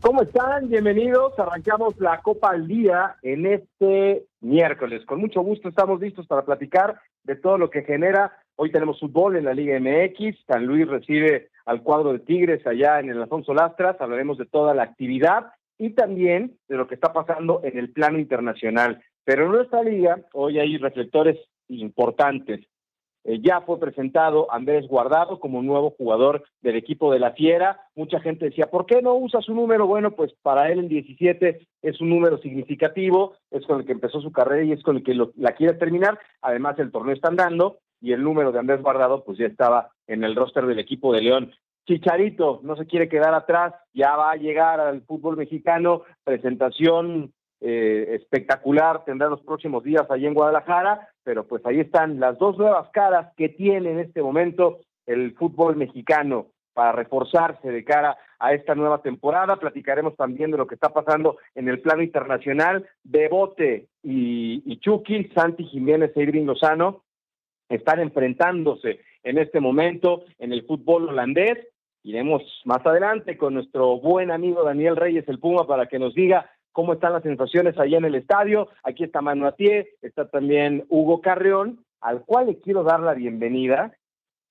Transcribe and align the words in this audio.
¿Cómo 0.00 0.22
están? 0.22 0.68
Bienvenidos. 0.68 1.38
Arrancamos 1.38 1.98
la 1.98 2.20
Copa 2.20 2.50
al 2.50 2.66
Día 2.66 3.16
en 3.22 3.46
este 3.46 4.26
miércoles. 4.40 5.06
Con 5.06 5.20
mucho 5.20 5.40
gusto 5.40 5.70
estamos 5.70 6.00
listos 6.00 6.26
para 6.26 6.44
platicar 6.44 7.00
de 7.22 7.36
todo 7.36 7.56
lo 7.56 7.70
que 7.70 7.82
genera. 7.82 8.36
Hoy 8.56 8.70
tenemos 8.70 9.00
fútbol 9.00 9.36
en 9.36 9.46
la 9.46 9.54
Liga 9.54 9.80
MX. 9.80 10.44
San 10.46 10.66
Luis 10.66 10.86
recibe 10.86 11.48
al 11.64 11.82
cuadro 11.82 12.12
de 12.12 12.18
Tigres 12.18 12.66
allá 12.66 13.00
en 13.00 13.08
el 13.08 13.22
Alfonso 13.22 13.54
Lastras. 13.54 13.96
Hablaremos 13.98 14.36
de 14.36 14.44
toda 14.44 14.74
la 14.74 14.82
actividad 14.82 15.46
y 15.78 15.90
también 15.90 16.58
de 16.68 16.76
lo 16.76 16.86
que 16.86 16.94
está 16.94 17.14
pasando 17.14 17.62
en 17.64 17.78
el 17.78 17.90
plano 17.90 18.18
internacional. 18.18 19.02
Pero 19.24 19.46
en 19.46 19.52
nuestra 19.52 19.82
liga 19.82 20.20
hoy 20.34 20.58
hay 20.58 20.76
reflectores 20.76 21.38
importantes. 21.68 22.66
Eh, 23.24 23.40
ya 23.42 23.62
fue 23.62 23.80
presentado 23.80 24.52
Andrés 24.52 24.86
Guardado 24.86 25.40
como 25.40 25.62
nuevo 25.62 25.90
jugador 25.90 26.44
del 26.60 26.76
equipo 26.76 27.12
de 27.12 27.18
la 27.18 27.32
Fiera. 27.32 27.80
Mucha 27.94 28.20
gente 28.20 28.46
decía, 28.46 28.66
¿por 28.70 28.86
qué 28.86 29.00
no 29.00 29.14
usa 29.14 29.40
su 29.40 29.54
número? 29.54 29.86
Bueno, 29.86 30.12
pues 30.12 30.32
para 30.42 30.70
él 30.70 30.80
el 30.80 30.88
17 30.88 31.66
es 31.82 32.00
un 32.00 32.10
número 32.10 32.38
significativo, 32.38 33.34
es 33.50 33.66
con 33.66 33.80
el 33.80 33.86
que 33.86 33.92
empezó 33.92 34.20
su 34.20 34.30
carrera 34.30 34.64
y 34.64 34.72
es 34.72 34.82
con 34.82 34.96
el 34.96 35.02
que 35.02 35.14
la 35.36 35.52
quiere 35.52 35.74
terminar. 35.74 36.18
Además, 36.42 36.78
el 36.78 36.92
torneo 36.92 37.14
está 37.14 37.28
andando 37.28 37.78
y 38.00 38.12
el 38.12 38.22
número 38.22 38.52
de 38.52 38.58
Andrés 38.58 38.82
Guardado 38.82 39.24
pues 39.24 39.38
ya 39.38 39.46
estaba 39.46 39.90
en 40.06 40.24
el 40.24 40.36
roster 40.36 40.66
del 40.66 40.78
equipo 40.78 41.12
de 41.12 41.22
León. 41.22 41.52
Chicharito 41.86 42.60
no 42.62 42.76
se 42.76 42.86
quiere 42.86 43.08
quedar 43.08 43.34
atrás, 43.34 43.74
ya 43.92 44.16
va 44.16 44.32
a 44.32 44.36
llegar 44.36 44.80
al 44.80 45.02
fútbol 45.02 45.36
mexicano, 45.36 46.02
presentación 46.24 47.32
eh, 47.66 48.16
espectacular 48.16 49.06
tendrá 49.06 49.30
los 49.30 49.40
próximos 49.40 49.82
días 49.82 50.04
allí 50.10 50.26
en 50.26 50.34
Guadalajara, 50.34 51.08
pero 51.22 51.46
pues 51.46 51.64
ahí 51.64 51.80
están 51.80 52.20
las 52.20 52.36
dos 52.38 52.58
nuevas 52.58 52.90
caras 52.90 53.32
que 53.38 53.48
tiene 53.48 53.90
en 53.90 54.00
este 54.00 54.20
momento 54.20 54.80
el 55.06 55.32
fútbol 55.34 55.74
mexicano 55.74 56.48
para 56.74 56.92
reforzarse 56.92 57.70
de 57.70 57.82
cara 57.82 58.18
a 58.38 58.52
esta 58.52 58.74
nueva 58.74 59.00
temporada. 59.00 59.56
Platicaremos 59.56 60.14
también 60.14 60.50
de 60.50 60.58
lo 60.58 60.66
que 60.66 60.74
está 60.74 60.90
pasando 60.90 61.38
en 61.54 61.68
el 61.68 61.80
plano 61.80 62.02
internacional. 62.02 62.86
Bebote 63.02 63.86
y, 64.02 64.62
y 64.70 64.78
Chucky, 64.80 65.30
Santi 65.34 65.64
Jiménez 65.64 66.12
e 66.16 66.22
Irving 66.22 66.44
Lozano 66.44 67.04
están 67.70 68.00
enfrentándose 68.00 69.00
en 69.22 69.38
este 69.38 69.60
momento 69.60 70.24
en 70.38 70.52
el 70.52 70.66
fútbol 70.66 71.08
holandés. 71.08 71.66
Iremos 72.02 72.42
más 72.66 72.84
adelante 72.84 73.38
con 73.38 73.54
nuestro 73.54 73.98
buen 73.98 74.30
amigo 74.30 74.62
Daniel 74.64 74.96
Reyes, 74.96 75.26
el 75.28 75.38
Puma, 75.38 75.66
para 75.66 75.86
que 75.86 75.98
nos 75.98 76.14
diga 76.14 76.50
cómo 76.74 76.92
están 76.92 77.12
las 77.12 77.22
sensaciones 77.22 77.78
allá 77.78 77.98
en 77.98 78.04
el 78.04 78.16
estadio. 78.16 78.68
Aquí 78.82 79.04
está 79.04 79.22
Manu 79.22 79.46
Atié, 79.46 79.94
está 80.02 80.28
también 80.28 80.84
Hugo 80.88 81.20
Carreón, 81.22 81.84
al 82.00 82.22
cual 82.24 82.46
le 82.48 82.58
quiero 82.58 82.82
dar 82.82 83.00
la 83.00 83.14
bienvenida 83.14 83.92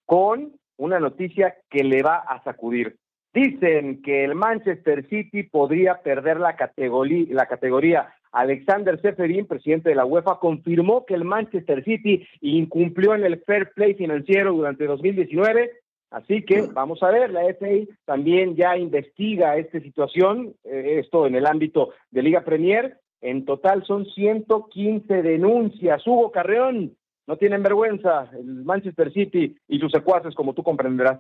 con 0.06 0.54
una 0.78 1.00
noticia 1.00 1.58
que 1.70 1.84
le 1.84 2.02
va 2.02 2.16
a 2.16 2.42
sacudir. 2.44 2.96
Dicen 3.34 4.02
que 4.02 4.24
el 4.24 4.36
Manchester 4.36 5.06
City 5.10 5.44
podría 5.44 6.02
perder 6.02 6.40
la 6.40 6.56
categoría, 6.56 7.28
la 7.30 7.46
categoría. 7.46 8.14
Alexander 8.32 9.00
Seferin, 9.02 9.46
presidente 9.46 9.90
de 9.90 9.96
la 9.96 10.06
UEFA, 10.06 10.40
confirmó 10.40 11.06
que 11.06 11.16
el 11.16 11.26
Manchester 11.26 11.84
City 11.84 12.26
incumplió 12.40 13.16
en 13.16 13.26
el 13.26 13.42
fair 13.42 13.72
play 13.74 13.96
financiero 13.96 14.54
durante 14.54 14.86
2019 14.86 15.72
Así 16.14 16.46
que 16.46 16.62
vamos 16.62 17.02
a 17.02 17.10
ver, 17.10 17.32
la 17.32 17.42
FA 17.56 17.92
también 18.06 18.56
ya 18.56 18.78
investiga 18.78 19.58
esta 19.58 19.80
situación, 19.80 20.54
eh, 20.64 21.00
esto 21.04 21.26
en 21.26 21.34
el 21.34 21.48
ámbito 21.48 21.90
de 22.12 22.22
Liga 22.22 22.46
Premier. 22.46 23.00
En 23.20 23.46
total 23.46 23.84
son 23.84 24.06
115 24.06 25.24
denuncias. 25.24 26.06
Hugo 26.06 26.32
Carreón, 26.32 26.96
no 27.26 27.38
tienen 27.38 27.64
vergüenza 27.64 28.30
el 28.38 28.64
Manchester 28.64 29.12
City 29.12 29.56
y 29.68 29.80
sus 29.80 29.92
secuaces, 29.92 30.36
como 30.36 30.54
tú 30.54 30.62
comprenderás. 30.62 31.20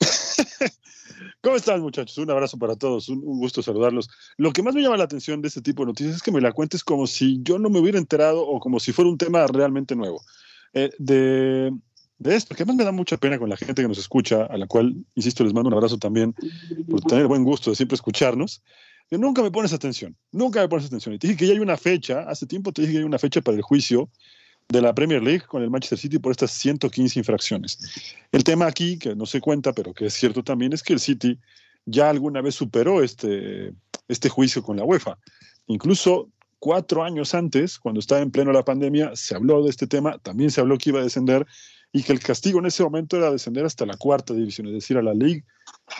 ¿Cómo 1.40 1.54
están, 1.54 1.80
muchachos? 1.80 2.18
Un 2.18 2.32
abrazo 2.32 2.58
para 2.58 2.74
todos, 2.74 3.08
un, 3.08 3.20
gusto 3.20 3.62
saludarlos. 3.62 4.10
Lo 4.38 4.52
que 4.52 4.64
más 4.64 4.74
me 4.74 4.82
llama 4.82 4.96
la 4.96 5.04
atención 5.04 5.40
de 5.40 5.48
este 5.48 5.62
tipo 5.62 5.84
de 5.84 5.90
noticias 5.90 6.16
es 6.16 6.22
que 6.22 6.32
me 6.32 6.40
la 6.40 6.50
cuentes 6.50 6.82
como 6.82 7.06
si 7.06 7.40
yo 7.44 7.60
no 7.60 7.70
me 7.70 7.78
hubiera 7.78 7.98
enterado 7.98 8.44
o 8.44 8.58
como 8.58 8.80
si 8.80 8.92
fuera 8.92 9.08
un 9.08 9.18
tema 9.18 9.46
realmente 9.46 9.94
nuevo. 9.94 10.20
Eh, 10.74 10.90
de, 10.98 11.72
de 12.18 12.34
esto, 12.34 12.54
que 12.54 12.62
además 12.62 12.76
me 12.76 12.84
da 12.84 12.92
mucha 12.92 13.16
pena 13.16 13.38
con 13.38 13.48
la 13.48 13.56
gente 13.56 13.82
que 13.82 13.88
nos 13.88 13.98
escucha, 13.98 14.44
a 14.44 14.56
la 14.56 14.66
cual, 14.66 14.94
insisto, 15.14 15.44
les 15.44 15.54
mando 15.54 15.68
un 15.68 15.74
abrazo 15.74 15.98
también 15.98 16.34
por 16.90 17.00
tener 17.02 17.26
buen 17.26 17.44
gusto 17.44 17.70
de 17.70 17.76
siempre 17.76 17.94
escucharnos, 17.94 18.62
que 19.08 19.18
nunca 19.18 19.42
me 19.42 19.50
pones 19.50 19.72
atención, 19.72 20.16
nunca 20.32 20.60
me 20.60 20.68
pones 20.68 20.86
atención. 20.86 21.14
Y 21.14 21.18
te 21.18 21.28
dije 21.28 21.38
que 21.38 21.46
ya 21.46 21.52
hay 21.52 21.60
una 21.60 21.76
fecha, 21.76 22.24
hace 22.28 22.46
tiempo 22.46 22.72
te 22.72 22.82
dije 22.82 22.94
que 22.94 22.98
hay 22.98 23.04
una 23.04 23.18
fecha 23.18 23.40
para 23.40 23.56
el 23.56 23.62
juicio 23.62 24.10
de 24.68 24.82
la 24.82 24.94
Premier 24.94 25.22
League 25.22 25.44
con 25.46 25.62
el 25.62 25.70
Manchester 25.70 25.98
City 25.98 26.18
por 26.18 26.32
estas 26.32 26.50
115 26.50 27.20
infracciones. 27.20 27.78
El 28.32 28.44
tema 28.44 28.66
aquí, 28.66 28.98
que 28.98 29.14
no 29.14 29.24
se 29.24 29.40
cuenta, 29.40 29.72
pero 29.72 29.94
que 29.94 30.06
es 30.06 30.14
cierto 30.14 30.42
también, 30.42 30.72
es 30.72 30.82
que 30.82 30.92
el 30.92 31.00
City 31.00 31.38
ya 31.86 32.10
alguna 32.10 32.42
vez 32.42 32.54
superó 32.54 33.02
este, 33.02 33.72
este 34.08 34.28
juicio 34.28 34.62
con 34.62 34.76
la 34.76 34.84
UEFA. 34.84 35.18
Incluso 35.68 36.30
cuatro 36.58 37.04
años 37.04 37.34
antes, 37.34 37.78
cuando 37.78 38.00
estaba 38.00 38.20
en 38.20 38.30
pleno 38.30 38.52
la 38.52 38.64
pandemia, 38.64 39.12
se 39.14 39.34
habló 39.34 39.62
de 39.62 39.70
este 39.70 39.86
tema, 39.86 40.18
también 40.18 40.50
se 40.50 40.60
habló 40.60 40.76
que 40.76 40.90
iba 40.90 41.00
a 41.00 41.04
descender 41.04 41.46
y 41.92 42.02
que 42.02 42.12
el 42.12 42.20
castigo 42.20 42.58
en 42.58 42.66
ese 42.66 42.82
momento 42.82 43.16
era 43.16 43.30
descender 43.30 43.64
hasta 43.64 43.86
la 43.86 43.96
cuarta 43.96 44.34
división, 44.34 44.66
es 44.68 44.74
decir, 44.74 44.96
a 44.98 45.02
la 45.02 45.14
League 45.14 45.44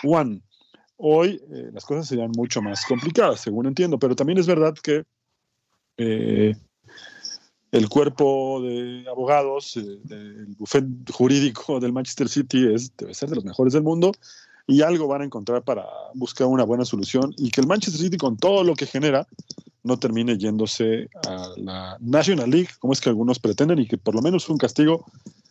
One. 0.04 0.42
Hoy 0.96 1.40
eh, 1.50 1.70
las 1.72 1.84
cosas 1.84 2.08
serían 2.08 2.32
mucho 2.36 2.60
más 2.60 2.84
complicadas, 2.86 3.40
según 3.40 3.66
entiendo, 3.66 3.98
pero 3.98 4.16
también 4.16 4.38
es 4.38 4.46
verdad 4.46 4.74
que 4.74 5.04
eh, 5.96 6.54
el 7.70 7.88
cuerpo 7.88 8.60
de 8.62 9.04
abogados 9.08 9.76
eh, 9.76 9.98
del 10.04 10.54
bufet 10.58 10.84
jurídico 11.12 11.80
del 11.80 11.92
Manchester 11.92 12.28
City 12.28 12.74
es, 12.74 12.96
debe 12.96 13.14
ser 13.14 13.28
de 13.30 13.36
los 13.36 13.44
mejores 13.44 13.72
del 13.72 13.82
mundo 13.82 14.12
y 14.66 14.82
algo 14.82 15.08
van 15.08 15.22
a 15.22 15.24
encontrar 15.24 15.62
para 15.62 15.86
buscar 16.14 16.46
una 16.46 16.64
buena 16.64 16.84
solución 16.84 17.32
y 17.36 17.50
que 17.50 17.60
el 17.60 17.66
Manchester 17.66 18.02
City 18.02 18.16
con 18.16 18.36
todo 18.36 18.64
lo 18.64 18.74
que 18.74 18.86
genera 18.86 19.26
no 19.82 19.98
termine 19.98 20.36
yéndose 20.36 21.08
a 21.26 21.48
la 21.56 21.96
National 22.00 22.50
League, 22.50 22.68
como 22.78 22.92
es 22.92 23.00
que 23.00 23.08
algunos 23.08 23.38
pretenden, 23.38 23.78
y 23.78 23.86
que 23.86 23.96
por 23.96 24.14
lo 24.14 24.20
menos 24.20 24.48
un 24.48 24.58
castigo 24.58 25.06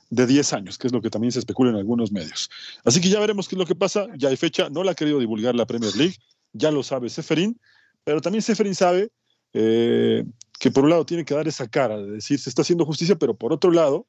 de 0.09 0.25
10 0.25 0.53
años, 0.53 0.78
que 0.78 0.88
es 0.88 0.94
lo 0.94 1.01
que 1.01 1.09
también 1.09 1.31
se 1.31 1.40
especula 1.40 1.72
en 1.72 1.78
algunos 1.78 2.12
medios. 2.12 2.50
Así 2.85 3.01
que 3.01 3.09
ya 3.09 3.19
veremos 3.19 3.47
qué 3.47 3.56
es 3.56 3.59
lo 3.59 3.66
que 3.66 3.75
pasa. 3.75 4.07
Ya 4.18 4.29
hay 4.29 4.38
fecha, 4.38 4.69
no 4.69 4.84
la 4.84 4.91
ha 4.91 4.95
querido 4.95 5.19
divulgar 5.19 5.56
la 5.56 5.66
Premier 5.66 5.95
League, 5.95 6.16
ya 6.53 6.72
lo 6.72 6.84
sabe 6.84 7.09
Seferín, 7.09 7.59
pero 8.03 8.22
también 8.22 8.41
Seferín 8.41 8.75
sabe 8.75 9.12
eh, 9.53 10.25
que 10.59 10.72
por 10.72 10.84
un 10.84 10.90
lado 10.90 11.06
tiene 11.06 11.25
que 11.25 11.34
dar 11.34 11.47
esa 11.47 11.68
cara 11.68 11.97
de 11.97 12.12
decir 12.12 12.40
se 12.40 12.50
está 12.50 12.62
haciendo 12.62 12.85
justicia, 12.85 13.16
pero 13.16 13.35
por 13.35 13.53
otro 13.53 13.72
lado, 13.72 14.07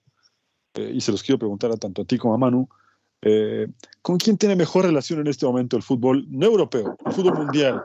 eh, 0.75 0.93
y 0.95 1.01
se 1.01 1.13
los 1.13 1.23
quiero 1.23 1.39
preguntar 1.39 1.71
a 1.71 1.77
tanto 1.77 2.03
a 2.03 2.05
ti 2.05 2.19
como 2.19 2.35
a 2.35 2.39
Manu, 2.39 2.69
eh, 3.23 3.67
¿con 4.01 4.19
quién 4.19 4.39
tiene 4.39 4.55
mejor 4.55 4.85
relación 4.85 5.21
en 5.21 5.27
este 5.27 5.47
momento 5.47 5.77
el 5.77 5.83
fútbol 5.83 6.27
no 6.31 6.47
europeo, 6.47 6.97
el 7.05 7.13
fútbol 7.13 7.35
mundial? 7.35 7.83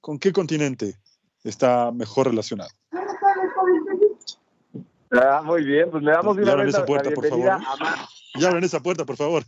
¿Con 0.00 0.18
qué 0.18 0.32
continente 0.32 0.96
está 1.44 1.92
mejor 1.92 2.26
relacionado? 2.26 2.70
Ah, 5.12 5.42
muy 5.44 5.64
bien, 5.64 5.90
pues 5.90 6.02
le 6.02 6.12
damos 6.12 6.36
una 6.36 6.54
vez 6.56 6.68
esa 6.68 6.84
puerta, 6.84 7.10
por 7.10 7.26
favor. 7.26 7.60
Ya 8.38 8.48
abren 8.48 8.64
esa 8.64 8.80
puerta, 8.80 9.04
por 9.04 9.16
favor. 9.16 9.42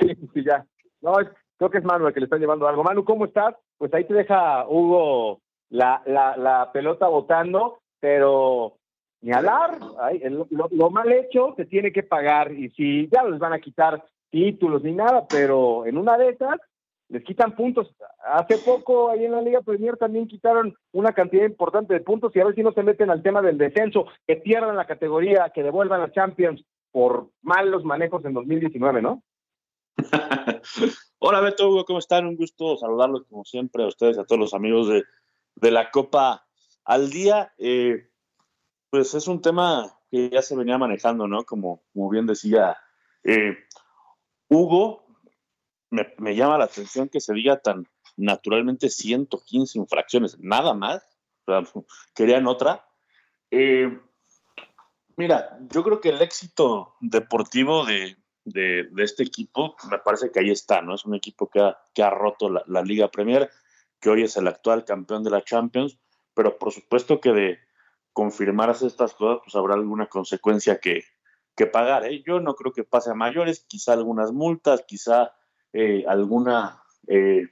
sí, 0.00 0.16
sí, 0.32 0.44
ya. 0.44 0.64
No, 1.02 1.14
creo 1.58 1.70
que 1.70 1.78
es 1.78 1.84
Manu 1.84 2.06
el 2.06 2.14
que 2.14 2.20
le 2.20 2.24
está 2.24 2.38
llevando 2.38 2.66
algo. 2.66 2.82
Manu, 2.82 3.04
¿cómo 3.04 3.26
estás? 3.26 3.54
Pues 3.76 3.92
ahí 3.92 4.04
te 4.04 4.14
deja 4.14 4.66
Hugo 4.66 5.40
la, 5.68 6.02
la, 6.06 6.36
la 6.36 6.72
pelota 6.72 7.06
botando, 7.08 7.80
pero 8.00 8.78
ni 9.20 9.32
hablar. 9.32 9.78
lo, 9.78 10.68
lo, 10.70 10.90
mal 10.90 11.12
hecho 11.12 11.54
se 11.56 11.66
tiene 11.66 11.92
que 11.92 12.02
pagar 12.02 12.52
y 12.52 12.70
si 12.70 13.08
ya 13.08 13.24
les 13.24 13.38
van 13.38 13.52
a 13.52 13.60
quitar 13.60 14.02
títulos 14.30 14.82
ni 14.82 14.92
nada, 14.92 15.26
pero 15.28 15.84
en 15.84 15.98
una 15.98 16.16
de 16.16 16.30
esas 16.30 16.58
les 17.10 17.24
quitan 17.24 17.54
puntos. 17.54 17.94
Hace 18.24 18.58
poco 18.58 19.10
ahí 19.10 19.24
en 19.24 19.32
la 19.32 19.42
Liga 19.42 19.60
Premier 19.62 19.96
también 19.96 20.28
quitaron 20.28 20.74
una 20.92 21.12
cantidad 21.12 21.44
importante 21.44 21.92
de 21.92 22.00
puntos 22.00 22.34
y 22.34 22.40
a 22.40 22.44
ver 22.44 22.54
si 22.54 22.62
no 22.62 22.72
se 22.72 22.82
meten 22.82 23.10
al 23.10 23.22
tema 23.22 23.42
del 23.42 23.58
descenso, 23.58 24.06
que 24.26 24.36
pierdan 24.36 24.76
la 24.76 24.86
categoría, 24.86 25.50
que 25.52 25.62
devuelvan 25.62 26.00
a 26.00 26.12
Champions 26.12 26.64
por 26.92 27.30
malos 27.42 27.84
manejos 27.84 28.24
en 28.24 28.32
2019, 28.32 29.02
¿no? 29.02 29.22
Hola 31.18 31.40
Beto, 31.40 31.68
Hugo, 31.68 31.84
¿cómo 31.84 31.98
están? 31.98 32.26
Un 32.26 32.36
gusto 32.36 32.76
saludarlos 32.76 33.24
como 33.28 33.44
siempre 33.44 33.82
a 33.82 33.88
ustedes 33.88 34.16
a 34.16 34.24
todos 34.24 34.40
los 34.40 34.54
amigos 34.54 34.88
de, 34.88 35.04
de 35.56 35.70
la 35.70 35.90
Copa 35.90 36.46
al 36.84 37.10
Día. 37.10 37.52
Eh, 37.58 38.08
pues 38.88 39.14
es 39.14 39.26
un 39.26 39.42
tema 39.42 39.98
que 40.10 40.30
ya 40.30 40.42
se 40.42 40.56
venía 40.56 40.78
manejando, 40.78 41.26
¿no? 41.26 41.44
Como, 41.44 41.82
como 41.92 42.08
bien 42.08 42.26
decía 42.26 42.76
eh, 43.24 43.56
Hugo, 44.48 45.04
me, 45.90 46.34
llama 46.34 46.58
la 46.58 46.64
atención 46.64 47.08
que 47.08 47.20
se 47.20 47.34
diga 47.34 47.58
tan 47.58 47.86
naturalmente 48.16 48.88
115 48.88 49.78
infracciones, 49.78 50.38
nada 50.38 50.74
más. 50.74 51.06
Querían 52.14 52.46
otra. 52.46 52.86
Eh, 53.50 53.98
mira, 55.16 55.58
yo 55.70 55.82
creo 55.82 56.00
que 56.00 56.10
el 56.10 56.22
éxito 56.22 56.94
deportivo 57.00 57.84
de, 57.84 58.16
de, 58.44 58.88
este 58.98 59.22
equipo 59.22 59.76
me 59.90 59.98
parece 59.98 60.30
que 60.30 60.40
ahí 60.40 60.50
está, 60.50 60.82
¿no? 60.82 60.94
Es 60.94 61.04
un 61.04 61.14
equipo 61.14 61.48
que 61.48 61.60
ha, 61.60 61.78
que 61.92 62.02
ha 62.02 62.10
roto 62.10 62.48
la, 62.48 62.62
la 62.66 62.82
Liga 62.82 63.10
Premier, 63.10 63.50
que 64.00 64.10
hoy 64.10 64.22
es 64.22 64.36
el 64.36 64.46
actual 64.48 64.84
campeón 64.84 65.24
de 65.24 65.30
la 65.30 65.42
Champions, 65.42 65.98
pero 66.34 66.58
por 66.58 66.72
supuesto 66.72 67.20
que 67.20 67.32
de 67.32 67.58
confirmarse 68.12 68.86
estas 68.86 69.14
cosas, 69.14 69.40
pues 69.44 69.54
habrá 69.54 69.74
alguna 69.74 70.06
consecuencia 70.06 70.80
que, 70.80 71.04
que 71.56 71.66
pagar. 71.66 72.06
¿eh? 72.06 72.22
Yo 72.26 72.40
no 72.40 72.54
creo 72.54 72.72
que 72.72 72.84
pase 72.84 73.10
a 73.10 73.14
mayores, 73.14 73.64
quizá 73.68 73.92
algunas 73.92 74.32
multas, 74.32 74.84
quizá 74.86 75.32
eh, 75.72 76.04
alguna 76.06 76.82
eh, 77.06 77.48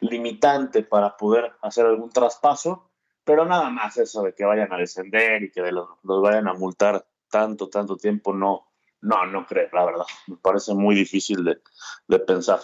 limitante 0.00 0.82
para 0.82 1.16
poder 1.16 1.52
hacer 1.62 1.86
algún 1.86 2.10
traspaso, 2.10 2.90
pero 3.24 3.44
nada 3.44 3.70
más 3.70 3.96
eso 3.96 4.22
de 4.22 4.34
que 4.34 4.44
vayan 4.44 4.72
a 4.72 4.78
descender 4.78 5.42
y 5.42 5.50
que 5.50 5.72
los, 5.72 5.88
vayan 6.02 6.48
a 6.48 6.54
multar 6.54 7.04
tanto, 7.30 7.68
tanto 7.68 7.96
tiempo, 7.96 8.32
no, 8.32 8.68
no, 9.00 9.26
no 9.26 9.46
creo, 9.46 9.68
la 9.72 9.84
verdad. 9.84 10.06
Me 10.26 10.36
parece 10.36 10.74
muy 10.74 10.94
difícil 10.94 11.44
de, 11.44 11.58
de 12.06 12.18
pensar. 12.20 12.60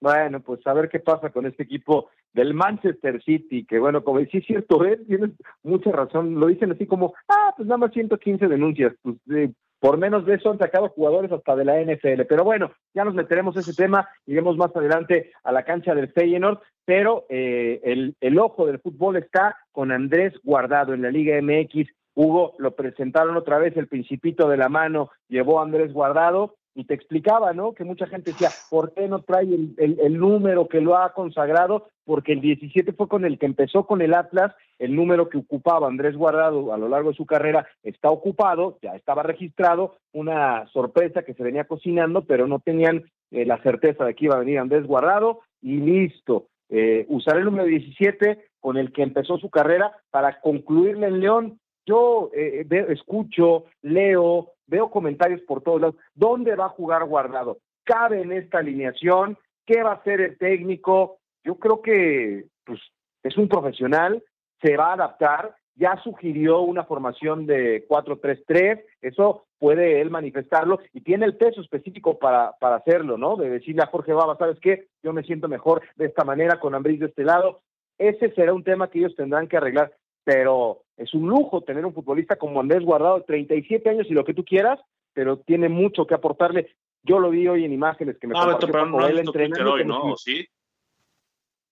Bueno, 0.00 0.40
pues 0.40 0.66
a 0.66 0.72
ver 0.72 0.88
qué 0.88 0.98
pasa 0.98 1.30
con 1.30 1.46
este 1.46 1.62
equipo 1.62 2.10
del 2.32 2.54
Manchester 2.54 3.22
City, 3.22 3.64
que 3.64 3.78
bueno, 3.78 4.02
como 4.02 4.18
sí 4.20 4.38
es 4.38 4.46
cierto, 4.46 4.84
¿eh? 4.84 4.98
tienes 5.06 5.30
mucha 5.62 5.92
razón, 5.92 6.40
lo 6.40 6.46
dicen 6.46 6.72
así 6.72 6.86
como, 6.86 7.14
ah, 7.28 7.52
pues 7.56 7.68
nada 7.68 7.78
más 7.78 7.92
115 7.92 8.48
denuncias, 8.48 8.94
pues 9.02 9.16
eh, 9.30 9.52
por 9.82 9.98
menos 9.98 10.24
de 10.24 10.36
eso 10.36 10.48
han 10.48 10.58
sacado 10.58 10.90
jugadores 10.90 11.32
hasta 11.32 11.56
de 11.56 11.64
la 11.64 11.80
NFL, 11.82 12.22
pero 12.28 12.44
bueno, 12.44 12.70
ya 12.94 13.02
nos 13.02 13.14
meteremos 13.14 13.56
ese 13.56 13.74
tema, 13.74 14.08
iremos 14.26 14.56
más 14.56 14.70
adelante 14.76 15.32
a 15.42 15.50
la 15.50 15.64
cancha 15.64 15.92
del 15.92 16.12
Feyenoord, 16.12 16.60
pero 16.84 17.26
eh, 17.28 17.80
el, 17.82 18.14
el 18.20 18.38
ojo 18.38 18.64
del 18.64 18.78
fútbol 18.78 19.16
está 19.16 19.56
con 19.72 19.90
Andrés 19.90 20.34
Guardado 20.44 20.94
en 20.94 21.02
la 21.02 21.10
Liga 21.10 21.36
MX, 21.42 21.90
Hugo, 22.14 22.54
lo 22.58 22.76
presentaron 22.76 23.36
otra 23.36 23.58
vez, 23.58 23.76
el 23.76 23.88
principito 23.88 24.48
de 24.48 24.56
la 24.56 24.68
mano 24.68 25.10
llevó 25.26 25.58
a 25.58 25.64
Andrés 25.64 25.92
Guardado, 25.92 26.54
y 26.74 26.84
te 26.84 26.94
explicaba, 26.94 27.52
¿no? 27.52 27.72
Que 27.72 27.84
mucha 27.84 28.06
gente 28.06 28.32
decía, 28.32 28.50
¿por 28.70 28.92
qué 28.94 29.08
no 29.08 29.20
trae 29.22 29.44
el, 29.44 29.74
el, 29.76 30.00
el, 30.00 30.18
número 30.18 30.68
que 30.68 30.80
lo 30.80 30.96
ha 30.96 31.12
consagrado? 31.12 31.88
Porque 32.04 32.32
el 32.32 32.40
17 32.40 32.92
fue 32.92 33.08
con 33.08 33.24
el 33.24 33.38
que 33.38 33.46
empezó 33.46 33.86
con 33.86 34.00
el 34.00 34.14
Atlas, 34.14 34.54
el 34.78 34.96
número 34.96 35.28
que 35.28 35.38
ocupaba 35.38 35.86
Andrés 35.86 36.16
Guardado 36.16 36.72
a 36.72 36.78
lo 36.78 36.88
largo 36.88 37.10
de 37.10 37.16
su 37.16 37.26
carrera 37.26 37.66
está 37.82 38.10
ocupado, 38.10 38.78
ya 38.82 38.96
estaba 38.96 39.22
registrado, 39.22 39.96
una 40.12 40.66
sorpresa 40.68 41.22
que 41.22 41.34
se 41.34 41.42
venía 41.42 41.64
cocinando, 41.64 42.24
pero 42.24 42.46
no 42.46 42.58
tenían 42.60 43.04
eh, 43.30 43.46
la 43.46 43.62
certeza 43.62 44.04
de 44.04 44.14
que 44.14 44.24
iba 44.24 44.36
a 44.36 44.40
venir 44.40 44.58
Andrés 44.58 44.86
Guardado 44.86 45.40
y 45.60 45.76
listo. 45.76 46.48
Eh, 46.68 47.04
usaré 47.08 47.40
el 47.40 47.44
número 47.44 47.64
17 47.64 48.46
con 48.60 48.78
el 48.78 48.92
que 48.92 49.02
empezó 49.02 49.36
su 49.38 49.50
carrera 49.50 49.92
para 50.10 50.40
concluirle 50.40 51.08
en 51.08 51.20
León. 51.20 51.60
Yo 51.86 52.30
eh, 52.34 52.64
veo, 52.66 52.88
escucho, 52.88 53.64
leo, 53.82 54.52
veo 54.66 54.90
comentarios 54.90 55.40
por 55.42 55.62
todos 55.62 55.80
lados. 55.80 55.96
¿Dónde 56.14 56.54
va 56.54 56.66
a 56.66 56.70
jugar 56.70 57.04
Guardado? 57.04 57.58
¿Cabe 57.84 58.22
en 58.22 58.32
esta 58.32 58.58
alineación? 58.58 59.36
¿Qué 59.66 59.82
va 59.82 59.92
a 59.92 59.96
hacer 59.96 60.20
el 60.20 60.38
técnico? 60.38 61.18
Yo 61.44 61.56
creo 61.56 61.82
que 61.82 62.44
pues, 62.64 62.80
es 63.22 63.36
un 63.36 63.48
profesional, 63.48 64.22
se 64.60 64.76
va 64.76 64.90
a 64.90 64.94
adaptar. 64.94 65.56
Ya 65.74 65.96
sugirió 66.04 66.60
una 66.60 66.84
formación 66.84 67.46
de 67.46 67.88
4-3-3, 67.88 68.84
eso 69.00 69.46
puede 69.58 70.02
él 70.02 70.10
manifestarlo 70.10 70.80
y 70.92 71.00
tiene 71.00 71.24
el 71.24 71.36
peso 71.36 71.62
específico 71.62 72.18
para, 72.18 72.52
para 72.60 72.76
hacerlo, 72.76 73.16
¿no? 73.16 73.36
De 73.36 73.48
decirle 73.48 73.82
a 73.82 73.86
Jorge 73.86 74.12
Baba, 74.12 74.36
¿sabes 74.36 74.58
qué? 74.60 74.88
Yo 75.02 75.14
me 75.14 75.22
siento 75.22 75.48
mejor 75.48 75.80
de 75.96 76.06
esta 76.06 76.24
manera 76.24 76.60
con 76.60 76.74
Ambris 76.74 77.00
de 77.00 77.06
este 77.06 77.24
lado. 77.24 77.62
Ese 77.96 78.32
será 78.34 78.52
un 78.52 78.64
tema 78.64 78.90
que 78.90 78.98
ellos 78.98 79.16
tendrán 79.16 79.48
que 79.48 79.56
arreglar, 79.56 79.92
pero 80.24 80.82
es 80.96 81.14
un 81.14 81.28
lujo 81.28 81.62
tener 81.62 81.84
un 81.84 81.94
futbolista 81.94 82.36
como 82.36 82.60
Andrés 82.60 82.84
Guardado, 82.84 83.22
37 83.22 83.88
años 83.88 84.06
y 84.08 84.14
lo 84.14 84.24
que 84.24 84.34
tú 84.34 84.44
quieras, 84.44 84.80
pero 85.12 85.38
tiene 85.38 85.68
mucho 85.68 86.06
que 86.06 86.14
aportarle. 86.14 86.74
Yo 87.02 87.18
lo 87.18 87.30
vi 87.30 87.48
hoy 87.48 87.64
en 87.64 87.72
imágenes 87.72 88.18
que 88.18 88.26
me 88.26 88.34
no, 88.34 88.46
Beto, 88.46 88.66
pero 88.66 88.86
no 88.86 89.06
él 89.06 89.18
entrenando. 89.18 89.72
Hoy, 89.72 89.84
¿no? 89.84 90.16
¿Sí? 90.16 90.46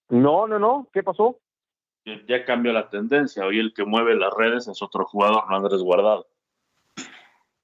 No, 0.08 0.46
no, 0.46 0.58
no. 0.58 0.88
¿Qué 0.92 1.02
pasó? 1.02 1.38
Ya 2.26 2.44
cambió 2.44 2.72
la 2.72 2.88
tendencia. 2.88 3.44
Hoy 3.44 3.60
el 3.60 3.72
que 3.72 3.84
mueve 3.84 4.16
las 4.16 4.32
redes 4.34 4.66
es 4.66 4.82
otro 4.82 5.04
jugador, 5.04 5.48
no 5.48 5.56
Andrés 5.56 5.82
Guardado. 5.82 6.26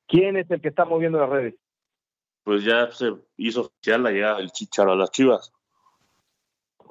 ¿Quién 0.06 0.36
es 0.36 0.48
el 0.50 0.60
que 0.60 0.68
está 0.68 0.84
moviendo 0.84 1.18
las 1.18 1.28
redes? 1.28 1.54
Pues 2.44 2.62
ya 2.62 2.92
se 2.92 3.12
hizo 3.38 3.62
oficial 3.62 4.04
la 4.04 4.12
llegada 4.12 4.38
del 4.38 4.52
Chicharo 4.52 4.92
a 4.92 4.96
las 4.96 5.10
Chivas. 5.10 5.52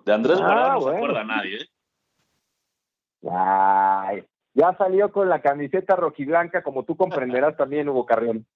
De 0.04 0.14
Andrés 0.14 0.38
ah, 0.42 0.46
Guardado 0.46 0.74
no 0.74 0.80
bueno. 0.82 0.92
se 0.92 0.98
acuerda 0.98 1.24
nadie, 1.24 1.58
¿eh? 1.62 1.70
Ay, 3.32 4.24
ya 4.56 4.76
salió 4.78 5.12
con 5.12 5.30
la 5.30 5.42
camiseta 5.42 5.96
rojiblanca, 5.96 6.64
como 6.64 6.84
tú 6.84 6.96
comprenderás 6.96 7.56
también, 7.58 7.88
Hugo 7.88 8.06
Carrión. 8.06 8.48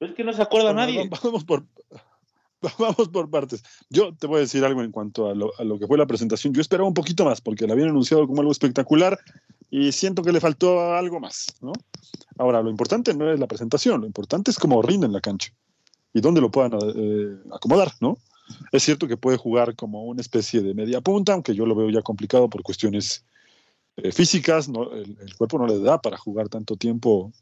Es 0.00 0.14
que 0.14 0.24
no 0.24 0.32
se 0.32 0.42
acuerda 0.42 0.72
bueno, 0.72 0.80
nadie. 0.80 1.10
Vamos 1.24 1.44
por, 1.44 1.64
vamos 2.78 3.08
por 3.08 3.28
partes. 3.28 3.62
Yo 3.90 4.14
te 4.14 4.28
voy 4.28 4.38
a 4.38 4.40
decir 4.40 4.64
algo 4.64 4.82
en 4.82 4.92
cuanto 4.92 5.28
a 5.28 5.34
lo, 5.34 5.52
a 5.58 5.64
lo, 5.64 5.78
que 5.78 5.88
fue 5.88 5.98
la 5.98 6.06
presentación. 6.06 6.54
Yo 6.54 6.60
esperaba 6.60 6.88
un 6.88 6.94
poquito 6.94 7.24
más, 7.24 7.40
porque 7.40 7.66
la 7.66 7.72
habían 7.72 7.88
anunciado 7.88 8.26
como 8.26 8.40
algo 8.40 8.52
espectacular 8.52 9.18
y 9.70 9.90
siento 9.90 10.22
que 10.22 10.32
le 10.32 10.40
faltó 10.40 10.94
algo 10.94 11.18
más, 11.18 11.46
¿no? 11.60 11.72
Ahora, 12.38 12.62
lo 12.62 12.70
importante 12.70 13.12
no 13.14 13.30
es 13.30 13.40
la 13.40 13.48
presentación, 13.48 14.00
lo 14.00 14.06
importante 14.06 14.52
es 14.52 14.58
cómo 14.58 14.80
rinde 14.80 15.06
en 15.06 15.12
la 15.12 15.20
cancha 15.20 15.52
y 16.14 16.20
dónde 16.20 16.40
lo 16.40 16.50
puedan 16.50 16.72
eh, 16.74 17.36
acomodar, 17.52 17.90
¿no? 18.00 18.16
Es 18.72 18.84
cierto 18.84 19.08
que 19.08 19.16
puede 19.16 19.36
jugar 19.36 19.74
como 19.74 20.04
una 20.04 20.20
especie 20.20 20.62
de 20.62 20.72
media 20.72 21.00
punta, 21.00 21.34
aunque 21.34 21.54
yo 21.54 21.66
lo 21.66 21.74
veo 21.74 21.90
ya 21.90 22.02
complicado 22.02 22.48
por 22.48 22.62
cuestiones 22.62 23.26
eh, 24.02 24.12
físicas, 24.12 24.68
no, 24.68 24.92
el, 24.92 25.16
el, 25.20 25.36
cuerpo 25.36 25.58
no 25.58 25.66
le 25.66 25.78
da 25.80 26.00
para 26.00 26.16
jugar 26.16 26.48
tanto 26.48 26.76
tiempo 26.76 27.32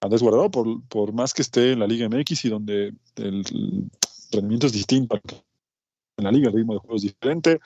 a 0.00 0.08
desguardado, 0.08 0.50
por, 0.50 0.82
por 0.88 1.12
más 1.12 1.34
que 1.34 1.42
esté 1.42 1.72
en 1.72 1.80
la 1.80 1.86
Liga 1.86 2.08
MX 2.08 2.44
y 2.44 2.48
donde 2.48 2.94
el, 3.16 3.44
rendimiento 4.30 4.66
es 4.66 4.72
distinto. 4.72 5.20
En 6.16 6.24
la 6.24 6.32
liga 6.32 6.48
el 6.48 6.54
ritmo 6.54 6.74
de 6.74 6.80
juego 6.80 6.96
es 6.96 7.02
diferente. 7.02 7.60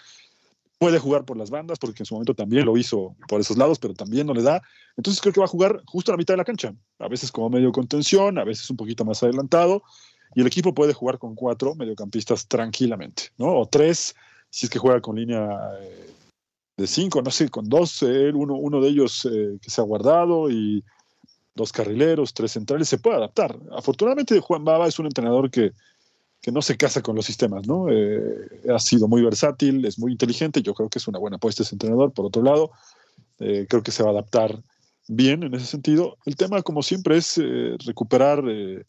Puede 0.78 0.98
jugar 0.98 1.24
por 1.24 1.36
las 1.36 1.50
bandas, 1.50 1.78
porque 1.78 2.02
en 2.02 2.06
su 2.06 2.14
momento 2.14 2.34
también 2.34 2.66
lo 2.66 2.76
hizo 2.76 3.14
por 3.28 3.40
esos 3.40 3.56
lados, 3.56 3.78
pero 3.78 3.94
también 3.94 4.26
no 4.26 4.34
le 4.34 4.42
da. 4.42 4.62
Entonces 4.96 5.20
creo 5.20 5.32
que 5.32 5.40
va 5.40 5.46
a 5.46 5.48
jugar 5.48 5.82
justo 5.86 6.10
a 6.10 6.14
la 6.14 6.18
mitad 6.18 6.34
de 6.34 6.38
la 6.38 6.44
cancha. 6.44 6.74
A 6.98 7.08
veces 7.08 7.30
como 7.30 7.50
medio 7.50 7.72
contención, 7.72 8.38
a 8.38 8.44
veces 8.44 8.68
un 8.70 8.76
poquito 8.76 9.04
más 9.04 9.22
adelantado. 9.22 9.82
Y 10.34 10.40
el 10.40 10.46
equipo 10.46 10.74
puede 10.74 10.92
jugar 10.92 11.18
con 11.18 11.34
cuatro 11.34 11.74
mediocampistas 11.74 12.46
tranquilamente, 12.48 13.24
¿no? 13.36 13.54
O 13.54 13.66
tres, 13.66 14.14
si 14.50 14.66
es 14.66 14.70
que 14.70 14.78
juega 14.78 15.00
con 15.00 15.16
línea 15.16 15.46
eh, 15.80 16.10
de 16.76 16.86
cinco, 16.86 17.22
no 17.22 17.30
sé, 17.30 17.48
con 17.48 17.68
dos, 17.68 18.02
eh, 18.02 18.32
uno, 18.34 18.54
uno 18.54 18.80
de 18.80 18.88
ellos 18.88 19.28
eh, 19.30 19.58
que 19.60 19.70
se 19.70 19.80
ha 19.80 19.84
guardado 19.84 20.50
y 20.50 20.82
dos 21.54 21.70
carrileros, 21.72 22.32
tres 22.32 22.52
centrales, 22.52 22.88
se 22.88 22.98
puede 22.98 23.16
adaptar. 23.16 23.58
Afortunadamente 23.72 24.40
Juan 24.40 24.64
Baba 24.64 24.86
es 24.86 24.98
un 24.98 25.06
entrenador 25.06 25.50
que, 25.50 25.72
que 26.40 26.50
no 26.50 26.62
se 26.62 26.76
casa 26.76 27.02
con 27.02 27.14
los 27.14 27.26
sistemas, 27.26 27.66
¿no? 27.66 27.90
Eh, 27.90 28.70
ha 28.74 28.78
sido 28.78 29.06
muy 29.06 29.22
versátil, 29.22 29.84
es 29.84 29.98
muy 29.98 30.12
inteligente, 30.12 30.62
yo 30.62 30.72
creo 30.74 30.88
que 30.88 30.98
es 30.98 31.06
una 31.08 31.18
buena 31.18 31.36
apuesta 31.36 31.62
ese 31.62 31.74
entrenador. 31.74 32.12
Por 32.12 32.26
otro 32.26 32.42
lado, 32.42 32.70
eh, 33.38 33.66
creo 33.68 33.82
que 33.82 33.92
se 33.92 34.02
va 34.02 34.08
a 34.08 34.12
adaptar 34.12 34.62
bien 35.08 35.42
en 35.42 35.54
ese 35.54 35.66
sentido. 35.66 36.16
El 36.24 36.36
tema, 36.36 36.62
como 36.62 36.82
siempre, 36.82 37.18
es 37.18 37.38
recuperar 37.84 38.38
el 38.48 38.86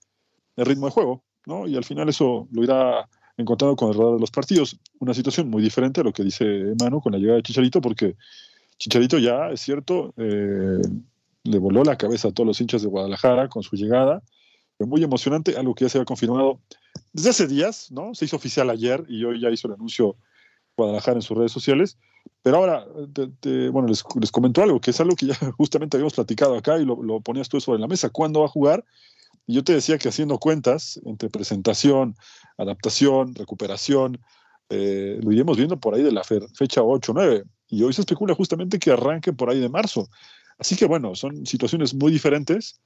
ritmo 0.55 0.85
de 0.85 0.91
juego, 0.91 1.23
¿no? 1.45 1.67
Y 1.67 1.75
al 1.75 1.83
final 1.83 2.07
eso 2.07 2.47
lo 2.51 2.63
irá 2.63 3.09
encontrando 3.37 3.75
con 3.75 3.89
el 3.89 3.95
rodar 3.95 4.15
de 4.15 4.19
los 4.19 4.31
partidos. 4.31 4.79
Una 4.99 5.13
situación 5.13 5.49
muy 5.49 5.61
diferente 5.61 6.01
a 6.01 6.03
lo 6.03 6.13
que 6.13 6.23
dice 6.23 6.73
Manu 6.79 7.01
con 7.01 7.11
la 7.13 7.17
llegada 7.17 7.37
de 7.37 7.43
Chicharito, 7.43 7.81
porque 7.81 8.15
Chicharito 8.77 9.17
ya, 9.17 9.49
es 9.49 9.61
cierto, 9.61 10.13
le 10.17 11.57
voló 11.57 11.83
la 11.83 11.97
cabeza 11.97 12.29
a 12.29 12.31
todos 12.31 12.47
los 12.47 12.61
hinchas 12.61 12.81
de 12.81 12.87
Guadalajara 12.87 13.49
con 13.49 13.63
su 13.63 13.75
llegada. 13.75 14.21
Fue 14.77 14.87
muy 14.87 15.03
emocionante, 15.03 15.55
algo 15.55 15.75
que 15.75 15.85
ya 15.85 15.89
se 15.89 15.97
había 15.97 16.05
confirmado 16.05 16.59
desde 17.11 17.29
hace 17.29 17.47
días, 17.47 17.91
¿no? 17.91 18.15
Se 18.15 18.25
hizo 18.25 18.35
oficial 18.35 18.69
ayer 18.69 19.05
y 19.07 19.23
hoy 19.23 19.39
ya 19.39 19.49
hizo 19.49 19.67
el 19.67 19.75
anuncio 19.75 20.15
Guadalajara 20.75 21.17
en 21.17 21.21
sus 21.21 21.37
redes 21.37 21.51
sociales. 21.51 21.97
Pero 22.41 22.57
ahora, 22.57 22.85
te, 23.13 23.27
te, 23.27 23.69
bueno, 23.69 23.87
les, 23.87 24.03
les, 24.19 24.31
comento 24.31 24.63
algo, 24.63 24.79
que 24.79 24.91
es 24.91 24.99
algo 24.99 25.15
que 25.15 25.27
ya 25.27 25.35
justamente 25.57 25.97
habíamos 25.97 26.13
platicado 26.13 26.55
acá 26.55 26.79
y 26.79 26.85
lo, 26.85 27.01
lo 27.03 27.21
ponías 27.21 27.49
tú 27.49 27.59
sobre 27.61 27.79
la 27.79 27.87
mesa. 27.87 28.09
¿Cuándo 28.09 28.41
va 28.41 28.47
a 28.47 28.49
jugar? 28.49 28.83
Yo 29.47 29.63
te 29.63 29.73
decía 29.73 29.97
que 29.97 30.09
haciendo 30.09 30.37
cuentas 30.37 30.99
entre 31.05 31.29
presentación, 31.29 32.15
adaptación, 32.57 33.35
recuperación, 33.35 34.19
eh, 34.69 35.19
lo 35.21 35.31
iremos 35.31 35.57
viendo 35.57 35.79
por 35.79 35.93
ahí 35.93 36.03
de 36.03 36.11
la 36.11 36.23
fecha 36.23 36.81
8 36.81 37.11
9. 37.13 37.43
Y 37.69 37.83
hoy 37.83 37.93
se 37.93 38.01
especula 38.01 38.35
justamente 38.35 38.79
que 38.79 38.91
arranque 38.91 39.33
por 39.33 39.49
ahí 39.49 39.59
de 39.59 39.69
marzo. 39.69 40.07
Así 40.57 40.75
que 40.75 40.85
bueno, 40.85 41.15
son 41.15 41.45
situaciones 41.45 41.93
muy 41.93 42.11
diferentes, 42.11 42.79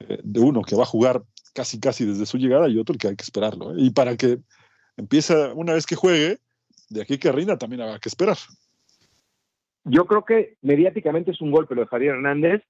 eh, 0.00 0.18
de 0.22 0.40
uno 0.40 0.62
que 0.62 0.76
va 0.76 0.82
a 0.82 0.86
jugar 0.86 1.22
casi 1.54 1.78
casi 1.78 2.04
desde 2.04 2.26
su 2.26 2.38
llegada 2.38 2.68
y 2.68 2.78
otro 2.78 2.96
que 2.96 3.08
hay 3.08 3.16
que 3.16 3.24
esperarlo. 3.24 3.72
¿eh? 3.72 3.76
Y 3.78 3.90
para 3.90 4.16
que 4.16 4.38
empiece, 4.96 5.34
una 5.54 5.74
vez 5.74 5.86
que 5.86 5.96
juegue, 5.96 6.38
de 6.88 7.02
aquí 7.02 7.18
que 7.18 7.32
rinda 7.32 7.58
también 7.58 7.82
habrá 7.82 7.98
que 7.98 8.08
esperar. 8.08 8.36
Yo 9.84 10.06
creo 10.06 10.24
que 10.24 10.56
mediáticamente 10.62 11.32
es 11.32 11.40
un 11.40 11.50
golpe 11.50 11.74
lo 11.74 11.82
de 11.82 11.88
Javier 11.88 12.14
Hernández 12.14 12.62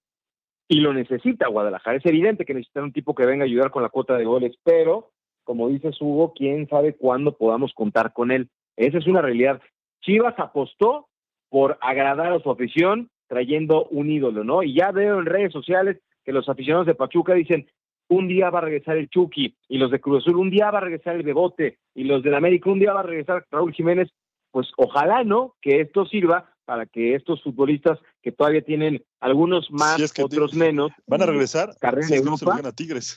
y 0.73 0.81
lo 0.81 0.95
necesita 0.95 1.49
Guadalajara. 1.49 1.99
Es 1.99 2.07
evidente 2.07 2.47
que 2.47 2.55
necesita 2.55 2.83
un 2.83 2.95
tipo 2.95 3.14
que 3.14 3.26
venga 3.26 3.45
a 3.45 3.47
ayudar 3.47 3.71
con 3.71 3.83
la 3.83 3.91
cuota 3.91 4.17
de 4.17 4.25
goles, 4.25 4.57
pero 4.64 5.11
como 5.45 5.69
dices 5.69 6.00
Hugo, 6.00 6.33
quién 6.35 6.67
sabe 6.67 6.95
cuándo 6.95 7.37
podamos 7.37 7.75
contar 7.75 8.14
con 8.14 8.31
él. 8.31 8.49
Esa 8.79 8.97
es 8.97 9.07
una 9.07 9.21
realidad. 9.21 9.61
Chivas 10.00 10.35
apostó 10.38 11.09
por 11.50 11.76
agradar 11.83 12.33
a 12.33 12.41
su 12.41 12.50
afición 12.50 13.11
trayendo 13.29 13.85
un 13.91 14.11
ídolo, 14.11 14.45
¿no? 14.45 14.62
Y 14.62 14.75
ya 14.75 14.93
veo 14.93 15.19
en 15.19 15.26
redes 15.26 15.52
sociales 15.52 16.00
que 16.25 16.33
los 16.33 16.49
aficionados 16.49 16.87
de 16.87 16.95
Pachuca 16.95 17.35
dicen, 17.35 17.67
un 18.09 18.26
día 18.26 18.49
va 18.49 18.61
a 18.61 18.62
regresar 18.62 18.97
el 18.97 19.11
Chucky, 19.11 19.55
y 19.69 19.76
los 19.76 19.91
de 19.91 20.00
Cruz 20.00 20.25
Azul, 20.25 20.38
un 20.38 20.49
día 20.49 20.71
va 20.71 20.79
a 20.79 20.83
regresar 20.83 21.17
el 21.17 21.23
Bebote, 21.23 21.81
y 21.95 22.05
los 22.05 22.23
de 22.23 22.35
América, 22.35 22.71
un 22.71 22.79
día 22.79 22.95
va 22.95 23.00
a 23.00 23.05
regresar 23.05 23.45
Raúl 23.50 23.75
Jiménez. 23.75 24.09
Pues 24.50 24.71
ojalá, 24.79 25.23
¿no? 25.23 25.55
Que 25.61 25.83
esto 25.83 26.07
sirva 26.07 26.51
para 26.64 26.87
que 26.87 27.14
estos 27.14 27.42
futbolistas 27.42 27.99
que 28.23 28.33
todavía 28.33 28.62
tienen 28.62 29.04
algunos 29.21 29.71
más, 29.71 30.00
otros 30.21 30.54
menos, 30.54 30.92
van 31.07 31.23
a 31.23 31.26
regresar. 31.26 31.75
Carrera 31.81 32.07
si 32.07 32.14
Europa. 32.14 32.61
a 32.64 32.73
Tigres. 32.73 33.16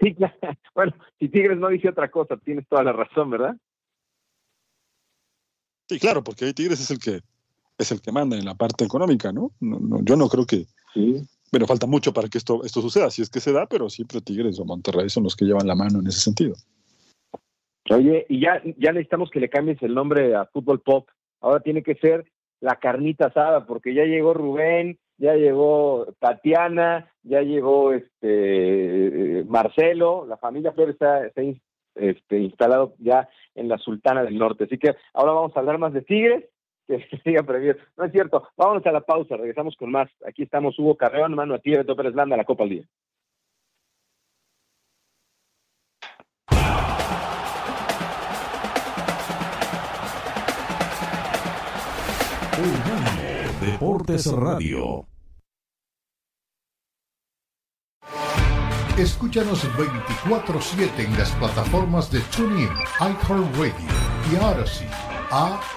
Sí, 0.00 0.14
claro. 0.16 0.34
Bueno, 0.74 0.92
si 1.18 1.28
Tigres 1.28 1.58
no 1.58 1.68
dice 1.68 1.88
otra 1.88 2.10
cosa, 2.10 2.36
tienes 2.36 2.66
toda 2.68 2.82
la 2.82 2.92
razón, 2.92 3.30
¿verdad? 3.30 3.56
Sí, 5.88 5.98
claro, 5.98 6.24
porque 6.24 6.46
ahí 6.46 6.54
Tigres 6.54 6.80
es 6.80 6.90
el 6.90 6.98
que 6.98 7.20
es 7.76 7.90
el 7.92 8.00
que 8.00 8.12
manda 8.12 8.36
en 8.36 8.44
la 8.44 8.54
parte 8.54 8.84
económica, 8.84 9.32
¿no? 9.32 9.50
no, 9.60 10.02
yo 10.02 10.16
no 10.16 10.28
creo 10.28 10.46
que. 10.46 10.66
Sí. 10.92 11.22
Pero 11.50 11.66
falta 11.66 11.86
mucho 11.86 12.12
para 12.12 12.28
que 12.28 12.38
esto, 12.38 12.64
esto 12.64 12.80
suceda, 12.80 13.10
si 13.10 13.22
es 13.22 13.30
que 13.30 13.40
se 13.40 13.52
da, 13.52 13.66
pero 13.66 13.88
siempre 13.88 14.20
Tigres 14.20 14.58
o 14.58 14.64
Monterrey 14.64 15.08
son 15.08 15.24
los 15.24 15.36
que 15.36 15.44
llevan 15.44 15.66
la 15.66 15.74
mano 15.74 16.00
en 16.00 16.06
ese 16.06 16.20
sentido. 16.20 16.54
Oye, 17.90 18.24
y 18.28 18.40
ya, 18.40 18.62
ya 18.78 18.92
necesitamos 18.92 19.30
que 19.30 19.40
le 19.40 19.50
cambies 19.50 19.82
el 19.82 19.94
nombre 19.94 20.34
a 20.34 20.46
Fútbol 20.46 20.80
Pop. 20.80 21.08
Ahora 21.44 21.60
tiene 21.60 21.82
que 21.82 21.94
ser 21.96 22.24
la 22.60 22.76
carnita 22.76 23.26
asada, 23.26 23.66
porque 23.66 23.92
ya 23.92 24.04
llegó 24.04 24.32
Rubén, 24.32 24.98
ya 25.18 25.34
llegó 25.34 26.06
Tatiana, 26.18 27.12
ya 27.22 27.42
llegó 27.42 27.92
este 27.92 29.44
Marcelo, 29.46 30.24
la 30.26 30.38
familia 30.38 30.72
Flores 30.72 30.94
está, 30.94 31.26
está 31.26 31.42
este, 31.96 32.38
instalado 32.38 32.94
ya 32.98 33.28
en 33.54 33.68
la 33.68 33.76
Sultana 33.76 34.22
del 34.22 34.38
Norte. 34.38 34.64
Así 34.64 34.78
que 34.78 34.94
ahora 35.12 35.32
vamos 35.32 35.54
a 35.54 35.60
hablar 35.60 35.76
más 35.76 35.92
de 35.92 36.00
Tigres 36.00 36.44
que 36.88 37.20
siga 37.22 37.42
previo. 37.42 37.76
No 37.98 38.06
es 38.06 38.12
cierto. 38.12 38.48
Vámonos 38.56 38.86
a 38.86 38.92
la 38.92 39.02
pausa. 39.02 39.36
Regresamos 39.36 39.76
con 39.76 39.90
más. 39.90 40.08
Aquí 40.26 40.44
estamos 40.44 40.78
Hugo 40.78 40.96
Carreón, 40.96 41.34
mano 41.34 41.54
a 41.54 41.58
ti, 41.58 41.72
Beto 41.72 41.94
Pérez 41.94 42.14
Landa, 42.14 42.38
la 42.38 42.44
Copa 42.44 42.64
al 42.64 42.70
Día. 42.70 42.84
Deportes 53.74 54.30
Radio. 54.30 55.08
Escúchanos 58.96 59.64
24-7 59.72 60.90
en 60.98 61.18
las 61.18 61.32
plataformas 61.32 62.08
de 62.08 62.20
TuneIn, 62.20 62.68
iHeartRadio 63.00 63.74
y 64.30 64.36
Odyssey. 64.36 64.86
A-U-D-A-C-Y. 65.32 65.72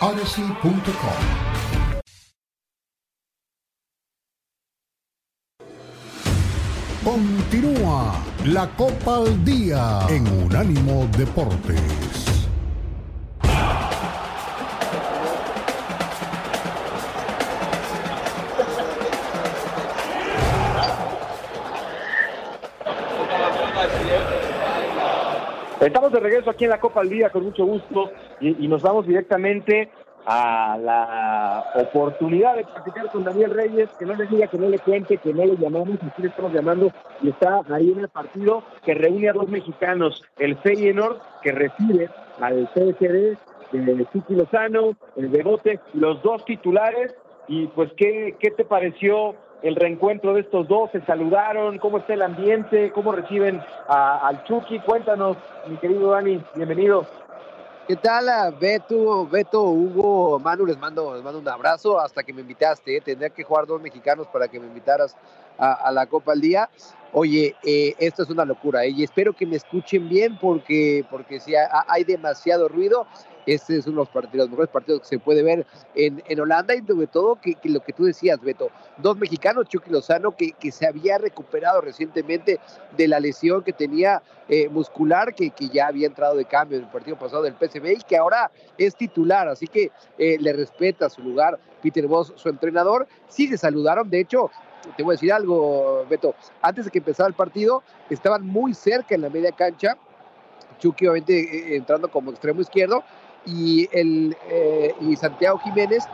Odyssey.com. 0.00 1.22
Continúa 7.04 8.24
la 8.44 8.68
Copa 8.74 9.18
al 9.18 9.44
Día 9.44 10.00
en 10.08 10.26
Unánimo 10.26 11.06
Deportes. 11.16 12.23
Estamos 25.86 26.12
de 26.12 26.20
regreso 26.20 26.48
aquí 26.48 26.64
en 26.64 26.70
la 26.70 26.80
Copa 26.80 27.02
al 27.02 27.10
Día 27.10 27.28
con 27.28 27.44
mucho 27.44 27.66
gusto 27.66 28.10
y, 28.40 28.66
nos 28.68 28.82
vamos 28.82 29.06
directamente 29.06 29.90
a 30.24 30.78
la 30.80 31.64
oportunidad 31.74 32.56
de 32.56 32.64
practicar 32.64 33.10
con 33.10 33.24
Daniel 33.24 33.50
Reyes, 33.50 33.90
que 33.98 34.06
no 34.06 34.14
le 34.14 34.26
diga, 34.26 34.46
que 34.46 34.56
no 34.56 34.70
le 34.70 34.78
cuente, 34.78 35.18
que 35.18 35.34
no 35.34 35.44
le 35.44 35.58
llamamos, 35.58 35.98
aquí 36.02 36.22
le 36.22 36.28
estamos 36.28 36.54
llamando, 36.54 36.90
y 37.20 37.28
está 37.28 37.60
ahí 37.70 37.90
en 37.90 38.00
el 38.00 38.08
partido 38.08 38.62
que 38.82 38.94
reúne 38.94 39.28
a 39.28 39.34
dos 39.34 39.46
mexicanos, 39.48 40.24
el 40.38 40.56
Feyenoord, 40.56 41.18
que 41.42 41.52
recibe 41.52 42.08
al 42.40 42.66
CSD, 42.72 43.36
el 43.74 44.08
Chiqui 44.10 44.34
Lozano, 44.34 44.96
el 45.16 45.28
Bebote, 45.28 45.80
los 45.92 46.22
dos 46.22 46.46
titulares, 46.46 47.14
y 47.46 47.66
pues, 47.66 47.92
¿qué, 47.98 48.36
qué 48.40 48.50
te 48.50 48.64
pareció 48.64 49.34
el 49.62 49.76
reencuentro 49.76 50.34
de 50.34 50.40
estos 50.40 50.68
dos? 50.68 50.90
¿Se 50.92 51.00
saludaron? 51.02 51.78
¿Cómo 51.78 51.98
está 51.98 52.14
el 52.14 52.22
ambiente? 52.22 52.90
¿Cómo 52.92 53.12
reciben 53.12 53.62
al 53.88 54.44
Chucky? 54.44 54.80
Cuéntanos, 54.80 55.36
mi 55.66 55.76
querido 55.76 56.10
Dani, 56.10 56.42
bienvenido. 56.54 57.06
¿Qué 57.86 57.96
tal, 57.96 58.54
Beto, 58.58 59.26
Beto, 59.26 59.62
Hugo, 59.64 60.38
Manu? 60.38 60.64
Les 60.64 60.78
mando, 60.78 61.14
les 61.14 61.22
mando 61.22 61.38
un 61.38 61.48
abrazo 61.48 62.00
hasta 62.00 62.22
que 62.22 62.32
me 62.32 62.40
invitaste. 62.40 62.96
¿eh? 62.96 63.00
Tendría 63.02 63.28
que 63.28 63.44
jugar 63.44 63.66
dos 63.66 63.78
mexicanos 63.82 64.26
para 64.28 64.48
que 64.48 64.58
me 64.58 64.66
invitaras 64.66 65.14
a, 65.58 65.92
la 65.92 66.06
Copa 66.06 66.32
al 66.32 66.40
Día. 66.40 66.70
Oye, 67.12 67.54
eh, 67.62 67.94
esto 67.98 68.22
es 68.22 68.30
una 68.30 68.46
locura 68.46 68.84
¿eh? 68.84 68.88
y 68.88 69.04
espero 69.04 69.34
que 69.34 69.44
me 69.44 69.56
escuchen 69.56 70.08
bien 70.08 70.38
porque, 70.38 71.04
porque 71.10 71.40
si 71.40 71.54
hay 71.54 72.04
demasiado 72.04 72.68
ruido 72.68 73.06
este 73.46 73.76
es 73.76 73.86
uno 73.86 73.96
de 73.96 74.02
los, 74.02 74.08
partidos, 74.08 74.48
mejores 74.48 74.70
partidos 74.70 75.00
que 75.02 75.06
se 75.06 75.18
puede 75.18 75.42
ver 75.42 75.66
en, 75.94 76.22
en 76.26 76.40
Holanda 76.40 76.74
y 76.74 76.80
sobre 76.80 77.06
todo 77.06 77.38
que, 77.40 77.56
lo 77.64 77.80
que 77.80 77.92
tú 77.92 78.04
decías, 78.04 78.40
Beto, 78.40 78.70
dos 78.98 79.16
mexicanos, 79.16 79.68
Chucky 79.68 79.90
Lozano, 79.90 80.36
que, 80.36 80.52
que 80.52 80.70
se 80.70 80.86
había 80.86 81.18
recuperado 81.18 81.80
recientemente 81.80 82.60
de 82.96 83.08
la 83.08 83.20
lesión 83.20 83.62
que 83.62 83.72
tenía 83.72 84.22
eh, 84.48 84.68
muscular, 84.68 85.34
que, 85.34 85.50
que 85.50 85.68
ya 85.68 85.86
había 85.86 86.06
entrado 86.06 86.36
de 86.36 86.44
cambio 86.44 86.78
en 86.78 86.84
el 86.84 86.90
partido 86.90 87.18
pasado 87.18 87.42
del 87.42 87.54
PSV 87.54 87.86
y 87.92 88.02
que 88.02 88.16
ahora 88.16 88.50
es 88.78 88.94
titular, 88.94 89.48
así 89.48 89.66
que 89.66 89.90
eh, 90.18 90.36
le 90.38 90.52
respeta 90.52 91.08
su 91.08 91.22
lugar 91.22 91.58
Peter 91.82 92.06
Voss, 92.06 92.32
su 92.36 92.48
entrenador. 92.48 93.06
Sí 93.28 93.48
se 93.48 93.58
saludaron, 93.58 94.10
de 94.10 94.20
hecho, 94.20 94.50
te 94.96 95.02
voy 95.02 95.12
a 95.12 95.16
decir 95.16 95.32
algo, 95.32 96.04
Beto, 96.08 96.34
antes 96.60 96.84
de 96.84 96.90
que 96.90 96.98
empezara 96.98 97.28
el 97.28 97.34
partido, 97.34 97.82
estaban 98.10 98.46
muy 98.46 98.74
cerca 98.74 99.14
en 99.14 99.22
la 99.22 99.30
media 99.30 99.52
cancha, 99.52 99.96
Chucky 100.78 101.06
obviamente 101.06 101.38
eh, 101.40 101.76
entrando 101.76 102.10
como 102.10 102.30
extremo 102.30 102.60
izquierdo, 102.60 103.02
y, 103.46 103.88
el, 103.92 104.36
eh, 104.48 104.94
y 105.00 105.16
Santiago 105.16 105.58
Jiménez, 105.58 106.04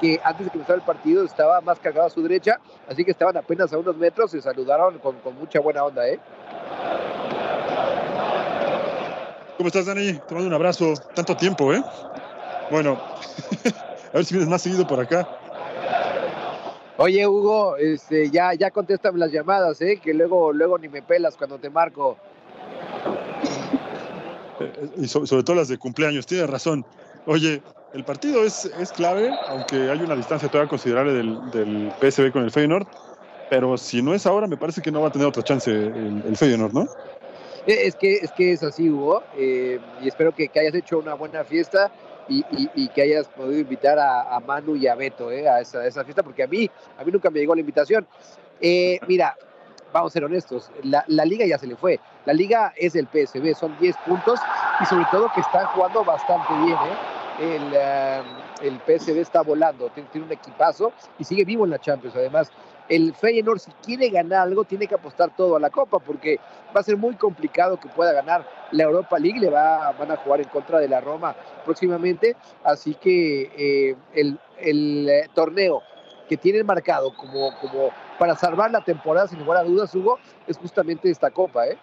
que 0.00 0.20
antes 0.24 0.46
de 0.46 0.50
comenzar 0.50 0.76
el 0.76 0.82
partido 0.82 1.24
estaba 1.24 1.60
más 1.60 1.78
cargado 1.78 2.06
a 2.06 2.10
su 2.10 2.22
derecha, 2.22 2.58
así 2.88 3.04
que 3.04 3.10
estaban 3.10 3.36
apenas 3.36 3.72
a 3.72 3.78
unos 3.78 3.96
metros, 3.96 4.30
se 4.30 4.40
saludaron 4.40 4.98
con, 4.98 5.16
con 5.20 5.38
mucha 5.38 5.60
buena 5.60 5.84
onda. 5.84 6.08
¿eh? 6.08 6.18
¿Cómo 9.56 9.68
estás, 9.68 9.84
Dani? 9.84 10.14
Te 10.14 10.34
mando 10.34 10.48
un 10.48 10.54
abrazo. 10.54 10.94
Tanto 11.14 11.36
tiempo, 11.36 11.74
¿eh? 11.74 11.82
Bueno, 12.70 12.98
a 14.12 14.16
ver 14.16 14.24
si 14.24 14.34
vienes 14.34 14.48
más 14.48 14.62
seguido 14.62 14.86
por 14.86 15.00
acá. 15.00 15.28
Oye, 16.96 17.26
Hugo, 17.26 17.76
este, 17.76 18.30
ya, 18.30 18.54
ya 18.54 18.70
contéstame 18.70 19.18
las 19.18 19.32
llamadas, 19.32 19.80
¿eh? 19.82 19.98
Que 20.02 20.14
luego, 20.14 20.52
luego 20.52 20.78
ni 20.78 20.88
me 20.88 21.02
pelas 21.02 21.36
cuando 21.36 21.58
te 21.58 21.68
marco 21.68 22.16
sobre, 25.06 25.42
todo 25.42 25.56
las 25.56 25.68
de 25.68 25.78
cumpleaños, 25.78 26.26
tienes 26.26 26.48
razón. 26.48 26.84
Oye, 27.26 27.62
el 27.92 28.04
partido 28.04 28.44
es, 28.44 28.64
es 28.78 28.92
clave, 28.92 29.30
aunque 29.48 29.90
hay 29.90 30.00
una 30.00 30.16
distancia 30.16 30.48
todavía 30.48 30.68
considerable 30.68 31.12
del, 31.12 31.50
del 31.50 31.92
PSV 32.00 32.32
con 32.32 32.44
el 32.44 32.50
Feyenoord, 32.50 32.86
pero 33.50 33.76
si 33.76 34.00
no 34.00 34.14
es 34.14 34.26
ahora, 34.26 34.46
me 34.46 34.56
parece 34.56 34.80
que 34.80 34.92
no 34.92 35.00
va 35.00 35.08
a 35.08 35.12
tener 35.12 35.26
otra 35.26 35.42
chance 35.42 35.70
el, 35.70 36.36
Feyenoord, 36.36 36.72
¿no? 36.72 36.82
Eh, 37.66 37.86
es 37.86 37.96
que, 37.96 38.14
es 38.14 38.30
que 38.30 38.52
es 38.52 38.62
así, 38.62 38.88
Hugo, 38.88 39.24
eh, 39.36 39.80
y 40.00 40.08
espero 40.08 40.32
que, 40.32 40.48
hayas 40.54 40.74
hecho 40.74 40.98
una 40.98 41.14
buena 41.14 41.42
fiesta 41.44 41.90
y, 42.28 42.44
y, 42.52 42.88
que 42.90 43.02
hayas 43.02 43.26
podido 43.26 43.58
invitar 43.58 43.98
a, 43.98 44.38
Manu 44.46 44.76
y 44.76 44.86
a 44.86 44.94
Beto 44.94 45.32
eh, 45.32 45.48
a, 45.48 45.60
esa, 45.60 45.80
a, 45.80 45.86
esa, 45.86 46.04
fiesta, 46.04 46.22
porque 46.22 46.44
a 46.44 46.46
mí, 46.46 46.70
a 46.96 47.02
mí 47.02 47.10
nunca 47.10 47.28
me 47.28 47.40
llegó 47.40 47.56
la 47.56 47.60
invitación. 47.60 48.06
mira, 49.08 49.36
vamos 49.92 50.12
a 50.12 50.14
ser 50.14 50.24
honestos, 50.24 50.70
la, 50.82 51.04
la, 51.06 51.24
liga 51.24 51.46
ya 51.46 51.58
se 51.58 51.66
le 51.66 51.76
fue. 51.76 52.00
La 52.26 52.32
liga 52.32 52.72
es 52.76 52.94
el 52.94 53.06
PSB, 53.06 53.54
son 53.54 53.76
10 53.78 53.96
puntos 54.06 54.40
y 54.80 54.84
sobre 54.86 55.04
todo 55.10 55.30
que 55.34 55.40
están 55.40 55.66
jugando 55.68 56.04
bastante 56.04 56.52
bien. 56.64 56.76
¿eh? 56.76 57.56
El, 57.56 57.62
uh, 57.72 58.66
el 58.66 58.78
PSV 58.80 59.18
está 59.18 59.42
volando, 59.42 59.88
tiene, 59.90 60.26
un 60.26 60.32
equipazo 60.32 60.92
y 61.18 61.24
sigue 61.24 61.44
vivo 61.44 61.64
en 61.64 61.70
la 61.70 61.78
Champions. 61.78 62.14
Además, 62.16 62.50
el 62.88 63.14
Feyenoord, 63.14 63.60
si 63.60 63.70
quiere 63.84 64.10
ganar 64.10 64.40
algo, 64.40 64.64
tiene 64.64 64.86
que 64.86 64.94
apostar 64.94 65.34
todo 65.34 65.56
a 65.56 65.60
la 65.60 65.70
Copa 65.70 66.00
porque 66.00 66.38
va 66.74 66.80
a 66.80 66.82
ser 66.82 66.96
muy 66.96 67.14
complicado 67.14 67.78
que 67.78 67.88
pueda 67.88 68.12
ganar 68.12 68.46
la 68.72 68.82
Europa 68.82 69.18
League. 69.18 69.38
Le 69.38 69.48
va, 69.48 69.92
van 69.92 70.10
a 70.10 70.16
jugar 70.16 70.40
en 70.40 70.48
contra 70.48 70.80
de 70.80 70.88
la 70.88 71.00
Roma 71.00 71.34
próximamente. 71.64 72.36
Así 72.64 72.94
que 72.94 73.50
eh, 73.56 73.96
el, 74.12 74.38
el 74.58 75.08
eh, 75.08 75.28
torneo 75.32 75.82
que 76.30 76.36
tienen 76.36 76.64
marcado 76.64 77.12
como, 77.12 77.52
como 77.60 77.90
para 78.16 78.36
salvar 78.36 78.70
la 78.70 78.84
temporada, 78.84 79.26
sin 79.26 79.40
lugar 79.40 79.58
a 79.58 79.64
dudas, 79.64 79.92
Hugo, 79.92 80.20
es 80.46 80.56
justamente 80.56 81.10
esta 81.10 81.28
copa, 81.28 81.66
¿eh? 81.66 81.76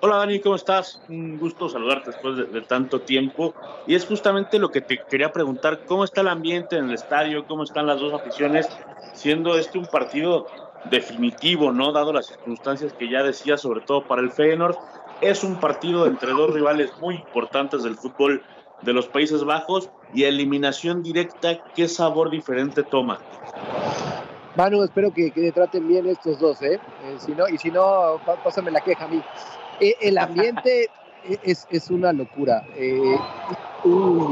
Hola 0.00 0.16
Dani, 0.16 0.40
¿cómo 0.40 0.54
estás? 0.54 1.02
Un 1.10 1.38
gusto 1.38 1.68
saludarte 1.68 2.12
después 2.12 2.38
de, 2.38 2.62
tanto 2.62 3.02
tiempo. 3.02 3.52
Y 3.86 3.96
es 3.96 4.06
justamente 4.06 4.58
lo 4.58 4.70
que 4.70 4.80
te 4.80 4.98
quería 5.10 5.30
preguntar, 5.30 5.84
¿cómo 5.84 6.04
está 6.04 6.22
el 6.22 6.28
ambiente 6.28 6.78
en 6.78 6.86
el 6.86 6.94
estadio? 6.94 7.46
¿Cómo 7.46 7.64
están 7.64 7.86
las 7.86 8.00
dos 8.00 8.14
aficiones? 8.14 8.66
Siendo 9.12 9.58
este 9.58 9.76
un 9.76 9.84
partido 9.84 10.46
definitivo, 10.86 11.70
¿no? 11.70 11.92
Dado 11.92 12.14
las 12.14 12.28
circunstancias 12.28 12.94
que 12.94 13.10
ya 13.10 13.22
decía, 13.22 13.58
sobre 13.58 13.82
todo 13.82 14.08
para 14.08 14.22
el 14.22 14.30
Feyenoord. 14.30 14.78
Es 15.20 15.44
un 15.44 15.60
partido 15.60 16.06
entre 16.06 16.32
dos 16.32 16.50
rivales 16.54 16.90
muy 16.98 17.16
importantes 17.16 17.82
del 17.82 17.96
fútbol 17.96 18.42
de 18.82 18.92
los 18.92 19.08
Países 19.08 19.44
Bajos 19.44 19.90
y 20.14 20.24
eliminación 20.24 21.02
directa, 21.02 21.58
¿qué 21.74 21.88
sabor 21.88 22.30
diferente 22.30 22.82
toma? 22.82 23.18
Manu, 24.56 24.82
espero 24.82 25.12
que, 25.12 25.30
que 25.30 25.52
traten 25.52 25.86
bien 25.86 26.06
estos 26.06 26.38
dos, 26.40 26.60
¿eh? 26.62 26.80
eh 27.04 27.16
si 27.18 27.32
no, 27.32 27.48
y 27.48 27.56
si 27.58 27.70
no, 27.70 28.20
pásame 28.42 28.70
la 28.70 28.80
queja 28.80 29.04
a 29.04 29.08
mí. 29.08 29.22
Eh, 29.80 29.96
el 30.00 30.18
ambiente 30.18 30.88
es, 31.42 31.66
es, 31.70 31.90
una 31.90 32.12
locura. 32.12 32.64
Eh, 32.76 33.16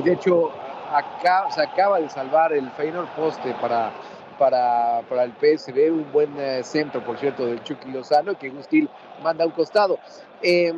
de 0.04 0.12
hecho, 0.12 0.50
acá, 0.92 1.50
se 1.50 1.62
acaba 1.62 2.00
de 2.00 2.08
salvar 2.08 2.52
el 2.52 2.70
Feyenoord 2.72 3.08
poste 3.14 3.54
para, 3.60 3.92
para, 4.38 5.02
para 5.08 5.24
el 5.24 5.32
PSV, 5.32 5.92
un 5.92 6.12
buen 6.12 6.34
eh, 6.38 6.62
centro, 6.64 7.04
por 7.04 7.18
cierto, 7.18 7.46
del 7.46 7.62
Chucky 7.62 7.90
Lozano, 7.90 8.38
que 8.38 8.50
Gustil 8.50 8.88
manda 9.22 9.44
a 9.44 9.46
un 9.46 9.52
costado. 9.52 9.98
Em, 10.42 10.76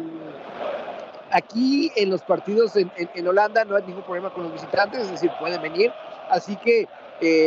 aquí 1.31 1.91
en 1.97 2.11
los 2.11 2.23
partidos 2.23 2.77
en, 2.77 2.91
en, 2.97 3.27
Holanda 3.27 3.65
no 3.65 3.77
hay 3.77 3.83
ningún 3.85 4.03
problema 4.03 4.33
con 4.33 4.45
los 4.45 4.53
visitantes, 4.53 5.03
es 5.03 5.11
decir, 5.13 5.31
pueden 5.39 5.61
venir. 5.63 5.93
Así 6.29 6.57
que 6.57 6.89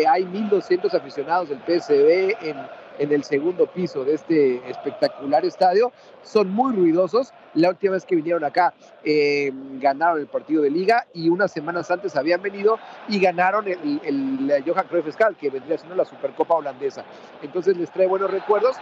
hay 0.07 0.23
1.200 0.23 0.93
aficionados 0.93 1.49
del 1.49 1.59
PSV 1.59 2.47
en 2.47 2.57
en 2.99 3.11
el 3.11 3.23
segundo 3.23 3.67
piso 3.67 4.03
de 4.03 4.15
este 4.15 4.69
espectacular 4.69 5.45
estadio. 5.45 5.91
Son 6.21 6.49
muy 6.49 6.75
ruidosos. 6.75 7.33
La 7.53 7.69
última 7.69 7.93
vez 7.93 8.05
que 8.05 8.15
vinieron 8.15 8.43
acá 8.43 8.73
eh, 9.03 9.51
ganaron 9.79 10.19
el 10.19 10.27
partido 10.27 10.63
de 10.63 10.71
liga 10.71 11.05
y 11.13 11.29
unas 11.29 11.51
semanas 11.51 11.89
antes 11.91 12.15
habían 12.15 12.41
venido 12.41 12.79
y 13.07 13.19
ganaron 13.19 13.67
el, 13.67 14.01
el, 14.03 14.63
Johan 14.65 14.87
Cruyff 14.87 15.15
que 15.39 15.49
vendría 15.49 15.77
siendo 15.77 15.95
la 15.95 16.05
Supercopa 16.05 16.55
holandesa. 16.55 17.03
Entonces 17.41 17.77
les 17.77 17.91
trae 17.91 18.07
buenos 18.07 18.31
recuerdos 18.31 18.77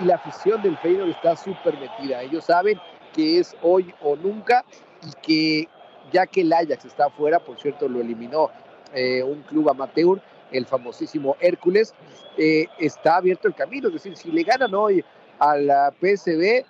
y, 0.00 0.04
la 0.04 0.16
afición 0.16 0.62
del 0.62 0.76
Feyenoord 0.78 1.10
está 1.10 1.36
súper 1.36 1.78
metida. 1.78 2.22
Ellos 2.22 2.44
saben 2.44 2.78
que 3.16 3.38
es 3.38 3.56
hoy 3.62 3.92
o 4.02 4.14
nunca 4.14 4.64
y 5.02 5.12
que 5.22 5.68
ya 6.12 6.26
que 6.26 6.42
el 6.42 6.52
Ajax 6.52 6.84
está 6.84 7.06
afuera, 7.06 7.40
por 7.40 7.58
cierto, 7.58 7.88
lo 7.88 8.00
eliminó 8.00 8.50
eh, 8.94 9.22
un 9.22 9.42
club 9.42 9.70
amateur, 9.70 10.20
el 10.52 10.66
famosísimo 10.66 11.36
Hércules, 11.40 11.94
eh, 12.36 12.66
está 12.78 13.16
abierto 13.16 13.48
el 13.48 13.54
camino. 13.54 13.88
Es 13.88 13.94
decir, 13.94 14.16
si 14.16 14.30
le 14.30 14.42
ganan 14.42 14.74
hoy 14.74 15.04
a 15.38 15.56
la 15.56 15.92
PSB, 15.98 16.64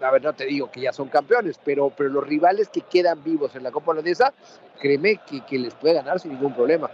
a 0.00 0.10
ver, 0.10 0.22
no 0.22 0.32
te 0.32 0.46
digo 0.46 0.70
que 0.70 0.80
ya 0.80 0.92
son 0.92 1.08
campeones, 1.08 1.60
pero, 1.64 1.92
pero 1.96 2.08
los 2.08 2.26
rivales 2.26 2.68
que 2.68 2.80
quedan 2.80 3.22
vivos 3.22 3.54
en 3.54 3.62
la 3.62 3.70
Copa 3.70 3.92
Holandesa, 3.92 4.32
créeme 4.80 5.20
que, 5.28 5.42
que 5.42 5.58
les 5.58 5.74
puede 5.74 5.94
ganar 5.94 6.18
sin 6.18 6.32
ningún 6.32 6.54
problema. 6.54 6.90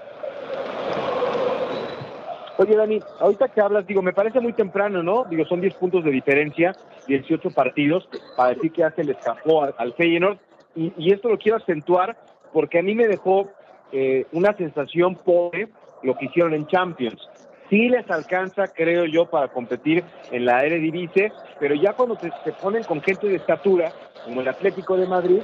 Oye, 2.61 2.75
Dani, 2.75 2.99
ahorita 3.21 3.47
que 3.49 3.61
hablas, 3.61 3.87
digo, 3.87 4.03
me 4.03 4.13
parece 4.13 4.41
muy 4.41 4.53
temprano, 4.53 5.01
¿no? 5.01 5.25
Digo, 5.31 5.45
son 5.45 5.61
10 5.61 5.75
puntos 5.75 6.03
de 6.03 6.11
diferencia, 6.11 6.73
18 7.07 7.51
partidos, 7.51 8.09
para 8.37 8.55
decir 8.55 8.73
que 8.73 8.81
ya 8.81 8.91
se 8.91 9.05
le 9.05 9.13
escapó 9.13 9.63
al, 9.63 9.95
Feyenoord. 9.95 10.39
Y, 10.75 11.13
esto 11.13 11.29
lo 11.29 11.39
quiero 11.39 11.59
acentuar 11.59 12.17
porque 12.53 12.81
a 12.81 12.83
mí 12.83 12.97
me 12.97 13.07
dejó 13.07 13.49
eh, 13.93 14.27
una 14.33 14.57
sensación 14.57 15.15
pobre 15.15 15.69
lo 16.03 16.17
que 16.17 16.27
hicieron 16.27 16.53
en 16.53 16.67
Champions. 16.67 17.29
Sí 17.71 17.89
les 17.89 18.11
alcanza, 18.11 18.67
creo 18.67 19.05
yo, 19.05 19.27
para 19.27 19.47
competir 19.49 20.03
en 20.33 20.45
la 20.45 20.65
Eredivisie, 20.65 21.31
pero 21.61 21.77
ya 21.77 21.93
cuando 21.93 22.17
se, 22.17 22.53
ponen 22.61 22.83
con 22.83 23.01
gente 23.03 23.29
de 23.29 23.37
estatura, 23.37 23.93
como 24.25 24.41
el 24.41 24.49
Atlético 24.49 24.97
de 24.97 25.07
Madrid, 25.07 25.43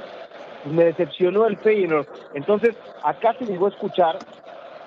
pues 0.63 0.75
me 0.75 0.83
decepcionó 0.83 1.45
el 1.45 1.55
Feyenoord. 1.55 2.07
Entonces, 2.33 2.75
acá 3.03 3.33
se 3.39 3.45
llegó 3.45 3.67
a 3.67 3.69
escuchar, 3.69 4.17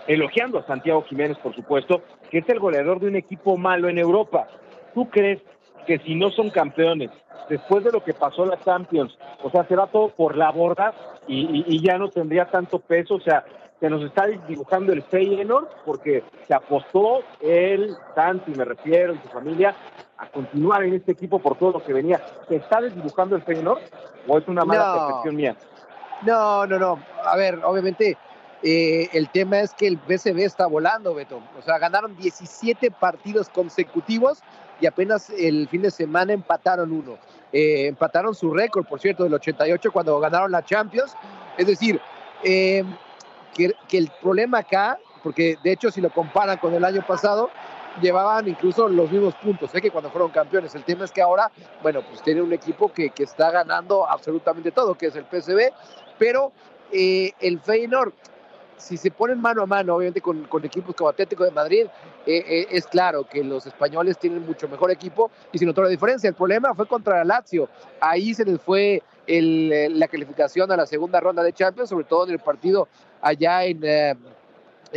elogiando 0.07 0.59
a 0.59 0.67
Santiago 0.67 1.03
Jiménez, 1.05 1.39
por 1.39 1.55
supuesto, 1.55 2.03
que 2.31 2.39
es 2.39 2.49
el 2.49 2.59
goleador 2.59 3.01
de 3.01 3.09
un 3.09 3.17
equipo 3.17 3.57
malo 3.57 3.89
en 3.89 3.99
Europa. 3.99 4.47
¿Tú 4.95 5.09
crees 5.11 5.41
que 5.87 5.99
si 5.99 6.15
no 6.15 6.31
son 6.31 6.51
campeones, 6.51 7.11
después 7.49 7.85
de 7.85 7.93
lo 7.93 8.03
que 8.03 8.15
pasó 8.15 8.45
la 8.45 8.59
Champions, 8.61 9.17
o 9.43 9.51
sea, 9.51 9.65
se 9.65 9.77
va 9.77 9.87
todo 9.87 10.09
por 10.09 10.37
la 10.37 10.51
borda 10.51 10.93
y, 11.27 11.65
y 11.67 11.83
ya 11.83 11.99
no 11.99 12.09
tendría 12.09 12.51
tanto 12.51 12.79
peso? 12.79 13.15
O 13.15 13.21
sea, 13.21 13.45
se 13.81 13.89
nos 13.89 14.03
está 14.03 14.27
dibujando 14.27 14.93
el 14.93 15.03
Feyenoord 15.03 15.69
porque 15.85 16.25
se 16.47 16.55
apostó 16.55 17.21
él, 17.41 17.95
Santi, 18.15 18.53
me 18.53 18.65
refiero, 18.65 19.15
y 19.15 19.19
su 19.19 19.29
familia, 19.29 19.75
a 20.17 20.27
continuar 20.29 20.83
en 20.83 20.95
este 20.95 21.13
equipo 21.13 21.39
por 21.39 21.57
todo 21.57 21.73
lo 21.73 21.85
que 21.85 21.93
venía. 21.93 22.21
¿Se 22.49 22.57
está 22.57 22.81
desdibujando 22.81 23.37
el 23.37 23.43
Feyenoord 23.43 23.81
o 24.27 24.39
es 24.39 24.49
una 24.49 24.65
mala 24.65 24.95
percepción 24.95 25.37
mía? 25.37 25.57
No, 26.23 26.67
no, 26.67 26.79
no. 26.79 26.99
A 27.25 27.37
ver, 27.37 27.61
obviamente 27.65 28.17
eh, 28.63 29.09
el 29.13 29.29
tema 29.31 29.61
es 29.61 29.73
que 29.73 29.87
el 29.87 29.97
BCB 29.97 30.41
está 30.41 30.67
volando, 30.67 31.15
Beto. 31.15 31.41
O 31.59 31.63
sea, 31.63 31.79
ganaron 31.79 32.17
17 32.17 32.91
partidos 32.91 33.49
consecutivos 33.49 34.41
y 34.81 34.87
apenas 34.87 35.31
el 35.31 35.69
fin 35.69 35.83
de 35.83 35.91
semana 35.91 36.33
empataron 36.33 36.93
uno. 36.93 37.19
Eh, 37.53 37.87
empataron 37.87 38.35
su 38.35 38.53
récord, 38.53 38.87
por 38.87 39.01
cierto, 39.01 39.25
del 39.25 39.35
88 39.35 39.93
cuando 39.93 40.19
ganaron 40.21 40.51
la 40.51 40.65
Champions. 40.65 41.15
Es 41.57 41.67
decir, 41.67 42.01
eh, 42.45 42.85
que, 43.55 43.75
el 43.99 44.11
problema 44.21 44.59
acá, 44.59 44.99
porque 45.23 45.57
de 45.63 45.73
hecho 45.73 45.91
si 45.91 46.01
lo 46.01 46.11
comparan 46.11 46.59
con 46.59 46.75
el 46.75 46.85
año 46.85 47.05
pasado, 47.07 47.51
llevaban 48.01 48.47
incluso 48.47 48.89
los 48.89 49.11
mismos 49.11 49.35
puntos 49.35 49.73
sé 49.73 49.81
que 49.81 49.91
cuando 49.91 50.11
fueron 50.11 50.31
campeones. 50.31 50.75
El 50.75 50.85
tema 50.85 51.05
es 51.05 51.11
que 51.11 51.23
ahora, 51.23 51.51
bueno, 51.83 52.03
pues 52.09 52.23
tiene 52.23 52.43
un 52.43 52.53
equipo 52.53 52.93
que, 52.93 53.11
que 53.11 53.25
está 53.25 53.51
ganando 53.51 54.09
absolutamente 54.09 54.71
todo, 54.71 54.95
que 54.95 55.07
es 55.07 55.17
el 55.17 55.25
PSV, 55.25 55.73
pero 56.19 56.53
eh, 56.93 57.33
el 57.41 57.61
Feyenoord, 57.61 58.13
si 58.79 58.97
se 58.97 59.11
ponen 59.11 59.41
mano 59.41 59.63
a 59.63 59.67
mano, 59.67 59.97
obviamente 59.97 60.21
con, 60.21 60.47
equipos 60.65 60.95
como 60.95 61.11
Atlético 61.11 61.45
de 61.45 61.51
Madrid, 61.51 61.87
eh, 62.27 62.45
eh, 62.47 62.67
es 62.71 62.87
claro 62.87 63.29
que 63.29 63.45
los 63.45 63.67
españoles 63.67 64.19
tienen 64.19 64.47
mucho 64.47 64.69
mejor 64.69 64.91
equipo 64.91 65.31
y 65.53 65.59
sin 65.59 65.69
otra 65.69 65.89
diferencia. 65.89 66.29
El 66.29 66.35
problema 66.35 66.75
fue 66.75 66.87
contra 66.87 67.25
Lazio. 67.25 67.69
Ahí 68.01 68.33
se 68.35 68.45
les 68.45 68.61
fue 68.61 69.03
el, 69.27 69.99
la 69.99 70.09
calificación 70.09 70.71
a 70.73 70.77
la 70.77 70.87
segunda 70.87 71.21
ronda 71.21 71.43
de 71.43 71.53
Champions, 71.53 71.91
sobre 71.91 72.05
todo 72.05 72.27
en 72.27 72.33
el 72.33 72.39
partido 72.39 72.89
allá 73.21 73.65
en, 73.65 73.81
eh, 73.83 74.15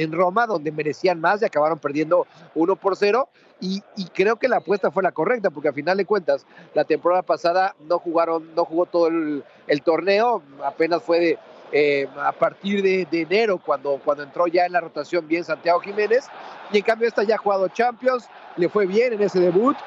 Roma, 0.10 0.48
donde 0.48 0.72
merecían 0.72 1.20
más 1.20 1.41
y 1.41 1.46
acabaron 1.46 1.80
perdiendo 1.80 2.26
1 2.56 2.76
por 2.78 2.96
0. 2.96 3.28
Y, 3.60 3.84
creo 4.13 4.38
que 4.38 4.48
la 4.48 4.58
apuesta 4.58 4.89
fue 4.89 5.04
la 5.04 5.12
correcta, 5.12 5.52
porque 5.52 5.70
a 5.70 5.74
final 5.74 5.96
de 5.96 6.06
cuentas, 6.06 6.48
la 6.74 6.84
temporada 6.84 7.22
pasada 7.22 7.76
no 7.88 8.00
jugaron, 8.00 8.56
no 8.56 8.65
jugó 8.65 8.88
todo 8.88 9.08
el, 9.08 9.44
torneo, 9.84 10.41
apenas 10.63 11.04
fue 11.04 11.20
de, 11.20 11.39
eh, 11.71 12.07
a 12.19 12.31
partir 12.31 12.81
de, 12.81 13.07
enero, 13.12 13.57
cuando, 13.57 13.99
cuando 14.03 14.23
entró 14.23 14.47
ya 14.47 14.65
en 14.65 14.73
la 14.73 14.81
rotación 14.81 15.27
bien 15.27 15.43
Santiago 15.43 15.79
Jiménez, 15.79 16.27
y 16.71 16.77
en 16.77 16.84
cambio 16.84 17.07
esta 17.07 17.23
ya 17.23 17.36
ha 17.36 17.38
jugado 17.38 17.67
Champions, 17.69 18.27
le 18.57 18.69
fue 18.69 18.86
bien 18.86 19.13
en 19.13 19.21
ese 19.21 19.39
debut, 19.39 19.77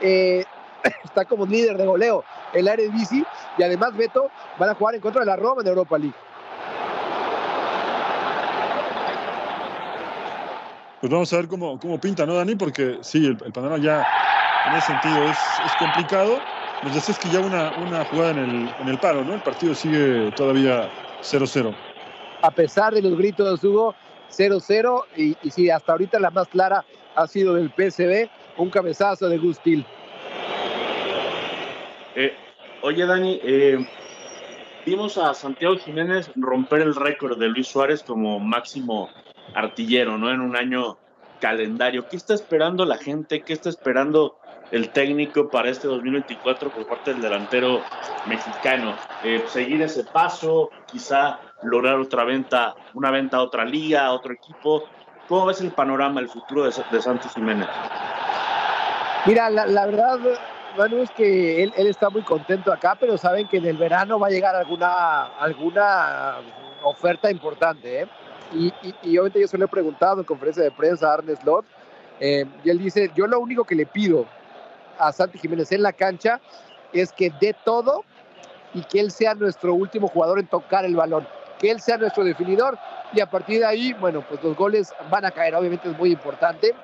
eh, 0.00 0.44
está 1.04 1.24
como 1.24 1.46
líder 1.46 1.76
de 1.76 1.86
goleo 1.86 2.24
el 2.52 2.68
área 2.68 2.86
de 2.86 2.92
bici, 2.92 3.24
y 3.58 3.62
además 3.62 3.96
Beto 3.96 4.30
van 4.58 4.70
a 4.70 4.74
jugar 4.74 4.94
en 4.94 5.00
contra 5.00 5.20
de 5.20 5.26
la 5.26 5.36
Roma 5.36 5.62
en 5.62 5.68
Europa 5.68 5.98
League. 5.98 6.14
pues 11.04 11.12
vamos 11.12 11.30
a 11.34 11.36
ver 11.36 11.48
cómo, 11.48 11.78
cómo 11.78 12.00
pinta, 12.00 12.24
¿no, 12.24 12.32
Dani? 12.32 12.54
Porque 12.54 12.96
sí, 13.02 13.26
el, 13.26 13.36
panorama 13.36 13.76
ya 13.76 14.06
en 14.70 14.74
ese 14.74 14.86
sentido 14.86 15.22
es, 15.24 15.36
es 15.66 15.72
complicado. 15.78 16.38
Nos 16.82 16.94
decías 16.94 17.18
que 17.18 17.28
ya 17.28 17.40
una, 17.40 17.72
una 17.76 18.06
jugada 18.06 18.30
en 18.30 18.38
el, 18.38 18.74
en 18.80 18.88
el 18.88 18.98
paro, 18.98 19.22
¿no? 19.22 19.34
El 19.34 19.42
partido 19.42 19.74
sigue 19.74 20.32
todavía 20.34 20.88
0-0. 21.24 21.74
A 22.42 22.50
pesar 22.50 22.94
de 22.94 23.02
los 23.02 23.16
gritos, 23.16 23.64
Hugo, 23.64 23.94
0-0. 24.30 25.04
Y, 25.16 25.36
y 25.42 25.50
sí, 25.50 25.70
hasta 25.70 25.92
ahorita 25.92 26.18
la 26.20 26.30
más 26.30 26.48
clara 26.48 26.84
ha 27.14 27.26
sido 27.26 27.54
del 27.54 27.70
PSB, 27.70 28.28
un 28.58 28.70
cabezazo 28.70 29.28
de 29.28 29.38
Gustil. 29.38 29.86
Eh, 32.16 32.32
oye, 32.82 33.06
Dani, 33.06 33.40
eh, 33.42 33.78
vimos 34.86 35.18
a 35.18 35.34
Santiago 35.34 35.76
Jiménez 35.76 36.30
romper 36.36 36.82
el 36.82 36.94
récord 36.94 37.38
de 37.38 37.48
Luis 37.48 37.68
Suárez 37.68 38.02
como 38.02 38.38
máximo 38.38 39.10
artillero, 39.54 40.18
¿no? 40.18 40.30
En 40.30 40.40
un 40.40 40.56
año 40.56 40.98
calendario. 41.40 42.06
¿Qué 42.08 42.16
está 42.16 42.34
esperando 42.34 42.84
la 42.84 42.96
gente? 42.96 43.42
¿Qué 43.42 43.52
está 43.52 43.68
esperando 43.68 44.38
el 44.74 44.90
técnico 44.90 45.48
para 45.48 45.70
este 45.70 45.86
2024 45.86 46.68
por 46.70 46.86
parte 46.86 47.12
del 47.12 47.22
delantero 47.22 47.80
mexicano? 48.26 48.96
Eh, 49.22 49.44
seguir 49.46 49.80
ese 49.82 50.02
paso, 50.02 50.70
quizá 50.86 51.38
lograr 51.62 52.00
otra 52.00 52.24
venta, 52.24 52.74
una 52.92 53.12
venta 53.12 53.36
a 53.36 53.42
otra 53.42 53.64
liga, 53.64 54.06
a 54.06 54.12
otro 54.12 54.32
equipo. 54.32 54.84
¿Cómo 55.28 55.46
ves 55.46 55.60
el 55.60 55.70
panorama, 55.70 56.20
el 56.20 56.28
futuro 56.28 56.64
de, 56.64 56.72
Santos 56.72 57.32
Jiménez? 57.32 57.68
Mira, 59.26 59.48
la, 59.48 59.86
verdad, 59.86 60.18
Manu, 60.76 61.02
es 61.02 61.10
que 61.12 61.62
él, 61.62 61.72
él, 61.76 61.86
está 61.86 62.10
muy 62.10 62.22
contento 62.22 62.72
acá, 62.72 62.96
pero 62.98 63.16
saben 63.16 63.46
que 63.46 63.58
en 63.58 63.66
el 63.66 63.76
verano 63.76 64.18
va 64.18 64.26
a 64.26 64.30
llegar 64.30 64.56
alguna, 64.56 65.26
alguna 65.38 66.38
oferta 66.82 67.30
importante, 67.30 68.02
¿eh? 68.02 68.06
Y, 68.52 68.72
y, 69.02 69.18
obviamente 69.18 69.40
yo 69.40 69.48
se 69.48 69.56
lo 69.56 69.64
he 69.64 69.68
preguntado 69.68 70.18
en 70.18 70.24
conferencia 70.24 70.62
de 70.62 70.70
prensa 70.70 71.10
a 71.10 71.14
Arne 71.14 71.34
Slot, 71.36 71.64
eh, 72.20 72.44
y 72.62 72.70
él 72.70 72.78
dice, 72.78 73.10
yo 73.14 73.26
lo 73.26 73.40
único 73.40 73.64
que 73.64 73.74
le 73.74 73.86
pido 73.86 74.26
a 74.98 75.12
Santi 75.12 75.38
Jiménez 75.38 75.72
en 75.72 75.82
la 75.82 75.92
cancha 75.92 76.40
es 76.92 77.12
que 77.12 77.32
dé 77.40 77.54
todo 77.64 78.04
y 78.72 78.82
que 78.82 79.00
él 79.00 79.10
sea 79.10 79.34
nuestro 79.34 79.74
último 79.74 80.08
jugador 80.08 80.38
en 80.38 80.46
tocar 80.46 80.84
el 80.84 80.96
balón, 80.96 81.26
que 81.58 81.70
él 81.70 81.80
sea 81.80 81.96
nuestro 81.96 82.24
definidor 82.24 82.78
y 83.12 83.20
a 83.20 83.26
partir 83.26 83.60
de 83.60 83.66
ahí, 83.66 83.92
bueno, 83.92 84.24
pues 84.28 84.42
los 84.42 84.56
goles 84.56 84.92
van 85.10 85.24
a 85.24 85.30
caer, 85.30 85.54
obviamente 85.54 85.88
es 85.88 85.96
muy 85.96 86.10
importante. 86.10 86.74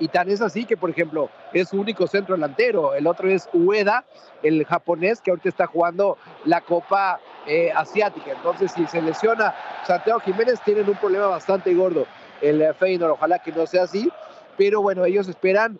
Y 0.00 0.08
tan 0.08 0.28
es 0.28 0.40
así 0.42 0.64
que, 0.64 0.76
por 0.76 0.90
ejemplo, 0.90 1.30
es 1.52 1.68
su 1.68 1.80
único 1.80 2.08
centro 2.08 2.34
delantero. 2.34 2.94
El 2.94 3.06
otro 3.06 3.28
es 3.28 3.48
Ueda, 3.52 4.04
el 4.42 4.64
japonés 4.64 5.20
que 5.20 5.30
ahorita 5.30 5.48
está 5.48 5.66
jugando 5.68 6.18
la 6.44 6.60
Copa 6.60 7.20
eh, 7.46 7.70
Asiática. 7.72 8.32
Entonces, 8.32 8.72
si 8.72 8.84
se 8.86 9.00
lesiona 9.00 9.54
Santiago 9.86 10.18
Jiménez, 10.18 10.60
tienen 10.64 10.88
un 10.88 10.96
problema 10.96 11.26
bastante 11.26 11.72
gordo. 11.72 12.06
El 12.40 12.62
eh, 12.62 12.74
Feyenoord, 12.74 13.12
ojalá 13.12 13.38
que 13.38 13.52
no 13.52 13.64
sea 13.64 13.84
así. 13.84 14.10
Pero 14.56 14.82
bueno, 14.82 15.04
ellos 15.04 15.28
esperan 15.28 15.78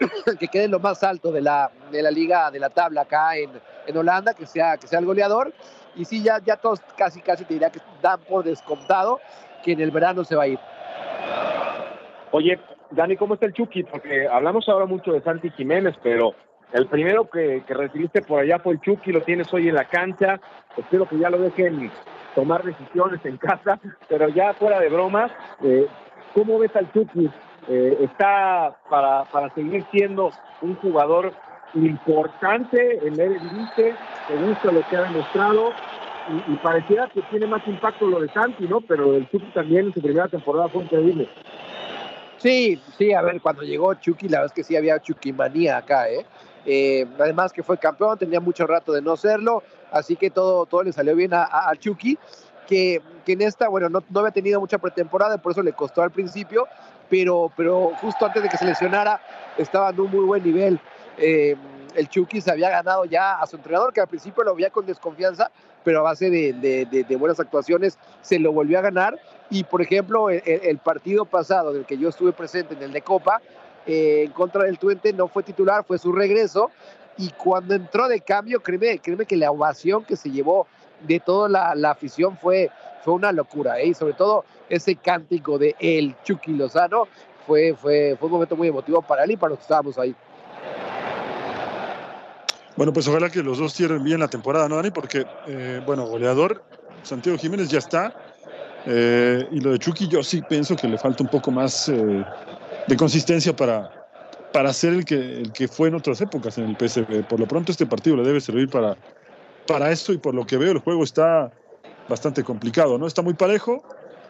que 0.38 0.48
quede 0.48 0.68
lo 0.68 0.80
más 0.80 1.02
alto 1.02 1.32
de 1.32 1.40
la, 1.40 1.70
de 1.90 2.02
la 2.02 2.10
liga, 2.10 2.50
de 2.50 2.58
la 2.58 2.70
tabla 2.70 3.02
acá 3.02 3.36
en, 3.36 3.50
en 3.86 3.96
Holanda, 3.96 4.34
que 4.34 4.46
sea, 4.46 4.76
que 4.76 4.86
sea 4.86 4.98
el 4.98 5.06
goleador. 5.06 5.52
Y 5.96 6.04
sí, 6.04 6.22
ya, 6.22 6.38
ya 6.44 6.56
todos 6.56 6.80
casi, 6.96 7.20
casi 7.20 7.44
te 7.44 7.54
diría 7.54 7.70
que 7.70 7.80
dan 8.00 8.20
por 8.20 8.44
descontado 8.44 9.20
que 9.62 9.72
en 9.72 9.80
el 9.80 9.90
verano 9.90 10.24
se 10.24 10.36
va 10.36 10.44
a 10.44 10.48
ir. 10.48 10.58
Oye, 12.32 12.58
Dani, 12.90 13.16
¿cómo 13.16 13.34
está 13.34 13.46
el 13.46 13.52
Chucky? 13.52 13.84
Porque 13.84 14.26
hablamos 14.28 14.68
ahora 14.68 14.86
mucho 14.86 15.12
de 15.12 15.20
Santi 15.20 15.50
Jiménez, 15.50 15.94
pero 16.02 16.34
el 16.72 16.86
primero 16.86 17.28
que, 17.28 17.62
recibiste 17.68 18.22
por 18.22 18.40
allá 18.40 18.58
fue 18.58 18.74
el 18.74 18.80
Chucky, 18.80 19.12
lo 19.12 19.22
tienes 19.22 19.52
hoy 19.52 19.68
en 19.68 19.74
la 19.74 19.86
cancha. 19.86 20.40
Espero 20.76 21.08
que 21.08 21.18
ya 21.18 21.30
lo 21.30 21.38
dejen 21.38 21.90
tomar 22.34 22.62
decisiones 22.62 23.20
en 23.24 23.36
casa, 23.36 23.80
pero 24.08 24.28
ya 24.28 24.54
fuera 24.54 24.78
de 24.78 24.88
bromas, 24.88 25.32
eh, 25.64 25.86
¿cómo 26.32 26.58
ves 26.58 26.74
al 26.76 26.90
Chucky? 26.92 27.28
Eh, 27.68 27.98
¿Está 28.00 28.76
para, 28.88 29.24
para 29.24 29.52
seguir 29.54 29.84
siendo 29.90 30.30
un 30.62 30.76
jugador 30.76 31.32
importante 31.74 32.98
en 33.06 33.14
el 33.14 33.20
Eredivisie? 33.20 33.94
¿Te 34.28 34.36
gusta 34.36 34.72
lo 34.72 34.86
que 34.88 34.96
ha 34.96 35.02
demostrado? 35.02 35.70
Y, 36.28 36.52
y, 36.52 36.56
pareciera 36.56 37.08
que 37.08 37.22
tiene 37.22 37.46
más 37.46 37.66
impacto 37.66 38.06
lo 38.06 38.20
de 38.20 38.28
Santi, 38.32 38.66
¿no? 38.66 38.80
Pero 38.80 39.14
el 39.14 39.28
Chucky 39.30 39.50
también 39.52 39.86
en 39.86 39.94
su 39.94 40.00
primera 40.00 40.28
temporada 40.28 40.68
fue 40.68 40.84
increíble. 40.84 41.28
Sí, 42.40 42.80
sí, 42.96 43.12
a 43.12 43.20
ver, 43.20 43.40
cuando 43.42 43.62
llegó 43.62 43.92
Chucky, 43.94 44.28
la 44.28 44.38
verdad 44.38 44.46
es 44.46 44.52
que 44.52 44.64
sí 44.64 44.74
había 44.74 44.98
Chucky 44.98 45.30
manía 45.30 45.76
acá, 45.76 46.08
¿eh? 46.08 46.24
¿eh? 46.64 47.06
además 47.18 47.52
que 47.52 47.62
fue 47.62 47.76
campeón, 47.76 48.16
tenía 48.16 48.40
mucho 48.40 48.66
rato 48.66 48.92
de 48.92 49.02
no 49.02 49.14
serlo, 49.18 49.62
así 49.92 50.16
que 50.16 50.30
todo, 50.30 50.64
todo 50.64 50.82
le 50.82 50.92
salió 50.92 51.14
bien 51.14 51.32
a, 51.34 51.70
Chucky, 51.78 52.18
que, 52.66 53.02
que, 53.26 53.32
en 53.32 53.42
esta, 53.42 53.68
bueno, 53.68 53.90
no, 53.90 54.02
no 54.08 54.20
había 54.20 54.32
tenido 54.32 54.58
mucha 54.58 54.78
pretemporada, 54.78 55.36
por 55.36 55.52
eso 55.52 55.62
le 55.62 55.74
costó 55.74 56.02
al 56.02 56.12
principio, 56.12 56.66
pero, 57.10 57.52
pero 57.56 57.92
justo 58.00 58.24
antes 58.24 58.42
de 58.42 58.48
que 58.48 58.56
se 58.56 58.64
lesionara 58.64 59.20
estaba 59.58 59.90
en 59.90 60.00
un 60.00 60.10
muy 60.10 60.24
buen 60.24 60.42
nivel. 60.42 60.80
Eh, 61.18 61.56
el 61.94 62.08
Chucky 62.08 62.40
se 62.40 62.50
había 62.50 62.70
ganado 62.70 63.04
ya 63.04 63.40
a 63.40 63.46
su 63.46 63.56
entrenador, 63.56 63.92
que 63.92 64.00
al 64.00 64.06
principio 64.06 64.44
lo 64.44 64.54
veía 64.54 64.70
con 64.70 64.86
desconfianza, 64.86 65.50
pero 65.82 66.00
a 66.00 66.02
base 66.02 66.30
de, 66.30 67.16
buenas 67.18 67.40
actuaciones 67.40 67.98
se 68.22 68.38
lo 68.38 68.52
volvió 68.52 68.78
a 68.78 68.82
ganar. 68.82 69.18
Y 69.50 69.64
por 69.64 69.82
ejemplo, 69.82 70.30
el, 70.30 70.78
partido 70.78 71.24
pasado 71.24 71.72
del 71.72 71.84
que 71.84 71.98
yo 71.98 72.08
estuve 72.08 72.32
presente 72.32 72.74
en 72.74 72.82
el 72.82 72.92
de 72.92 73.02
Copa, 73.02 73.42
eh, 73.86 74.22
en 74.26 74.32
contra 74.32 74.64
del 74.64 74.78
Twente, 74.78 75.12
no 75.12 75.26
fue 75.26 75.42
titular, 75.42 75.84
fue 75.84 75.98
su 75.98 76.12
regreso. 76.12 76.70
Y 77.16 77.30
cuando 77.30 77.74
entró 77.74 78.06
de 78.08 78.20
cambio, 78.20 78.62
créeme, 78.62 78.98
créeme 79.00 79.26
que 79.26 79.36
la 79.36 79.50
ovación 79.50 80.04
que 80.04 80.16
se 80.16 80.30
llevó 80.30 80.68
de 81.00 81.18
toda 81.18 81.48
la, 81.74 81.90
afición 81.90 82.36
fue, 82.36 82.70
fue 83.02 83.14
una 83.14 83.32
locura. 83.32 83.80
¿eh? 83.80 83.88
Y 83.88 83.94
sobre 83.94 84.14
todo 84.14 84.44
ese 84.70 84.96
cántico 84.96 85.58
de 85.58 85.76
El 85.78 86.14
Chucky 86.24 86.52
Lozano 86.52 87.08
fue, 87.46 87.74
fue, 87.74 88.16
fue 88.18 88.26
un 88.26 88.32
momento 88.32 88.56
muy 88.56 88.68
emotivo 88.68 89.02
para 89.02 89.24
él 89.24 89.32
y 89.32 89.36
para 89.36 89.50
los 89.50 89.58
que 89.58 89.62
estábamos 89.64 89.98
ahí. 89.98 90.14
Bueno, 92.76 92.92
pues 92.92 93.06
ojalá 93.08 93.28
que 93.28 93.42
los 93.42 93.58
dos 93.58 93.74
cierren 93.74 94.02
bien 94.02 94.20
la 94.20 94.28
temporada, 94.28 94.68
¿no, 94.68 94.76
Dani? 94.76 94.90
Porque, 94.90 95.26
eh, 95.46 95.82
bueno, 95.84 96.06
goleador, 96.06 96.62
Santiago 97.02 97.36
Jiménez 97.36 97.68
ya 97.68 97.78
está. 97.78 98.14
Eh, 98.86 99.46
y 99.50 99.60
lo 99.60 99.72
de 99.72 99.78
Chucky, 99.78 100.08
yo 100.08 100.22
sí 100.22 100.40
pienso 100.48 100.76
que 100.76 100.88
le 100.88 100.96
falta 100.96 101.22
un 101.22 101.28
poco 101.28 101.50
más 101.50 101.88
eh, 101.88 102.24
de 102.86 102.96
consistencia 102.96 103.54
para, 103.54 103.90
para 104.52 104.72
ser 104.72 104.94
el 104.94 105.04
que, 105.04 105.16
el 105.16 105.52
que 105.52 105.68
fue 105.68 105.88
en 105.88 105.96
otras 105.96 106.20
épocas 106.20 106.56
en 106.56 106.70
el 106.70 106.76
PSV. 106.76 107.24
Por 107.28 107.40
lo 107.40 107.46
pronto, 107.46 107.72
este 107.72 107.84
partido 107.84 108.16
le 108.16 108.22
debe 108.22 108.40
servir 108.40 108.70
para, 108.70 108.96
para 109.66 109.90
eso 109.90 110.12
y 110.12 110.18
por 110.18 110.34
lo 110.34 110.46
que 110.46 110.56
veo, 110.56 110.72
el 110.72 110.78
juego 110.78 111.04
está 111.04 111.50
bastante 112.08 112.42
complicado, 112.42 112.96
¿no? 112.96 113.06
Está 113.06 113.20
muy 113.22 113.34
parejo. 113.34 113.82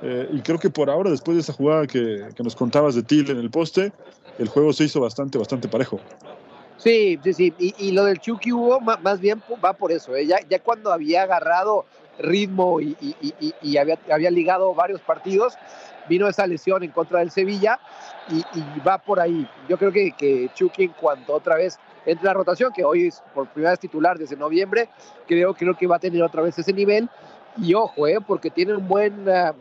Y 0.02 0.40
creo 0.40 0.58
que 0.58 0.70
por 0.70 0.90
ahora, 0.90 1.10
después 1.10 1.36
de 1.36 1.42
esa 1.42 1.52
jugada 1.52 1.86
que, 1.86 2.28
que 2.34 2.42
nos 2.42 2.56
contabas 2.56 2.94
de 2.94 3.02
Til 3.02 3.30
en 3.30 3.38
el 3.38 3.50
poste, 3.50 3.92
el 4.38 4.48
juego 4.48 4.72
se 4.72 4.84
hizo 4.84 5.00
bastante, 5.00 5.36
bastante 5.38 5.68
parejo. 5.68 6.00
Sí, 6.78 7.18
sí, 7.22 7.34
sí. 7.34 7.54
Y, 7.58 7.92
lo 7.92 8.04
del 8.04 8.20
Chucky 8.20 8.52
Hugo 8.52 8.80
más 8.80 9.20
bien 9.20 9.42
va 9.62 9.74
por 9.74 9.92
eso. 9.92 10.16
¿eh? 10.16 10.26
Ya, 10.26 10.58
cuando 10.60 10.92
había 10.92 11.22
agarrado 11.22 11.84
ritmo 12.18 12.80
y, 12.80 12.96
y 13.62 13.76
había, 13.76 13.98
había, 14.10 14.30
ligado 14.30 14.74
varios 14.74 15.00
partidos, 15.02 15.54
vino 16.08 16.26
esa 16.26 16.46
lesión 16.46 16.82
en 16.82 16.90
contra 16.90 17.20
del 17.20 17.30
Sevilla 17.30 17.78
y, 18.30 18.42
va 18.80 18.96
por 18.98 19.20
ahí. 19.20 19.46
Yo 19.68 19.76
creo 19.76 19.92
que, 19.92 20.12
que 20.12 20.48
Chucky, 20.54 20.84
en 20.84 20.92
cuanto 20.92 21.34
otra 21.34 21.56
vez 21.56 21.78
entre 22.06 22.24
la 22.24 22.32
rotación, 22.32 22.72
que 22.72 22.82
hoy 22.82 23.08
es 23.08 23.22
por 23.34 23.46
primera 23.48 23.72
vez 23.72 23.80
titular 23.80 24.18
desde 24.18 24.36
noviembre, 24.36 24.88
creo, 25.26 25.52
creo 25.52 25.76
que 25.76 25.86
va 25.86 25.96
a 25.96 26.00
tener 26.00 26.22
otra 26.22 26.40
vez 26.40 26.58
ese 26.58 26.72
nivel. 26.72 27.10
Y 27.58 27.74
ojo, 27.74 28.06
¿eh? 28.06 28.18
porque 28.26 28.50
tiene 28.50 28.74
un 28.74 28.88
buen. 28.88 29.28
Ah, 29.28 29.54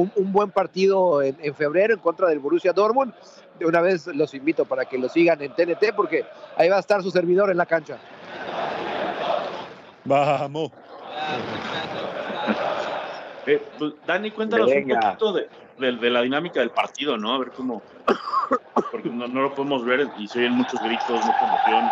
un, 0.00 0.32
buen 0.32 0.50
partido 0.50 1.22
en, 1.22 1.36
en 1.40 1.54
febrero 1.54 1.94
en 1.94 2.00
contra 2.00 2.28
del 2.28 2.38
Borussia 2.38 2.72
Dortmund 2.72 3.12
de 3.60 3.66
una 3.66 3.80
vez 3.80 4.06
los 4.08 4.34
invito 4.34 4.64
para 4.64 4.86
que 4.86 4.98
lo 4.98 5.08
sigan 5.08 5.40
en 5.42 5.52
TNT 5.52 5.94
porque 5.94 6.24
ahí 6.56 6.68
va 6.68 6.76
a 6.76 6.80
estar 6.80 7.02
su 7.02 7.10
servidor 7.10 7.50
en 7.50 7.58
la 7.58 7.66
cancha. 7.66 7.98
Vamos. 10.04 10.72
Eh, 13.46 13.62
pues, 13.78 13.94
Dani, 14.06 14.30
cuéntanos 14.30 14.70
un 14.70 14.88
poquito 14.88 15.32
de, 15.32 16.10
la 16.10 16.22
dinámica 16.22 16.60
del 16.60 16.70
partido, 16.70 17.16
¿no? 17.16 17.34
A 17.34 17.38
ver 17.38 17.50
cómo. 17.50 17.82
Porque 18.90 19.08
no, 19.08 19.26
lo 19.26 19.54
podemos 19.54 19.84
ver 19.84 20.08
y 20.18 20.26
se 20.26 20.40
oyen 20.40 20.52
muchos 20.52 20.80
gritos, 20.82 21.24
mucha 21.24 21.46
emoción. 21.46 21.90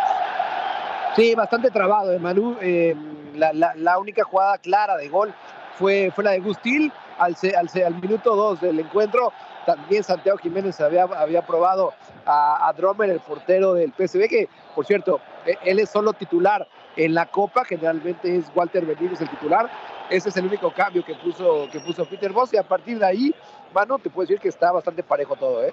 Sí, 1.17 1.35
bastante 1.35 1.71
trabado, 1.71 2.13
eh, 2.13 2.19
Manu. 2.19 2.57
Eh, 2.61 2.95
la, 3.35 3.99
única 3.99 4.25
jugada 4.25 4.59
clara 4.59 4.97
de 4.97 5.09
gol 5.09 5.33
fue, 5.79 6.11
fue 6.15 6.25
la 6.25 6.33
de 6.33 6.41
Gustil 6.41 6.93
al, 7.19 7.37
al, 7.57 7.83
al 7.83 7.95
minuto 8.01 8.35
2 8.35 8.61
del 8.61 8.81
encuentro. 8.81 9.33
También 9.65 10.03
Santiago 10.03 10.39
Jiménez 10.39 10.81
había, 10.81 11.05
había 11.05 11.43
probado 11.43 11.93
a, 12.25 12.69
a 12.69 12.73
Dromer, 12.73 13.11
el 13.11 13.21
portero 13.21 13.75
del 13.75 13.93
PSV, 13.93 14.29
que 14.29 14.49
por 14.75 14.87
cierto, 14.87 15.21
e, 15.45 15.57
él 15.65 15.79
es 15.79 15.91
solo 15.91 16.13
titular 16.13 16.67
en 16.97 17.15
la 17.15 17.27
Copa, 17.27 17.65
generalmente 17.65 18.37
es 18.37 18.51
Walter 18.55 18.85
Benítez 18.85 19.21
el 19.21 19.29
titular. 19.29 19.71
Ese 20.11 20.31
es 20.31 20.37
el 20.37 20.47
único 20.47 20.73
cambio 20.73 21.05
que 21.05 21.15
puso, 21.15 21.69
que 21.71 21.81
puso 21.81 22.05
Peter 22.07 22.33
Boss 22.33 22.55
y 22.55 22.57
a 22.57 22.63
partir 22.63 22.99
de 22.99 23.07
ahí, 23.07 23.35
mano, 23.75 23.99
te 23.99 24.09
puedo 24.11 24.27
decir 24.27 24.41
que 24.41 24.49
está 24.49 24.73
bastante 24.73 25.03
parejo 25.03 25.37
todo, 25.37 25.65
¿eh? 25.65 25.73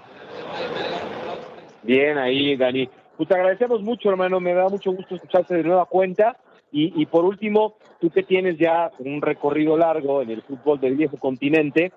Bien 1.84 2.18
ahí, 2.18 2.58
Dani. 2.58 2.90
Pues 3.16 3.30
te 3.30 3.36
agradecemos 3.36 3.82
mucho, 3.82 4.10
hermano. 4.10 4.40
Me 4.40 4.54
da 4.54 4.68
mucho 4.68 4.92
gusto 4.92 5.16
escucharte 5.16 5.56
de 5.56 5.64
nueva 5.64 5.86
cuenta. 5.86 6.36
Y, 6.72 7.00
y, 7.02 7.06
por 7.06 7.24
último, 7.24 7.78
tú 8.00 8.10
que 8.10 8.24
tienes 8.24 8.58
ya 8.58 8.92
un 9.00 9.22
recorrido 9.22 9.78
largo 9.78 10.22
en 10.22 10.32
el 10.32 10.42
fútbol 10.42 10.80
del 10.80 10.96
viejo 10.96 11.18
continente, 11.18 11.92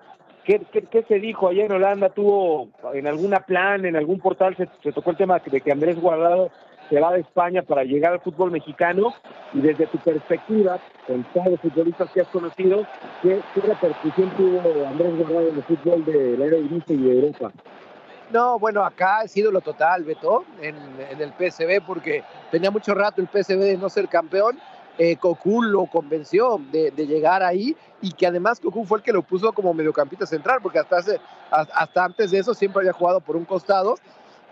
¿Qué, 0.49 0.59
qué, 0.89 1.03
se 1.07 1.19
dijo 1.19 1.49
ayer 1.49 1.65
en 1.65 1.73
Holanda? 1.73 2.09
¿Tuvo 2.09 2.69
en 2.93 3.05
alguna 3.05 3.41
plan, 3.41 3.85
en 3.85 3.95
algún 3.95 4.19
portal 4.19 4.57
se, 4.57 4.91
tocó 4.91 5.11
el 5.11 5.17
tema 5.17 5.37
de 5.37 5.61
que 5.61 5.71
Andrés 5.71 6.01
Guardado 6.01 6.49
se 6.89 6.99
va 6.99 7.13
de 7.13 7.19
España 7.19 7.61
para 7.61 7.83
llegar 7.83 8.13
al 8.13 8.21
fútbol 8.21 8.49
mexicano? 8.49 9.13
Y 9.53 9.61
desde 9.61 9.85
tu 9.85 9.99
perspectiva, 9.99 10.79
con 11.05 11.23
todos 11.35 11.51
los 11.51 11.59
futbolistas 11.59 12.09
que 12.11 12.21
has 12.21 12.27
conocido, 12.29 12.83
¿qué, 13.21 13.39
repercusión 13.61 14.31
tuvo 14.37 14.87
Andrés 14.87 15.17
Guardado 15.17 15.49
en 15.49 15.55
el 15.55 15.63
fútbol 15.63 16.05
de 16.05 16.37
la 16.37 16.45
Eredivisie 16.45 16.95
y 16.95 17.01
de 17.03 17.13
Europa? 17.19 17.51
No, 18.31 18.57
bueno, 18.57 18.83
acá 18.83 19.19
ha 19.19 19.27
sido 19.27 19.51
lo 19.51 19.61
total, 19.61 20.03
Beto, 20.03 20.45
en, 20.63 20.75
en 21.11 21.21
el 21.21 21.31
PSV, 21.33 21.85
porque 21.85 22.23
tenía 22.49 22.71
mucho 22.71 22.95
rato 22.95 23.21
el 23.21 23.27
PSV 23.27 23.59
de 23.59 23.77
no 23.77 23.87
ser 23.89 24.07
campeón 24.07 24.57
eh, 24.99 25.17
lo 25.61 25.85
convenció 25.87 26.61
de, 26.71 26.91
llegar 26.91 27.41
ahí 27.41 27.75
y 28.01 28.11
que 28.11 28.27
además 28.27 28.59
Cocu 28.59 28.85
fue 28.85 28.99
el 28.99 29.03
que 29.03 29.13
lo 29.13 29.23
puso 29.23 29.51
como 29.53 29.73
mediocampista 29.73 30.25
central, 30.25 30.59
porque 30.61 30.77
hasta, 30.77 30.97
hasta 31.49 32.05
antes 32.05 32.31
de 32.31 32.39
eso 32.39 32.53
siempre 32.53 32.81
había 32.81 32.93
jugado 32.93 33.19
por 33.19 33.35
un 33.35 33.45
costado 33.45 33.95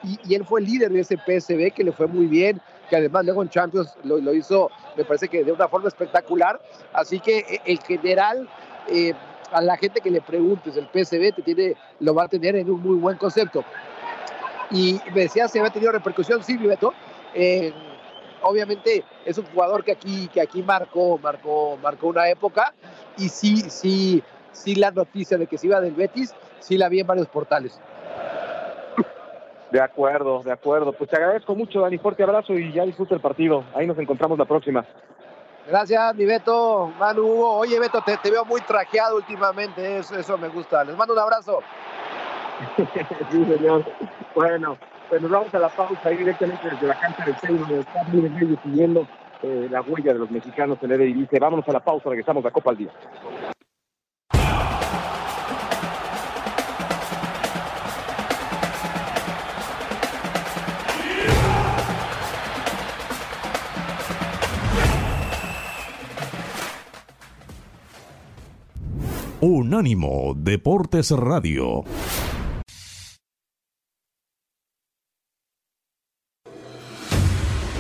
y, 0.04 0.36
él 0.36 0.46
fue 0.46 0.62
el 0.62 0.68
líder 0.68 0.92
de 0.92 1.02
ese 1.02 1.18
PSB 1.18 1.74
que 1.74 1.84
le 1.84 1.92
fue 1.92 2.08
muy 2.08 2.28
bien, 2.28 2.62
que 2.90 2.96
además 2.96 3.26
luego 3.26 3.42
en 3.42 3.50
Champions 3.50 3.96
lo, 4.04 4.34
hizo, 4.34 4.70
me 4.96 5.04
parece 5.04 5.28
que 5.28 5.44
de 5.44 5.52
una 5.52 5.68
forma 5.68 5.88
espectacular. 5.88 6.62
Así 6.94 7.20
que 7.20 7.40
eh, 7.40 7.62
el 7.66 7.80
general, 7.80 8.48
eh, 8.88 9.14
a 9.52 9.62
la 9.62 9.76
gente 9.78 10.02
que 10.02 10.12
le 10.12 10.22
preguntes, 10.22 10.78
el 10.78 10.86
PSB 10.86 11.36
te 11.36 11.42
tiene, 11.42 11.76
lo 12.00 12.14
va 12.14 12.24
a 12.24 12.28
tener 12.28 12.56
en 12.56 12.70
un 12.70 12.82
muy 12.82 12.98
buen 12.98 13.18
concepto. 13.18 13.64
Y 14.70 15.00
me 15.14 15.22
decía, 15.22 15.48
¿se 15.48 15.60
había 15.60 15.72
tenido 15.72 15.92
repercusión? 15.92 16.44
Sí, 16.44 16.58
Beto. 16.58 16.94
Eh, 17.34 17.74
obviamente 18.42 19.04
es 19.26 19.38
un 19.38 19.46
jugador 19.46 19.84
que 19.84 19.92
aquí, 19.92 20.28
que 20.28 20.42
aquí 20.42 20.62
marcó, 20.62 21.18
marcó, 21.18 21.78
marcó 21.82 22.08
una 22.08 22.30
época 22.30 22.74
y 23.18 23.30
sí, 23.30 23.58
sí, 23.70 24.24
sí 24.52 24.76
la 24.76 24.92
noticia 24.92 25.38
de 25.38 25.48
que 25.48 25.58
se 25.58 25.68
iba 25.68 25.82
del 25.82 25.94
Betis, 25.94 26.34
sí 26.60 26.78
la 26.78 26.90
vi 26.90 27.00
en 27.00 27.08
varios 27.08 27.28
portales. 27.28 27.80
De 29.72 29.82
acuerdo, 29.82 30.44
de 30.44 30.52
acuerdo. 30.52 30.94
Pues 30.94 31.10
te 31.10 31.18
agradezco 31.18 31.54
mucho, 31.54 31.82
Dani. 31.82 31.98
Fuerte 31.98 32.24
abrazo 32.24 32.54
y 32.54 32.72
ya 32.72 32.84
disfruta 32.84 33.16
el 33.16 33.22
partido. 33.22 33.66
Ahí 33.76 33.86
nos 33.86 33.98
encontramos 34.00 34.38
la 34.40 34.46
próxima. 34.46 34.86
Gracias, 35.68 36.16
mi 36.16 36.26
Beto, 36.26 36.94
Manu 36.98 37.24
Hugo. 37.24 37.58
Oye, 37.58 37.78
Beto, 37.78 38.02
te, 38.02 38.32
veo 38.32 38.46
muy 38.46 38.62
trajeado 38.62 39.18
últimamente, 39.18 39.98
eso, 39.98 40.18
eso 40.18 40.38
me 40.38 40.48
gusta. 40.48 40.86
Les 40.86 40.96
mando 40.96 41.14
un 41.14 41.20
abrazo. 41.20 41.60
sí, 43.32 43.46
señor. 43.46 43.84
Bueno, 44.34 44.78
pues 45.10 45.22
nos 45.22 45.32
vamos 45.32 45.54
a 45.54 45.60
la 45.60 45.70
pausa 45.70 46.10
ahí 46.10 46.18
directamente 46.18 46.70
desde 46.70 46.88
la 46.88 47.00
cancha 47.00 47.26
del 47.26 47.36
Seino, 47.38 47.60
donde 47.60 47.80
está 47.80 48.04
Miguel 48.12 48.60
siguiendo 48.64 49.08
eh, 49.44 49.68
la 49.70 49.82
huella 49.82 50.14
de 50.14 50.20
los 50.20 50.32
mexicanos 50.32 50.78
en 50.82 50.92
el 50.92 51.14
dice, 51.14 51.40
Vámonos 51.40 51.68
a 51.68 51.72
la 51.72 51.84
pausa, 51.84 52.10
regresamos 52.10 52.46
a 52.46 52.52
Copa 52.52 52.72
al 52.72 52.78
Día. 52.78 52.92
Unánimo 69.40 70.34
Deportes 70.36 71.12
Radio. 71.12 71.84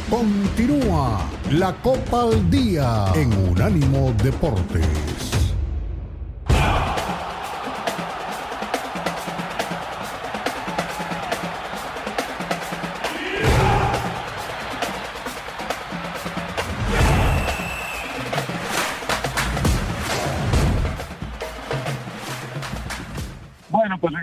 Continúa 0.10 1.20
la 1.52 1.76
Copa 1.82 2.22
al 2.22 2.50
Día 2.50 3.08
en 3.14 3.34
Unánimo 3.50 4.14
Deportes. 4.24 5.37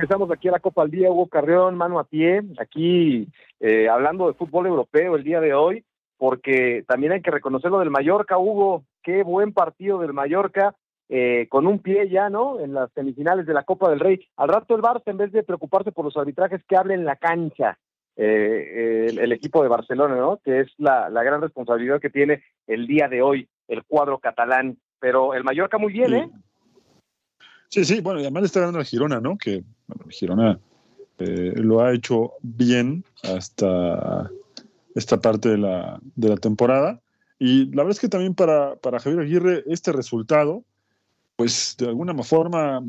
Regresamos 0.05 0.31
aquí 0.31 0.49
a 0.49 0.53
la 0.53 0.61
Copa 0.61 0.83
al 0.83 0.91
Día, 0.91 1.11
Hugo 1.11 1.29
Carrión, 1.29 1.77
mano 1.77 1.99
a 1.99 2.05
pie, 2.05 2.43
aquí 2.59 3.27
eh, 3.59 3.89
hablando 3.89 4.27
de 4.27 4.35
fútbol 4.35 4.67
europeo 4.67 5.17
el 5.17 5.25
día 5.25 5.41
de 5.41 5.55
hoy, 5.55 5.83
porque 6.19 6.85
también 6.87 7.13
hay 7.13 7.23
que 7.23 7.31
reconocer 7.31 7.71
lo 7.71 7.79
del 7.79 7.89
Mallorca, 7.89 8.37
Hugo, 8.37 8.85
qué 9.03 9.23
buen 9.23 9.55
partido 9.55 9.99
del 10.01 10.13
Mallorca, 10.13 10.75
eh, 11.09 11.47
con 11.49 11.67
un 11.67 11.79
pie 11.79 12.11
ya, 12.11 12.29
¿no? 12.29 12.61
En 12.61 12.75
las 12.75 12.93
semifinales 12.93 13.47
de 13.47 13.55
la 13.55 13.63
Copa 13.63 13.89
del 13.89 14.01
Rey. 14.01 14.21
Al 14.37 14.51
rato 14.51 14.77
el 14.77 14.83
Barça, 14.83 15.05
en 15.07 15.17
vez 15.17 15.33
de 15.33 15.43
preocuparse 15.43 15.91
por 15.91 16.05
los 16.05 16.19
arbitrajes, 16.19 16.63
que 16.69 16.77
hable 16.77 16.93
en 16.93 17.07
la 17.07 17.17
cancha 17.17 17.79
eh, 18.17 19.07
el, 19.09 19.33
equipo 19.33 19.63
de 19.63 19.71
Barcelona, 19.71 20.17
¿no? 20.17 20.39
Que 20.45 20.61
es 20.61 20.69
la, 20.77 21.09
la 21.09 21.23
gran 21.23 21.41
responsabilidad 21.41 21.99
que 21.99 22.11
tiene 22.11 22.43
el 22.67 22.87
día 22.87 23.09
de 23.09 23.23
hoy 23.23 23.49
el 23.69 23.85
cuadro 23.85 24.19
catalán. 24.19 24.77
Pero 25.01 25.33
el 25.33 25.45
Mallorca 25.45 25.79
muy 25.79 25.95
bien, 25.95 26.13
¿eh? 26.13 26.31
Sí, 26.31 26.41
sí, 27.83 28.01
bueno, 28.01 28.21
y 28.21 28.23
además 28.23 28.45
está 28.45 28.61
ganando 28.61 28.79
a 28.79 28.85
Girona, 28.85 29.21
¿no? 29.21 29.37
Que 29.37 29.65
Girona 30.11 30.61
eh, 31.19 31.55
lo 31.57 31.81
ha 31.81 31.93
hecho 31.93 32.35
bien 32.43 33.05
hasta 33.23 34.31
esta 34.95 35.21
parte 35.21 35.49
de 35.49 35.59
la, 35.59 35.99
de 36.15 36.29
la 36.29 36.37
temporada. 36.37 37.01
Y 37.39 37.67
la 37.67 37.83
verdad 37.83 37.93
es 37.93 38.01
que 38.01 38.09
también 38.09 38.35
para, 38.35 38.77
para 38.77 39.01
Javier 39.01 39.23
Aguirre 39.23 39.65
este 39.67 39.93
resultado, 39.93 40.63
pues 41.37 41.77
de 41.79 41.89
alguna 41.89 42.15
forma 42.23 42.83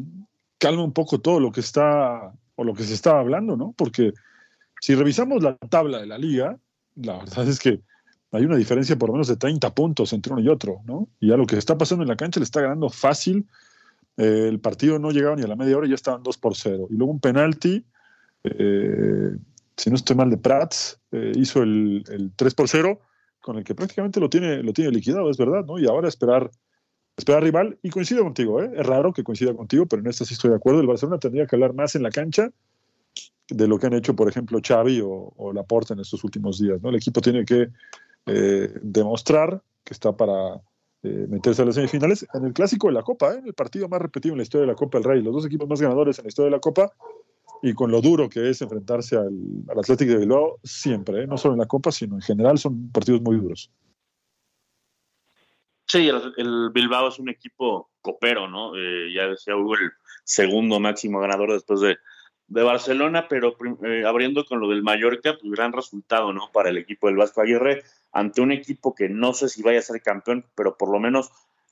calma 0.57 0.83
un 0.83 0.93
poco 0.93 1.19
todo 1.19 1.39
lo 1.39 1.51
que 1.51 1.61
está 1.61 2.31
o 2.55 2.63
lo 2.63 2.73
que 2.73 2.83
se 2.83 2.93
estaba 2.93 3.19
hablando, 3.19 3.57
¿no? 3.57 3.73
Porque 3.75 4.13
si 4.79 4.95
revisamos 4.95 5.41
la 5.41 5.57
tabla 5.57 5.99
de 5.99 6.05
la 6.05 6.17
liga, 6.17 6.57
la 6.95 7.17
verdad 7.17 7.47
es 7.47 7.59
que 7.59 7.81
hay 8.31 8.45
una 8.45 8.55
diferencia 8.55 8.97
por 8.97 9.09
lo 9.09 9.13
menos 9.13 9.27
de 9.27 9.37
30 9.37 9.73
puntos 9.73 10.13
entre 10.13 10.33
uno 10.33 10.41
y 10.41 10.49
otro, 10.49 10.81
¿no? 10.85 11.07
Y 11.19 11.31
a 11.31 11.37
lo 11.37 11.45
que 11.45 11.57
está 11.57 11.77
pasando 11.77 12.03
en 12.03 12.09
la 12.09 12.15
cancha 12.15 12.39
le 12.39 12.43
está 12.43 12.61
ganando 12.61 12.89
fácil 12.89 13.47
eh, 14.17 14.47
el 14.47 14.59
partido 14.59 14.97
no 14.97 15.11
llegaba 15.11 15.35
ni 15.35 15.43
a 15.43 15.47
la 15.47 15.55
media 15.55 15.77
hora 15.77 15.87
y 15.87 15.89
ya 15.89 15.95
estaban 15.95 16.23
2 16.23 16.37
por 16.37 16.55
0. 16.55 16.87
Y 16.89 16.95
luego 16.95 17.11
un 17.11 17.19
penalti, 17.19 17.85
eh, 18.43 19.35
si 19.75 19.89
no 19.89 19.95
estoy 19.95 20.15
mal, 20.15 20.29
de 20.29 20.37
Prats, 20.37 20.99
eh, 21.11 21.33
hizo 21.35 21.63
el, 21.63 22.03
el, 22.09 22.31
3 22.35 22.53
por 22.53 22.69
0, 22.69 22.99
con 23.41 23.57
el 23.57 23.63
que 23.63 23.75
prácticamente 23.75 24.19
lo 24.19 24.29
tiene, 24.29 24.63
lo 24.63 24.73
tiene 24.73 24.91
liquidado, 24.91 25.29
es 25.29 25.37
verdad, 25.37 25.65
¿no? 25.65 25.77
Y 25.77 25.85
ahora 25.85 26.07
esperar, 26.07 26.49
esperar 27.17 27.43
rival. 27.43 27.77
Y 27.81 27.89
coincido 27.89 28.23
contigo. 28.23 28.61
Es 28.61 28.85
raro 28.85 29.11
que 29.11 29.23
coincida 29.23 29.53
contigo, 29.53 29.85
pero 29.85 30.01
en 30.01 30.07
esta 30.07 30.25
sí 30.25 30.33
estoy 30.33 30.51
de 30.51 30.57
acuerdo. 30.57 30.79
El 30.79 30.87
Barcelona 30.87 31.19
tendría 31.19 31.45
que 31.45 31.55
hablar 31.55 31.73
más 31.73 31.95
en 31.95 32.03
la 32.03 32.09
cancha 32.09 32.49
de 33.49 33.67
lo 33.67 33.77
que 33.77 33.87
han 33.87 33.93
hecho, 33.93 34.15
por 34.15 34.27
ejemplo, 34.27 34.59
Xavi 34.65 35.01
o, 35.01 35.33
o 35.35 35.53
Laporta 35.53 35.93
en 35.93 35.99
estos 35.99 36.23
últimos 36.23 36.59
días, 36.59 36.81
¿no? 36.81 36.89
El 36.89 36.95
equipo 36.95 37.21
tiene 37.21 37.45
que 37.45 37.69
demostrar 38.81 39.61
que 39.83 39.93
está 39.93 40.17
para 40.17 40.59
eh, 41.05 41.27
meterse 41.29 41.61
a 41.61 41.65
las 41.65 41.75
semifinales 41.75 42.25
en 42.33 42.45
el 42.45 42.53
clásico 42.53 42.87
de 42.87 42.93
la 42.93 43.03
Copa, 43.03 43.33
¿eh? 43.33 43.41
el 43.45 43.53
partido 43.53 43.87
más 43.87 44.01
repetido 44.01 44.33
en 44.33 44.37
la 44.39 44.43
historia 44.43 44.65
de 44.65 44.71
la 44.71 44.75
Copa 44.75 44.97
del 44.97 45.07
Rey, 45.07 45.21
los 45.21 45.33
dos 45.33 45.45
equipos 45.45 45.69
más 45.69 45.79
ganadores 45.79 46.17
en 46.17 46.25
la 46.25 46.29
historia 46.29 46.45
de 46.45 46.55
la 46.55 46.59
Copa 46.59 46.91
y 47.61 47.73
con 47.73 47.91
lo 47.91 48.01
duro 48.01 48.27
que 48.27 48.49
es 48.49 48.61
enfrentarse 48.61 49.15
al, 49.15 49.31
Atlético 49.69 50.13
de 50.13 50.17
Bilbao 50.17 50.59
siempre, 50.63 51.23
¿eh? 51.23 51.27
no 51.27 51.37
solo 51.37 51.53
en 51.53 51.59
la 51.59 51.67
Copa, 51.67 51.91
sino 51.91 52.15
en 52.15 52.21
general 52.21 52.57
son 52.57 52.91
partidos 52.91 53.21
muy 53.21 53.37
duros. 53.37 53.71
Sí, 55.87 56.09
el, 56.09 56.71
Bilbao 56.73 57.09
es 57.09 57.19
un 57.19 57.29
equipo 57.29 57.91
copero, 58.01 58.47
¿no? 58.49 58.73
ya 58.75 59.27
decía 59.27 59.55
Hugo, 59.55 59.75
el 59.75 59.91
segundo 60.23 60.79
máximo 60.79 61.19
ganador 61.19 61.53
después 61.53 61.81
de, 61.81 61.97
de 62.47 62.63
Barcelona, 62.63 63.27
pero 63.27 63.55
abriendo 64.07 64.45
con 64.45 64.59
lo 64.59 64.69
del 64.69 64.83
Mallorca, 64.83 65.37
pues 65.39 65.51
gran 65.51 65.71
resultado, 65.71 66.33
¿no? 66.33 66.49
Para 66.51 66.69
el 66.69 66.77
equipo 66.77 67.07
del 67.07 67.17
Vasco 67.17 67.41
Aguirre 67.41 67.83
ante 68.15 68.39
un 68.39 68.53
equipo 68.53 68.95
que 68.95 69.09
no 69.09 69.33
sé 69.33 69.49
si 69.49 69.61
vaya 69.61 69.79
a 69.79 69.81
ser 69.81 70.01
campeón, 70.01 70.49
pero 70.55 70.77
por 70.77 70.89
lo 70.89 70.99
menos 70.99 71.31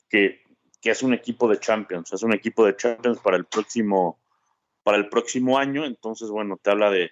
que, 0.09 0.43
es 0.83 1.01
un 1.01 1.13
equipo 1.13 1.47
de 1.47 1.57
Champions, 1.57 2.11
es 2.11 2.21
un 2.21 2.33
equipo 2.33 2.65
de 2.65 2.75
Champions 2.75 3.19
para 3.19 3.37
el 3.37 3.45
próximo, 3.45 4.21
para 4.83 4.97
el 4.97 5.07
próximo 5.07 5.57
año. 5.57 5.85
Entonces, 5.85 6.29
bueno, 6.29 6.59
te 6.61 6.69
habla 6.69 6.91
de, 6.91 7.11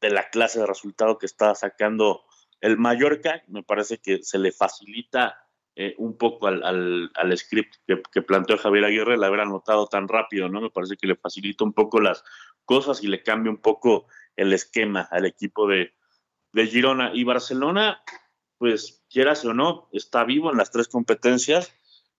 la 0.00 0.28
clase 0.30 0.60
de 0.60 0.66
resultado 0.66 1.18
que 1.18 1.26
está 1.26 1.56
sacando 1.56 2.22
el 2.60 2.78
Mallorca. 2.78 3.42
Me 3.48 3.64
parece 3.64 3.98
que 3.98 4.22
se 4.22 4.38
le 4.38 4.52
facilita 4.52 5.44
eh, 5.74 5.96
un 5.98 6.16
poco 6.16 6.46
al, 6.46 7.10
al, 7.12 7.36
script 7.36 7.74
que, 7.84 8.22
planteó 8.22 8.56
Javier 8.58 8.84
Aguirre 8.84 9.14
el 9.14 9.24
haber 9.24 9.40
anotado 9.40 9.88
tan 9.88 10.06
rápido, 10.06 10.48
¿no? 10.48 10.60
Me 10.60 10.70
parece 10.70 10.96
que 10.96 11.08
le 11.08 11.16
facilita 11.16 11.64
un 11.64 11.72
poco 11.72 12.00
las 12.00 12.22
cosas 12.64 13.02
y 13.02 13.08
le 13.08 13.24
cambia 13.24 13.50
un 13.50 13.60
poco 13.60 14.06
el 14.36 14.52
esquema 14.52 15.08
al 15.10 15.26
equipo 15.26 15.66
de, 15.66 15.96
de 16.52 16.66
Girona. 16.68 17.10
Y 17.12 17.24
Barcelona, 17.24 18.00
pues 18.62 19.02
quieras 19.10 19.44
o 19.44 19.54
no, 19.54 19.88
está 19.90 20.22
vivo 20.22 20.52
en 20.52 20.56
las 20.56 20.70
tres 20.70 20.86
competencias, 20.86 21.72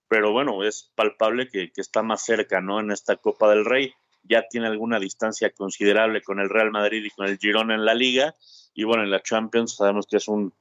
pero 0.10 0.34
bueno, 0.34 0.66
es 0.66 0.92
palpable 0.94 1.48
que, 1.48 1.72
está 1.78 2.04
más 2.04 2.26
cerca, 2.26 2.60
¿no? 2.60 2.82
En 2.82 2.92
esta 2.92 3.16
Copa 3.16 3.50
del 3.50 3.64
Rey, 3.64 3.94
ya 4.24 4.46
tiene 4.50 4.68
alguna 4.68 5.00
distancia 5.00 5.52
considerable 5.52 6.22
con 6.22 6.42
el 6.42 6.50
Real 6.50 6.70
Madrid 6.70 7.06
y 7.06 7.12
con 7.12 7.28
el 7.28 7.38
Girona 7.38 7.76
en 7.76 7.86
la 7.86 7.94
liga, 7.94 8.36
y 8.74 8.84
bueno, 8.84 9.04
en 9.04 9.12
la 9.12 9.24
Champions 9.24 9.78
sabemos 9.78 10.06
que 10.06 10.18
es 10.18 10.28
un, 10.28 10.54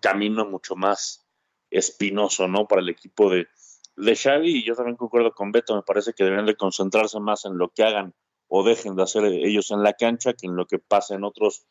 camino 0.00 0.44
mucho 0.46 0.74
más 0.74 1.24
espinoso, 1.70 2.48
¿no? 2.48 2.66
Para 2.66 2.82
el 2.82 2.88
equipo 2.88 3.30
de, 3.30 3.46
de 3.94 4.16
Xavi, 4.16 4.50
y 4.50 4.64
yo 4.64 4.74
también 4.74 4.96
concuerdo 4.96 5.30
con 5.32 5.52
Beto, 5.52 5.76
me 5.76 5.82
parece 5.82 6.12
que 6.12 6.24
deberían 6.24 6.46
de 6.46 6.56
concentrarse 6.56 7.20
más 7.20 7.44
en 7.44 7.56
lo 7.56 7.68
que 7.68 7.84
hagan 7.84 8.14
o 8.48 8.64
dejen 8.64 8.96
de 8.96 9.04
hacer 9.04 9.24
ellos 9.26 9.70
en 9.70 9.84
la 9.84 9.92
cancha 9.92 10.32
que 10.32 10.48
en 10.48 10.56
lo 10.56 10.66
que 10.66 10.80
pasa 10.80 11.14
en 11.14 11.22
otros 11.22 11.68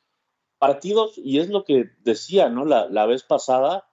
partidos, 0.57 1.17
y 1.17 1.39
es 1.39 1.49
lo 1.49 1.63
que 1.63 1.91
decía, 1.99 2.49
¿no? 2.49 2.65
La, 2.65 2.87
la 2.89 3.05
vez 3.05 3.23
pasada, 3.23 3.87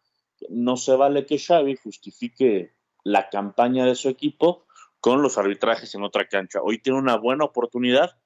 no 0.49 0.77
se 0.77 0.97
vale 0.97 1.27
que 1.27 1.39
Xavi 1.39 1.77
justifique 1.77 2.75
la 3.05 3.29
campaña 3.29 3.85
de 3.85 3.95
su 3.95 4.09
equipo 4.09 4.67
con 5.01 5.23
los 5.23 5.37
arbitrajes 5.39 5.95
en 5.95 6.03
otra 6.03 6.27
cancha. 6.27 6.61
Hoy 6.63 6.79
tiene 6.79 6.99
una 6.99 7.17
buena 7.17 7.45
oportunidad 7.45 8.17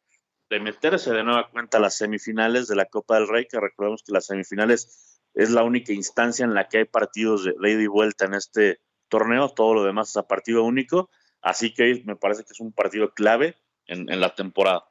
de 0.48 0.60
meterse 0.60 1.12
de 1.12 1.24
nueva 1.24 1.50
cuenta 1.50 1.78
a 1.78 1.80
las 1.80 1.96
semifinales 1.96 2.68
de 2.68 2.76
la 2.76 2.86
Copa 2.86 3.16
del 3.16 3.28
Rey, 3.28 3.46
que 3.46 3.60
recordemos 3.60 4.02
que 4.02 4.12
las 4.12 4.26
semifinales 4.26 5.20
es 5.34 5.50
la 5.50 5.62
única 5.62 5.92
instancia 5.92 6.44
en 6.44 6.54
la 6.54 6.68
que 6.68 6.78
hay 6.78 6.84
partidos 6.84 7.44
de, 7.44 7.52
ida 7.70 7.82
y 7.82 7.86
vuelta 7.86 8.24
en 8.24 8.34
este 8.34 8.80
torneo, 9.08 9.50
todo 9.50 9.74
lo 9.74 9.84
demás 9.84 10.10
es 10.10 10.16
a 10.16 10.26
partido 10.26 10.64
único, 10.64 11.10
así 11.42 11.74
que 11.74 12.02
me 12.06 12.16
parece 12.16 12.44
que 12.44 12.52
es 12.52 12.60
un 12.60 12.72
partido 12.72 13.12
clave 13.12 13.56
en, 13.86 14.10
en 14.10 14.20
la 14.20 14.34
temporada. 14.34 14.88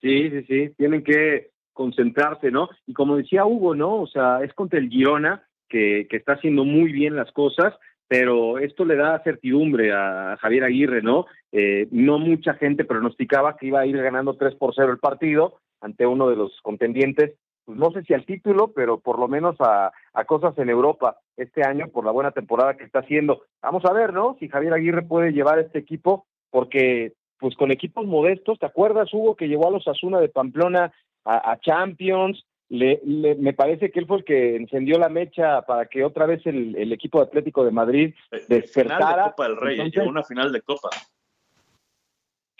Sí, 0.00 0.30
sí, 0.30 0.44
sí, 0.44 0.74
tienen 0.76 1.02
que 1.02 1.52
concentrarse, 1.78 2.50
¿no? 2.50 2.68
Y 2.88 2.92
como 2.92 3.16
decía 3.16 3.46
Hugo, 3.46 3.72
¿no? 3.76 4.00
O 4.02 4.08
sea, 4.08 4.42
es 4.42 4.52
contra 4.52 4.80
el 4.80 4.88
Girona 4.88 5.44
que, 5.68 6.08
que 6.10 6.16
está 6.16 6.32
haciendo 6.32 6.64
muy 6.64 6.90
bien 6.90 7.14
las 7.14 7.30
cosas, 7.30 7.72
pero 8.08 8.58
esto 8.58 8.84
le 8.84 8.96
da 8.96 9.22
certidumbre 9.22 9.92
a 9.92 10.36
Javier 10.40 10.64
Aguirre, 10.64 11.02
¿no? 11.02 11.26
Eh, 11.52 11.86
no 11.92 12.18
mucha 12.18 12.54
gente 12.54 12.84
pronosticaba 12.84 13.56
que 13.56 13.66
iba 13.68 13.78
a 13.78 13.86
ir 13.86 13.96
ganando 13.96 14.34
3 14.34 14.56
por 14.56 14.74
0 14.74 14.90
el 14.90 14.98
partido 14.98 15.60
ante 15.80 16.04
uno 16.04 16.28
de 16.28 16.34
los 16.34 16.60
contendientes 16.62 17.36
pues 17.64 17.78
no 17.78 17.90
sé 17.92 18.02
si 18.04 18.14
al 18.14 18.24
título, 18.24 18.72
pero 18.74 18.98
por 18.98 19.18
lo 19.18 19.28
menos 19.28 19.54
a, 19.60 19.92
a 20.14 20.24
cosas 20.24 20.56
en 20.56 20.70
Europa 20.70 21.18
este 21.36 21.62
año 21.62 21.88
por 21.88 22.02
la 22.02 22.12
buena 22.12 22.30
temporada 22.30 22.78
que 22.78 22.84
está 22.84 23.00
haciendo. 23.00 23.42
Vamos 23.60 23.84
a 23.84 23.92
ver, 23.92 24.14
¿no? 24.14 24.38
Si 24.40 24.48
Javier 24.48 24.72
Aguirre 24.72 25.02
puede 25.02 25.32
llevar 25.32 25.58
este 25.58 25.78
equipo, 25.78 26.24
porque 26.50 27.12
pues 27.38 27.54
con 27.56 27.70
equipos 27.70 28.06
modestos, 28.06 28.58
¿te 28.58 28.66
acuerdas, 28.66 29.12
Hugo, 29.12 29.36
que 29.36 29.48
llevó 29.48 29.68
a 29.68 29.70
los 29.70 29.86
Asuna 29.86 30.20
de 30.20 30.28
Pamplona 30.28 30.92
a, 31.28 31.52
a 31.52 31.60
Champions? 31.60 32.44
Le, 32.70 33.00
le, 33.04 33.34
me 33.36 33.54
parece 33.54 33.90
que 33.90 33.98
él 34.00 34.06
fue 34.06 34.18
el 34.18 34.24
que 34.24 34.56
encendió 34.56 34.98
la 34.98 35.08
mecha 35.08 35.62
para 35.62 35.86
que 35.86 36.04
otra 36.04 36.26
vez 36.26 36.44
el, 36.44 36.76
el 36.76 36.92
equipo 36.92 37.20
Atlético 37.20 37.64
de 37.64 37.70
Madrid 37.70 38.14
despertara. 38.46 38.98
Final 38.98 39.16
de 39.16 39.30
Copa 39.30 39.44
del 39.44 39.56
Rey, 39.56 39.74
Entonces, 39.76 39.96
llegó 39.96 40.10
una 40.10 40.24
final 40.24 40.52
de 40.52 40.60
Copa. 40.60 40.90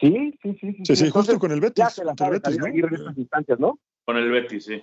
Sí, 0.00 0.38
sí, 0.42 0.56
sí. 0.60 0.72
Sí, 0.72 0.84
sí, 0.84 0.96
sí 0.96 1.10
justo 1.10 1.38
con 1.38 1.52
el 1.52 1.60
Betis. 1.60 1.84
Ya 1.84 1.90
se 1.90 2.04
la 2.04 2.12
contra 2.12 2.28
el 2.28 2.32
sabe 2.32 2.38
Betis, 2.38 2.58
Javier 2.58 2.72
Aguirre 2.72 2.88
en 2.88 3.00
estas 3.02 3.18
instancias, 3.18 3.58
¿no? 3.60 3.78
Con 4.04 4.16
el 4.16 4.30
Betis, 4.30 4.64
sí. 4.64 4.82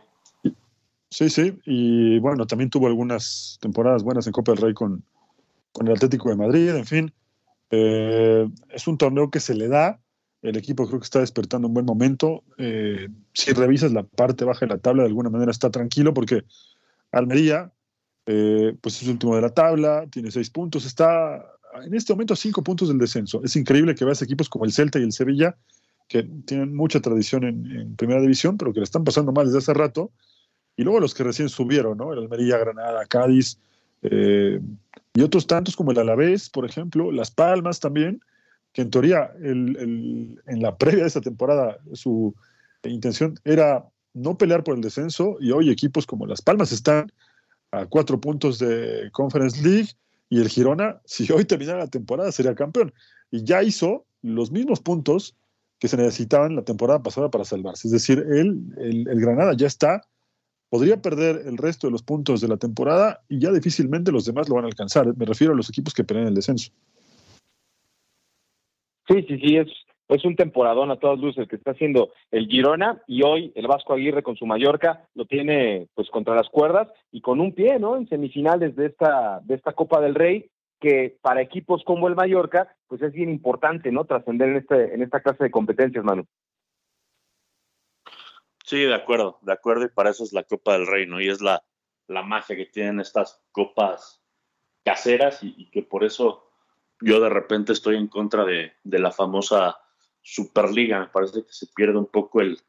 Sí, 1.10 1.30
sí, 1.30 1.58
y 1.66 2.20
bueno, 2.20 2.46
también 2.46 2.70
tuvo 2.70 2.88
algunas 2.88 3.58
temporadas 3.62 4.04
buenas 4.04 4.28
en 4.28 4.34
Copa 4.34 4.52
del 4.52 4.62
Rey 4.62 4.74
con, 4.74 5.02
con 5.72 5.88
el 5.88 5.94
Atlético 5.94 6.30
de 6.30 6.36
Madrid, 6.36 6.70
en 6.70 6.86
fin. 6.86 7.14
Eh, 7.72 8.48
es 8.70 8.88
un 8.88 8.98
torneo 8.98 9.32
que 9.32 9.40
se 9.40 9.56
le 9.56 9.70
da, 9.70 10.02
el 10.48 10.58
equipo 10.58 10.88
creo 10.88 11.00
que 11.00 11.06
está 11.06 11.20
despertando 11.20 11.68
un 11.68 11.74
buen 11.74 11.86
momento. 11.86 12.44
Eh, 12.58 13.08
si 13.34 13.52
revisas 13.52 13.92
la 13.92 14.04
parte 14.04 14.46
baja 14.46 14.66
de 14.66 14.74
la 14.74 14.80
tabla, 14.80 15.04
de 15.04 15.10
alguna 15.10 15.30
manera 15.30 15.52
está 15.52 15.70
tranquilo 15.70 16.14
porque 16.14 16.44
Almería, 17.12 17.72
eh, 18.26 18.76
pues 18.82 19.02
es 19.02 19.08
último 19.08 19.36
de 19.36 19.42
la 19.42 19.54
tabla, 19.54 20.06
tiene 20.10 20.32
seis 20.32 20.50
puntos, 20.50 20.86
está 20.86 21.46
en 21.84 21.94
este 21.94 22.14
momento 22.14 22.34
a 22.34 22.38
cinco 22.38 22.64
puntos 22.64 22.88
del 22.88 22.98
descenso. 22.98 23.42
Es 23.44 23.56
increíble 23.56 23.96
que 23.96 24.06
veas 24.06 24.22
equipos 24.22 24.50
como 24.50 24.66
el 24.66 24.72
Celta 24.72 25.00
y 25.00 25.04
el 25.04 25.12
Sevilla, 25.12 25.58
que 26.08 26.24
tienen 26.46 26.76
mucha 26.76 27.00
tradición 27.02 27.44
en, 27.44 27.72
en 27.72 27.96
primera 27.96 28.22
división, 28.22 28.58
pero 28.58 28.72
que 28.74 28.80
le 28.80 28.86
están 28.86 29.04
pasando 29.04 29.32
mal 29.32 29.46
desde 29.46 29.60
hace 29.60 29.74
rato 29.74 30.12
y 30.78 30.84
luego 30.84 31.00
los 31.00 31.14
que 31.14 31.24
recién 31.24 31.50
subieron, 31.50 31.98
¿no? 31.98 32.14
El 32.14 32.20
Almería, 32.20 32.58
Granada, 32.58 33.06
Cádiz, 33.06 33.60
eh, 34.02 34.60
y 35.14 35.22
otros 35.22 35.48
tantos 35.48 35.76
como 35.76 35.92
el 35.92 36.00
Alavés, 36.00 36.50
por 36.50 36.66
ejemplo, 36.66 37.12
Las 37.12 37.32
Palmas 37.32 37.80
también, 37.80 38.22
que 38.76 38.82
en 38.82 38.90
teoría 38.90 39.32
el, 39.42 39.78
el, 39.78 40.42
en 40.48 40.62
la 40.62 40.78
previa 40.78 41.04
de 41.04 41.08
esta 41.08 41.22
temporada 41.22 41.78
su 41.94 42.36
intención 42.84 43.40
era 43.46 43.86
no 44.14 44.38
pelear 44.38 44.66
por 44.66 44.76
el 44.76 44.82
descenso 44.82 45.38
y 45.40 45.52
hoy 45.52 45.70
equipos 45.70 46.06
como 46.06 46.28
Las 46.28 46.42
Palmas 46.42 46.74
están 46.74 47.10
a 47.72 47.86
cuatro 47.86 48.20
puntos 48.20 48.60
de 48.60 49.10
Conference 49.14 49.64
League 49.66 49.92
y 50.30 50.42
el 50.42 50.50
Girona, 50.50 51.00
si 51.06 51.32
hoy 51.32 51.46
terminara 51.46 51.80
la 51.80 51.88
temporada, 51.88 52.34
sería 52.34 52.54
campeón. 52.54 52.94
Y 53.32 53.46
ya 53.46 53.64
hizo 53.64 54.06
los 54.22 54.52
mismos 54.52 54.82
puntos 54.82 55.38
que 55.80 55.88
se 55.88 55.96
necesitaban 55.96 56.58
la 56.58 56.64
temporada 56.64 57.02
pasada 57.02 57.32
para 57.32 57.46
salvarse. 57.46 57.88
Es 57.88 57.94
decir, 57.94 58.26
él, 58.30 58.62
el, 58.78 59.08
el 59.08 59.22
Granada 59.22 59.54
ya 59.56 59.68
está 59.68 60.02
podría 60.70 61.02
perder 61.02 61.44
el 61.46 61.58
resto 61.58 61.88
de 61.88 61.92
los 61.92 62.04
puntos 62.04 62.42
de 62.42 62.50
la 62.50 62.58
temporada 62.58 63.24
y 63.30 63.40
ya 63.40 63.52
difícilmente 63.52 64.12
los 64.12 64.26
demás 64.26 64.50
lo 64.50 64.56
van 64.56 64.66
a 64.66 64.68
alcanzar. 64.68 65.16
Me 65.16 65.26
refiero 65.26 65.54
a 65.54 65.56
los 65.56 65.70
equipos 65.70 65.94
que 65.94 66.04
pelean 66.04 66.28
el 66.28 66.36
descenso. 66.36 66.72
Sí, 69.08 69.24
sí, 69.28 69.40
sí, 69.40 69.58
es, 69.58 69.68
es 70.08 70.26
un 70.26 70.36
temporadón 70.36 70.92
a 70.92 70.98
todas 70.98 71.20
luces 71.20 71.48
que 71.48 71.56
está 71.56 71.72
haciendo 71.72 72.12
el 72.32 72.48
Girona 72.48 73.02
y 73.08 73.24
hoy 73.24 73.52
el 73.56 73.68
Vasco 73.68 73.94
Aguirre 73.94 74.24
con 74.24 74.36
su 74.36 74.46
Mallorca 74.46 75.08
lo 75.14 75.26
tiene 75.26 75.88
pues 75.94 76.10
contra 76.10 76.36
las 76.36 76.50
cuerdas 76.50 76.90
y 77.12 77.22
con 77.22 77.40
un 77.40 77.54
pie, 77.54 77.80
¿no? 77.80 77.96
En 77.96 78.08
semifinales 78.08 78.76
de 78.76 78.88
esta, 78.88 79.42
de 79.44 79.56
esta 79.56 79.74
Copa 79.74 80.02
del 80.02 80.16
Rey 80.16 80.50
que 80.80 81.18
para 81.22 81.42
equipos 81.42 81.84
como 81.84 82.08
el 82.08 82.16
Mallorca 82.16 82.76
pues 82.88 83.02
es 83.02 83.14
bien 83.14 83.30
importante, 83.30 83.92
¿no? 83.92 84.06
Trascender 84.06 84.50
en, 84.50 84.56
este, 84.58 84.94
en 84.94 85.02
esta 85.02 85.22
clase 85.22 85.46
de 85.46 85.52
competencias, 85.52 86.04
Manu. 86.04 86.26
Sí, 88.64 88.82
de 88.82 88.96
acuerdo, 88.96 89.38
de 89.42 89.54
acuerdo, 89.54 89.86
y 89.86 89.90
para 89.90 90.10
eso 90.10 90.24
es 90.24 90.34
la 90.34 90.44
Copa 90.44 90.74
del 90.74 90.88
Rey, 90.88 91.06
¿no? 91.06 91.22
Y 91.22 91.30
es 91.30 91.40
la, 91.40 91.64
la 92.08 92.24
magia 92.24 92.56
que 92.56 92.66
tienen 92.66 93.00
estas 93.00 93.44
copas 93.52 94.24
caseras 94.84 95.44
y, 95.44 95.54
y, 95.58 95.70
que 95.70 95.84
por 95.84 96.04
eso 96.04 96.45
yo 97.02 97.20
de 97.20 97.30
repente 97.30 97.74
estoy 97.74 97.98
en 97.98 98.08
contra 98.08 98.46
de, 98.46 98.74
de, 98.84 99.00
la 99.00 99.12
famosa 99.12 99.78
Superliga. 100.22 101.00
Me 101.00 101.08
parece 101.08 101.44
que 101.44 101.52
se 101.52 101.68
pierde 101.68 101.98
un 101.98 102.08
poco 102.08 102.42
el, 102.42 102.60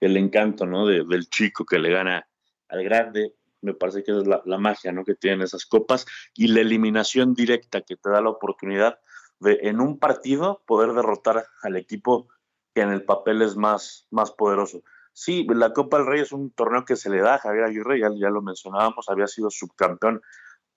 el 0.00 0.16
encanto, 0.16 0.66
¿no? 0.66 0.86
De, 0.86 1.04
del 1.04 1.28
chico 1.28 1.64
que 1.64 1.78
le 1.78 1.90
gana 1.90 2.26
al 2.68 2.84
grande. 2.84 3.34
Me 3.62 3.74
parece 3.74 4.02
que 4.02 4.12
es 4.12 4.26
la, 4.26 4.42
la, 4.44 4.58
magia, 4.58 4.92
¿no? 4.92 5.04
Que 5.04 5.14
tienen 5.14 5.42
esas 5.42 5.66
copas 5.66 6.06
y 6.34 6.48
la 6.48 6.60
eliminación 6.60 7.34
directa 7.34 7.82
que 7.82 7.96
te 7.96 8.10
da 8.10 8.20
la 8.20 8.30
oportunidad 8.30 9.00
de 9.40 9.58
en 9.62 9.80
un 9.80 9.98
partido 9.98 10.62
poder 10.66 10.92
derrotar 10.92 11.46
al 11.62 11.76
equipo 11.76 12.28
que 12.74 12.82
en 12.82 12.90
el 12.90 13.04
papel 13.04 13.42
es 13.42 13.56
más, 13.56 14.06
más 14.10 14.30
poderoso. 14.30 14.82
Sí, 15.12 15.46
la 15.48 15.72
Copa 15.72 15.98
del 15.98 16.06
Rey 16.06 16.20
es 16.20 16.32
un 16.32 16.50
torneo 16.50 16.84
que 16.84 16.96
se 16.96 17.10
le 17.10 17.20
da 17.20 17.34
a 17.34 17.38
Javier 17.38 17.64
Aguirre, 17.64 17.98
ya, 17.98 18.10
ya 18.14 18.30
lo 18.30 18.42
mencionábamos, 18.42 19.08
había 19.08 19.26
sido 19.26 19.50
subcampeón, 19.50 20.22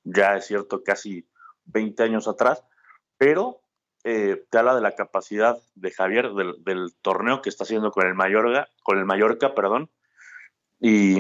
ya 0.04 0.36
es 0.38 0.48
cierto, 0.48 0.84
casi 0.84 1.28
20 1.66 2.04
años 2.04 2.28
atrás, 2.28 2.64
pero 3.24 3.62
eh, 4.04 4.44
te 4.50 4.58
habla 4.58 4.76
de 4.76 4.82
la 4.82 4.96
capacidad 4.96 5.58
de 5.76 5.92
Javier 5.92 6.34
del, 6.34 6.94
torneo 7.02 7.42
que 7.42 7.48
está 7.48 7.64
haciendo 7.64 7.90
con 7.90 8.06
el 8.06 8.16
Mallorca, 8.16 8.68
con 8.84 8.98
el 8.98 9.06
Mallorca, 9.06 9.56
perdón, 9.56 9.90
y, 10.82 11.20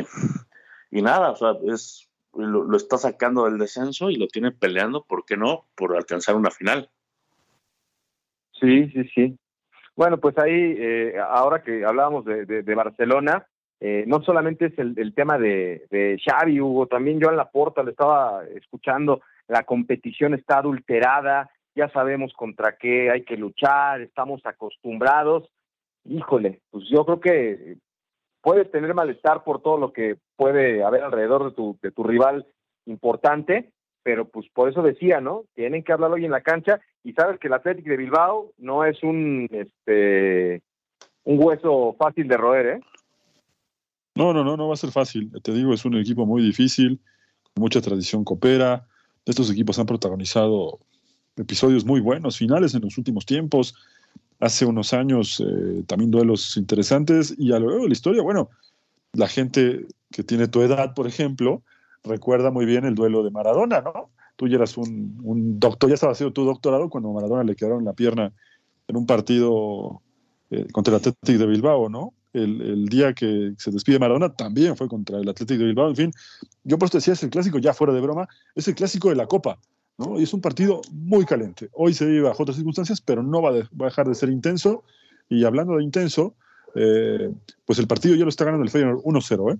y 0.91 1.01
nada, 1.01 1.33
es, 1.65 2.09
lo, 2.33 2.75
está 2.75 2.97
sacando 2.97 3.45
del 3.45 3.57
descenso 3.57 4.09
y 4.09 4.17
lo 4.17 4.27
tiene 4.27 4.51
peleando, 4.51 5.05
¿por 5.05 5.23
qué 5.23 5.37
no? 5.37 5.63
Por 5.75 5.95
alcanzar 5.95 6.35
una 6.35 6.51
final. 6.51 6.89
Sí, 8.51 8.89
sí, 8.89 9.05
sí. 9.15 9.39
Bueno, 9.95 10.17
pues 10.17 10.37
ahí, 10.37 10.75
eh, 10.77 11.15
ahora 11.25 11.63
que 11.63 11.85
hablábamos 11.85 12.25
de, 12.25 12.75
Barcelona, 12.75 13.47
eh, 13.79 14.03
no 14.07 14.21
solamente 14.23 14.65
es 14.65 14.77
el, 14.77 15.13
tema 15.15 15.37
de, 15.37 15.85
de, 15.89 16.19
Xavi, 16.21 16.59
Hugo, 16.59 16.87
también 16.87 17.21
Joan 17.21 17.37
Laporta, 17.37 17.81
le 17.81 17.91
estaba 17.91 18.43
escuchando, 18.55 19.21
la 19.47 19.63
competición 19.63 20.33
está 20.33 20.57
adulterada, 20.57 21.49
ya 21.75 21.89
sabemos 21.89 22.33
contra 22.33 22.77
qué 22.77 23.09
hay 23.09 23.23
que 23.23 23.37
luchar, 23.37 24.01
estamos 24.01 24.45
acostumbrados. 24.45 25.49
Híjole, 26.05 26.61
pues 26.69 26.85
yo 26.89 27.05
creo 27.05 27.19
que 27.19 27.77
puedes 28.41 28.69
tener 28.71 28.93
malestar 28.93 29.43
por 29.43 29.61
todo 29.61 29.77
lo 29.77 29.93
que 29.93 30.17
puede 30.35 30.83
haber 30.83 31.03
alrededor 31.03 31.45
de 31.45 31.55
tu, 31.55 31.77
de 31.81 31.91
tu 31.91 32.03
rival 32.03 32.45
importante, 32.85 33.71
pero 34.03 34.27
pues 34.27 34.47
por 34.53 34.69
eso 34.69 34.81
decía, 34.81 35.21
¿no? 35.21 35.45
Tienen 35.55 35.83
que 35.83 35.93
hablarlo 35.93 36.17
hoy 36.17 36.25
en 36.25 36.31
la 36.31 36.41
cancha 36.41 36.81
y 37.03 37.13
sabes 37.13 37.39
que 37.39 37.47
el 37.47 37.53
Atlético 37.53 37.89
de 37.89 37.97
Bilbao 37.97 38.51
no 38.57 38.83
es 38.83 39.01
un 39.01 39.47
este 39.51 40.61
un 41.23 41.41
hueso 41.41 41.95
fácil 41.97 42.27
de 42.27 42.37
roer, 42.37 42.65
¿eh? 42.67 42.79
No, 44.15 44.33
no, 44.33 44.43
no, 44.43 44.57
no 44.57 44.67
va 44.67 44.73
a 44.73 44.77
ser 44.77 44.91
fácil. 44.91 45.31
Te 45.41 45.53
digo, 45.53 45.73
es 45.73 45.85
un 45.85 45.97
equipo 45.97 46.25
muy 46.25 46.43
difícil, 46.43 46.99
mucha 47.55 47.81
tradición 47.81 48.23
coopera. 48.23 48.85
Estos 49.25 49.49
equipos 49.49 49.79
han 49.79 49.85
protagonizado 49.85 50.79
episodios 51.37 51.85
muy 51.85 51.99
buenos, 51.99 52.37
finales 52.37 52.73
en 52.75 52.81
los 52.81 52.97
últimos 52.97 53.25
tiempos. 53.25 53.75
Hace 54.39 54.65
unos 54.65 54.93
años 54.93 55.41
eh, 55.45 55.83
también 55.87 56.11
duelos 56.11 56.57
interesantes 56.57 57.33
y 57.37 57.51
a 57.53 57.59
lo 57.59 57.67
largo 57.67 57.83
de 57.83 57.89
la 57.89 57.93
historia, 57.93 58.21
bueno, 58.21 58.49
la 59.13 59.27
gente 59.27 59.85
que 60.11 60.23
tiene 60.23 60.47
tu 60.47 60.61
edad, 60.61 60.93
por 60.93 61.07
ejemplo, 61.07 61.63
recuerda 62.03 62.51
muy 62.51 62.65
bien 62.65 62.85
el 62.85 62.95
duelo 62.95 63.23
de 63.23 63.31
Maradona, 63.31 63.81
¿no? 63.81 64.09
Tú 64.35 64.47
ya 64.47 64.55
eras 64.55 64.77
un, 64.77 65.59
doctor, 65.59 65.89
ya 65.89 65.93
estaba 65.93 66.13
haciendo 66.13 66.33
tu 66.33 66.43
doctorado 66.43 66.89
cuando 66.89 67.11
a 67.11 67.13
Maradona 67.13 67.43
le 67.43 67.55
quedaron 67.55 67.85
la 67.85 67.93
pierna 67.93 68.33
en 68.87 68.97
un 68.97 69.05
partido 69.05 70.01
eh, 70.49 70.65
contra 70.71 70.91
el 70.91 70.97
Atlético 70.97 71.39
de 71.39 71.45
Bilbao, 71.45 71.89
¿no? 71.89 72.13
El, 72.33 72.85
día 72.87 73.13
que 73.13 73.53
se 73.59 73.69
despide 73.69 73.99
Maradona 73.99 74.33
también 74.33 74.75
fue 74.75 74.87
contra 74.87 75.19
el 75.19 75.29
Atlético 75.29 75.59
de 75.59 75.65
Bilbao. 75.67 75.89
En 75.89 75.95
fin, 75.95 76.11
yo 76.63 76.79
por 76.79 76.87
esto 76.87 76.97
decía, 76.97 77.13
es 77.13 77.21
el 77.21 77.29
clásico, 77.29 77.59
ya 77.59 77.75
fuera 77.75 77.93
de 77.93 78.01
broma, 78.01 78.27
es 78.55 78.67
el 78.67 78.73
clásico 78.73 79.09
de 79.09 79.15
la 79.15 79.27
Copa, 79.27 79.59
¿no? 79.97 80.19
Y 80.19 80.23
es 80.23 80.33
un 80.33 80.41
partido 80.41 80.81
muy 80.91 81.25
caliente. 81.25 81.69
Hoy 81.73 81.93
se 81.93 82.05
vive 82.05 82.21
bajo 82.21 82.43
otras 82.43 82.55
circunstancias, 82.55 83.01
pero 83.01 83.23
no 83.23 83.41
va, 83.41 83.51
de, 83.51 83.63
va 83.79 83.85
a 83.85 83.89
dejar 83.89 84.07
de 84.07 84.15
ser 84.15 84.29
intenso. 84.29 84.83
Y 85.29 85.45
hablando 85.45 85.77
de 85.77 85.83
intenso, 85.83 86.35
eh, 86.75 87.31
pues 87.65 87.79
el 87.79 87.87
partido 87.87 88.15
ya 88.15 88.23
lo 88.23 88.29
está 88.29 88.45
ganando 88.45 88.63
el 88.63 88.71
Feyenoord 88.71 89.03
1-0, 89.03 89.53
¿eh? 89.53 89.59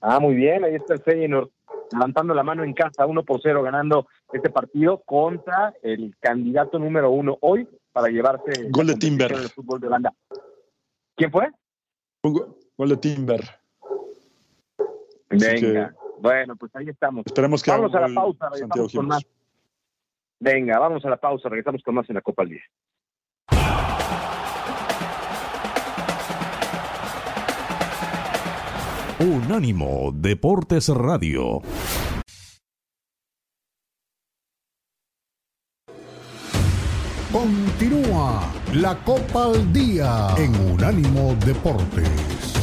Ah, 0.00 0.20
muy 0.20 0.34
bien, 0.34 0.64
ahí 0.64 0.74
está 0.74 0.94
el 0.94 1.00
Feyenoord 1.00 1.50
levantando 1.92 2.34
la 2.34 2.42
mano 2.42 2.64
en 2.64 2.74
casa, 2.74 3.06
1 3.06 3.24
por 3.24 3.40
0, 3.42 3.62
ganando 3.62 4.06
este 4.32 4.50
partido 4.50 5.02
contra 5.04 5.74
el 5.82 6.14
candidato 6.20 6.78
número 6.78 7.10
uno 7.10 7.38
hoy 7.40 7.68
para 7.92 8.08
llevarse 8.08 8.68
gol 8.70 8.88
de 8.88 8.96
Timber 8.96 9.32
el 9.32 9.48
fútbol 9.48 9.80
de 9.80 9.86
Holanda. 9.86 10.12
¿Quién 11.16 11.30
fue? 11.30 11.48
Un 12.22 12.54
gol 12.76 12.88
de 12.88 12.96
Timber. 12.96 13.40
Venga, 15.30 15.94
bueno, 16.24 16.56
pues 16.56 16.74
ahí 16.74 16.88
estamos. 16.88 17.26
Esperemos 17.26 17.62
que 17.62 17.70
vamos 17.70 17.94
a 17.94 18.00
la 18.00 18.14
pausa, 18.14 18.48
regresamos 18.48 18.92
con 18.94 19.06
más. 19.08 19.26
Venga, 20.40 20.78
vamos 20.78 21.04
a 21.04 21.10
la 21.10 21.18
pausa, 21.18 21.50
regresamos 21.50 21.82
con 21.82 21.94
más 21.96 22.08
en 22.08 22.14
la 22.14 22.22
Copa 22.22 22.44
al 22.44 22.48
Día. 22.48 22.62
Unánimo 29.20 30.12
Deportes 30.14 30.88
Radio. 30.88 31.60
Continúa 37.30 38.50
la 38.72 38.96
Copa 39.04 39.44
al 39.44 39.70
Día 39.74 40.28
en 40.38 40.72
Unánimo 40.72 41.34
Deportes. 41.44 42.53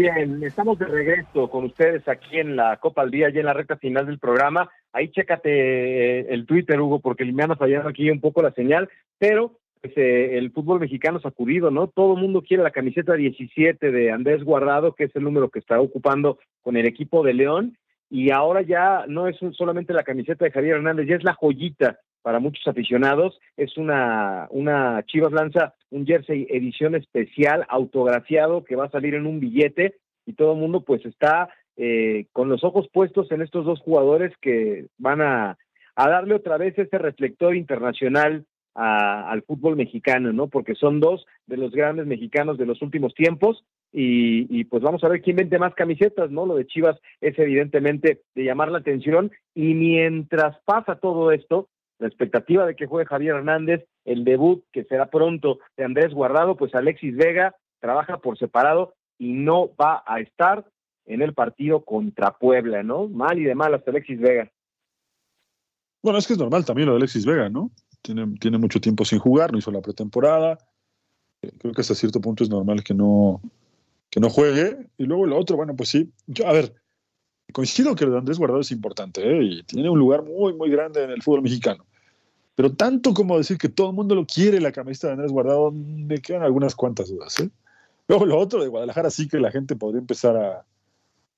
Bien, 0.00 0.40
estamos 0.44 0.78
de 0.78 0.86
regreso 0.86 1.50
con 1.50 1.64
ustedes 1.64 2.06
aquí 2.06 2.38
en 2.38 2.54
la 2.54 2.76
Copa 2.76 3.02
al 3.02 3.10
Día, 3.10 3.30
ya 3.30 3.40
en 3.40 3.46
la 3.46 3.52
recta 3.52 3.76
final 3.78 4.06
del 4.06 4.20
programa. 4.20 4.70
Ahí 4.92 5.08
chécate 5.08 5.50
eh, 5.50 6.26
el 6.30 6.46
Twitter, 6.46 6.80
Hugo, 6.80 7.00
porque 7.00 7.24
me 7.24 7.42
han 7.42 7.56
fallado 7.56 7.88
aquí 7.88 8.08
un 8.08 8.20
poco 8.20 8.40
la 8.40 8.52
señal, 8.52 8.88
pero 9.18 9.58
pues, 9.80 9.92
eh, 9.96 10.38
el 10.38 10.52
fútbol 10.52 10.78
mexicano 10.78 11.18
sacudido, 11.18 11.72
¿no? 11.72 11.88
Todo 11.88 12.14
el 12.14 12.22
mundo 12.22 12.42
quiere 12.42 12.62
la 12.62 12.70
camiseta 12.70 13.14
17 13.14 13.90
de 13.90 14.12
Andrés 14.12 14.44
Guardado, 14.44 14.94
que 14.94 15.02
es 15.02 15.16
el 15.16 15.24
número 15.24 15.48
que 15.48 15.58
está 15.58 15.80
ocupando 15.80 16.38
con 16.62 16.76
el 16.76 16.86
equipo 16.86 17.24
de 17.24 17.34
León, 17.34 17.76
y 18.08 18.30
ahora 18.30 18.62
ya 18.62 19.04
no 19.08 19.26
es 19.26 19.36
solamente 19.54 19.92
la 19.94 20.04
camiseta 20.04 20.44
de 20.44 20.52
Javier 20.52 20.76
Hernández, 20.76 21.08
ya 21.08 21.16
es 21.16 21.24
la 21.24 21.34
joyita 21.34 21.98
para 22.28 22.40
muchos 22.40 22.68
aficionados. 22.68 23.40
Es 23.56 23.78
una, 23.78 24.48
una 24.50 25.02
Chivas 25.06 25.32
lanza 25.32 25.72
un 25.88 26.04
jersey 26.04 26.46
edición 26.50 26.94
especial 26.94 27.64
autografiado 27.70 28.64
que 28.64 28.76
va 28.76 28.84
a 28.84 28.90
salir 28.90 29.14
en 29.14 29.24
un 29.24 29.40
billete 29.40 29.94
y 30.26 30.34
todo 30.34 30.52
el 30.52 30.58
mundo 30.58 30.82
pues 30.82 31.06
está 31.06 31.48
eh, 31.78 32.26
con 32.34 32.50
los 32.50 32.64
ojos 32.64 32.86
puestos 32.92 33.32
en 33.32 33.40
estos 33.40 33.64
dos 33.64 33.80
jugadores 33.80 34.34
que 34.42 34.88
van 34.98 35.22
a, 35.22 35.56
a 35.96 36.08
darle 36.10 36.34
otra 36.34 36.58
vez 36.58 36.78
ese 36.78 36.98
reflector 36.98 37.56
internacional 37.56 38.44
al 38.74 39.42
fútbol 39.44 39.76
mexicano, 39.76 40.30
¿no? 40.30 40.48
Porque 40.48 40.74
son 40.74 41.00
dos 41.00 41.24
de 41.46 41.56
los 41.56 41.72
grandes 41.72 42.06
mexicanos 42.06 42.58
de 42.58 42.66
los 42.66 42.82
últimos 42.82 43.14
tiempos 43.14 43.64
y, 43.90 44.46
y, 44.54 44.64
pues 44.64 44.82
vamos 44.82 45.02
a 45.02 45.08
ver 45.08 45.22
quién 45.22 45.36
vende 45.36 45.58
más 45.58 45.74
camisetas, 45.74 46.30
¿no? 46.30 46.44
Lo 46.44 46.56
de 46.56 46.66
Chivas 46.66 47.00
es 47.22 47.38
evidentemente 47.38 48.20
de 48.34 48.44
llamar 48.44 48.70
la 48.70 48.78
atención 48.78 49.32
y 49.54 49.72
mientras 49.72 50.58
pasa 50.66 50.96
todo 50.96 51.32
esto, 51.32 51.70
la 51.98 52.08
expectativa 52.08 52.66
de 52.66 52.76
que 52.76 52.86
juegue 52.86 53.08
Javier 53.08 53.36
Hernández, 53.36 53.84
el 54.04 54.24
debut 54.24 54.64
que 54.72 54.84
será 54.84 55.10
pronto 55.10 55.58
de 55.76 55.84
Andrés 55.84 56.14
Guardado, 56.14 56.56
pues 56.56 56.74
Alexis 56.74 57.16
Vega 57.16 57.56
trabaja 57.80 58.18
por 58.18 58.38
separado 58.38 58.94
y 59.18 59.32
no 59.32 59.70
va 59.74 60.02
a 60.06 60.20
estar 60.20 60.64
en 61.06 61.22
el 61.22 61.34
partido 61.34 61.84
contra 61.84 62.38
Puebla, 62.38 62.82
¿no? 62.82 63.08
Mal 63.08 63.38
y 63.38 63.44
de 63.44 63.54
mal 63.54 63.74
hasta 63.74 63.90
Alexis 63.90 64.20
Vega. 64.20 64.50
Bueno, 66.02 66.18
es 66.18 66.26
que 66.26 66.34
es 66.34 66.38
normal 66.38 66.64
también 66.64 66.86
lo 66.86 66.92
de 66.92 66.98
Alexis 66.98 67.26
Vega, 67.26 67.48
¿no? 67.48 67.70
Tiene, 68.02 68.26
tiene 68.38 68.58
mucho 68.58 68.80
tiempo 68.80 69.04
sin 69.04 69.18
jugar, 69.18 69.50
no 69.50 69.58
hizo 69.58 69.72
la 69.72 69.80
pretemporada. 69.80 70.58
Eh, 71.42 71.50
creo 71.58 71.72
que 71.72 71.80
hasta 71.80 71.94
cierto 71.94 72.20
punto 72.20 72.44
es 72.44 72.50
normal 72.50 72.84
que 72.84 72.94
no, 72.94 73.40
que 74.10 74.20
no 74.20 74.30
juegue. 74.30 74.86
Y 74.96 75.04
luego 75.04 75.26
lo 75.26 75.36
otro, 75.36 75.56
bueno, 75.56 75.74
pues 75.74 75.88
sí. 75.88 76.12
Yo, 76.26 76.46
a 76.46 76.52
ver, 76.52 76.74
coincido 77.52 77.94
que 77.94 78.04
lo 78.04 78.12
de 78.12 78.18
Andrés 78.18 78.38
Guardado 78.38 78.60
es 78.60 78.70
importante 78.70 79.22
¿eh? 79.22 79.42
y 79.42 79.62
tiene 79.64 79.88
un 79.88 79.98
lugar 79.98 80.22
muy, 80.22 80.52
muy 80.54 80.70
grande 80.70 81.02
en 81.02 81.10
el 81.10 81.22
fútbol 81.22 81.42
mexicano. 81.42 81.84
Pero 82.58 82.72
tanto 82.74 83.14
como 83.14 83.38
decir 83.38 83.56
que 83.56 83.68
todo 83.68 83.90
el 83.90 83.94
mundo 83.94 84.16
lo 84.16 84.26
quiere, 84.26 84.60
la 84.60 84.72
camiseta 84.72 85.06
de 85.06 85.12
Andrés 85.12 85.30
Guardado, 85.30 85.70
me 85.70 86.20
quedan 86.20 86.42
algunas 86.42 86.74
cuantas 86.74 87.08
dudas. 87.08 87.38
¿eh? 87.38 87.50
Luego 88.08 88.26
lo 88.26 88.36
otro 88.36 88.60
de 88.60 88.66
Guadalajara 88.66 89.10
sí 89.10 89.28
que 89.28 89.38
la 89.38 89.52
gente 89.52 89.76
podría 89.76 90.00
empezar 90.00 90.36
a, 90.36 90.66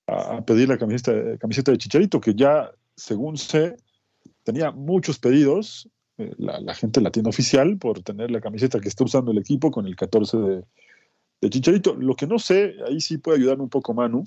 a 0.07 0.41
pedir 0.47 0.71
la 0.71 0.79
camiseta, 0.79 1.37
camiseta 1.37 1.73
de 1.73 1.77
Chicharito, 1.77 2.23
que 2.23 2.35
ya, 2.35 2.71
según 2.97 3.37
sé, 3.37 3.77
tenía 4.45 4.71
muchos 4.71 5.19
pedidos, 5.19 5.91
eh, 6.17 6.33
la, 6.39 6.75
gente 6.75 7.03
la 7.03 7.11
tiene 7.11 7.29
oficial, 7.29 7.77
por 7.77 8.01
tener 8.01 8.31
la 8.31 8.41
camiseta 8.41 8.81
que 8.81 8.89
está 8.89 9.05
usando 9.05 9.31
el 9.33 9.37
equipo 9.37 9.71
con 9.71 9.87
el 9.87 9.97
14 9.97 10.39
de, 10.39 10.65
de 11.43 11.51
Chicharito. 11.51 11.97
Lo 11.97 12.17
que 12.17 12.27
no 12.27 12.39
sé, 12.39 12.77
ahí 12.89 12.99
sí 13.03 13.19
puede 13.19 13.37
ayudarme 13.37 13.65
un 13.65 13.69
poco 13.69 13.93
Manu, 13.93 14.25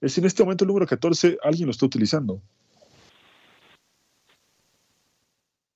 es 0.00 0.14
si 0.14 0.20
en 0.22 0.26
este 0.26 0.42
momento 0.42 0.64
el 0.64 0.68
número 0.68 0.86
14 0.86 1.36
alguien 1.42 1.66
lo 1.66 1.72
está 1.72 1.84
utilizando. 1.84 2.40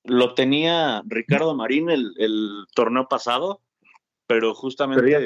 Lo 0.03 0.33
tenía 0.33 1.01
Ricardo 1.05 1.55
Marín 1.55 1.89
el, 1.89 2.13
el 2.17 2.65
torneo 2.73 3.07
pasado, 3.07 3.61
pero 4.27 4.53
justamente 4.53 5.09
ya 5.09 5.19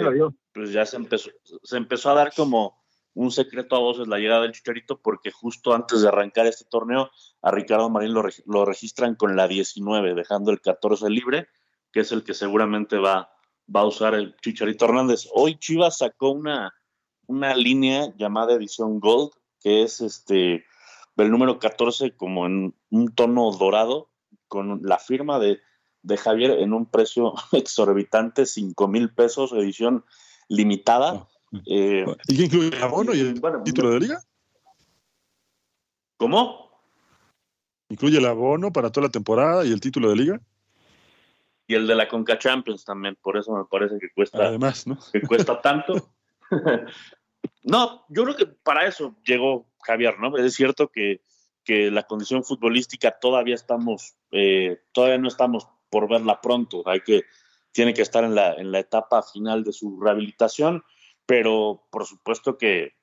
pues 0.54 0.72
ya 0.72 0.86
se 0.86 0.96
empezó, 0.96 1.30
se 1.64 1.78
empezó 1.78 2.12
a 2.12 2.16
dar 2.16 2.34
como 2.34 2.84
un 3.16 3.32
secreto 3.32 3.76
a 3.76 3.80
voces 3.80 4.08
la 4.08 4.18
llegada 4.18 4.42
del 4.42 4.54
Chicharito 4.54 5.00
porque 5.00 5.32
justo 5.32 5.74
antes 5.74 6.02
de 6.02 6.08
arrancar 6.08 6.48
este 6.48 6.66
torneo 6.66 7.12
a 7.42 7.52
Ricardo 7.52 7.90
Marín 7.90 8.14
lo, 8.14 8.24
lo 8.46 8.66
registran 8.66 9.16
con 9.16 9.36
la 9.36 9.48
19, 9.48 10.16
dejando 10.16 10.52
el 10.52 10.62
14 10.62 11.10
libre, 11.10 11.48
que 11.92 12.02
es 12.02 12.12
el 12.12 12.24
que 12.24 12.34
seguramente 12.34 12.98
va, 12.98 13.32
va 13.74 13.82
a 13.82 13.86
usar 13.86 14.16
el 14.16 14.36
Chicharito 14.38 14.86
Hernández. 14.86 15.28
Hoy 15.34 15.58
Chivas 15.60 15.98
sacó 16.00 16.32
una, 16.32 16.74
una 17.28 17.56
línea 17.56 18.14
llamada 18.16 18.54
edición 18.54 19.00
Gold, 19.00 19.32
que 19.60 19.84
es 19.84 20.02
este 20.02 20.66
el 21.18 21.30
número 21.30 21.60
14 21.60 22.16
como 22.16 22.48
en 22.48 22.76
un 22.90 23.14
tono 23.14 23.52
dorado, 23.52 24.10
con 24.54 24.82
la 24.84 25.00
firma 25.00 25.40
de, 25.40 25.62
de 26.04 26.16
Javier 26.16 26.52
en 26.60 26.74
un 26.74 26.86
precio 26.86 27.34
exorbitante, 27.54 28.46
5 28.46 28.88
mil 28.88 29.12
pesos, 29.12 29.52
edición 29.52 30.06
limitada. 30.48 31.28
Ah, 31.52 31.60
eh, 31.66 32.06
¿Y 32.28 32.38
qué 32.38 32.44
incluye 32.44 32.68
el 32.68 32.84
abono 32.84 33.16
y 33.16 33.22
el 33.22 33.40
bueno, 33.40 33.64
título 33.64 33.90
de 33.90 34.00
liga? 34.02 34.22
¿Cómo? 36.18 36.70
¿Incluye 37.90 38.20
el 38.20 38.28
abono 38.28 38.72
para 38.72 38.92
toda 38.92 39.08
la 39.08 39.12
temporada 39.12 39.66
y 39.66 39.72
el 39.72 39.82
título 39.82 40.12
de 40.12 40.18
liga? 40.18 40.42
Y 41.66 41.74
el 41.74 41.88
de 41.88 41.96
la 41.96 42.08
Conca 42.08 42.38
Champions 42.38 42.86
también, 42.86 43.18
por 43.20 43.36
eso 43.38 43.54
me 43.54 43.66
parece 43.66 43.98
que 43.98 44.12
cuesta, 44.12 44.38
Además, 44.38 44.86
¿no? 44.86 45.00
que 45.12 45.22
cuesta 45.22 45.60
tanto. 45.62 46.14
no, 47.64 48.06
yo 48.08 48.24
creo 48.24 48.36
que 48.36 48.46
para 48.46 48.86
eso 48.86 49.16
llegó 49.26 49.66
Javier, 49.82 50.20
¿no? 50.20 50.38
Es 50.38 50.54
cierto 50.54 50.90
que 50.90 51.22
que 51.64 51.92
la 51.92 52.04
condición 52.04 52.44
futbolística 52.44 53.12
todavía 53.20 53.56
estamos, 53.56 54.16
eh, 54.32 54.82
todavía 54.92 55.18
no 55.18 55.28
estamos 55.28 55.68
por 55.90 56.10
verla 56.10 56.42
pronto. 56.42 56.84
Hay 56.86 57.02
que, 57.02 57.24
tiene 57.72 57.94
que 57.94 58.02
estar 58.02 58.24
en 58.24 58.36
la, 58.36 58.54
en 58.54 58.72
la 58.72 58.80
etapa 58.80 59.22
final 59.24 59.64
de 59.64 59.74
su 59.74 60.00
rehabilitación, 60.00 60.84
pero 61.26 61.88
por 61.92 62.06
supuesto 62.06 62.58
que 62.58 62.94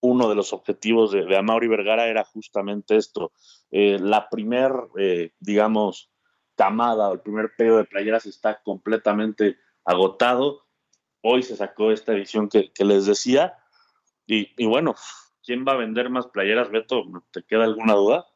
uno 0.00 0.28
de 0.28 0.34
los 0.34 0.52
objetivos 0.52 1.12
de, 1.12 1.24
de 1.24 1.36
Amaury 1.36 1.68
Vergara 1.68 2.06
era 2.06 2.24
justamente 2.24 2.96
esto. 2.96 3.32
Eh, 3.70 3.98
la 4.00 4.28
primer, 4.28 4.72
eh, 4.98 5.32
digamos, 5.40 6.10
camada 6.54 7.08
o 7.08 7.14
el 7.14 7.20
primer 7.20 7.54
pedido 7.56 7.78
de 7.78 7.84
playeras 7.84 8.26
está 8.26 8.62
completamente 8.62 9.56
agotado. 9.84 10.66
Hoy 11.22 11.42
se 11.42 11.56
sacó 11.56 11.90
esta 11.90 12.12
edición 12.12 12.48
que, 12.48 12.72
que 12.72 12.84
les 12.84 13.06
decía. 13.06 13.58
Y, 14.26 14.50
y 14.56 14.66
bueno, 14.66 14.94
¿quién 15.46 15.64
va 15.66 15.72
a 15.72 15.76
vender 15.76 16.10
más 16.10 16.26
playeras, 16.26 16.70
Beto? 16.70 17.04
¿Te 17.32 17.42
queda 17.44 17.64
alguna 17.64 17.94
duda? 17.94 18.26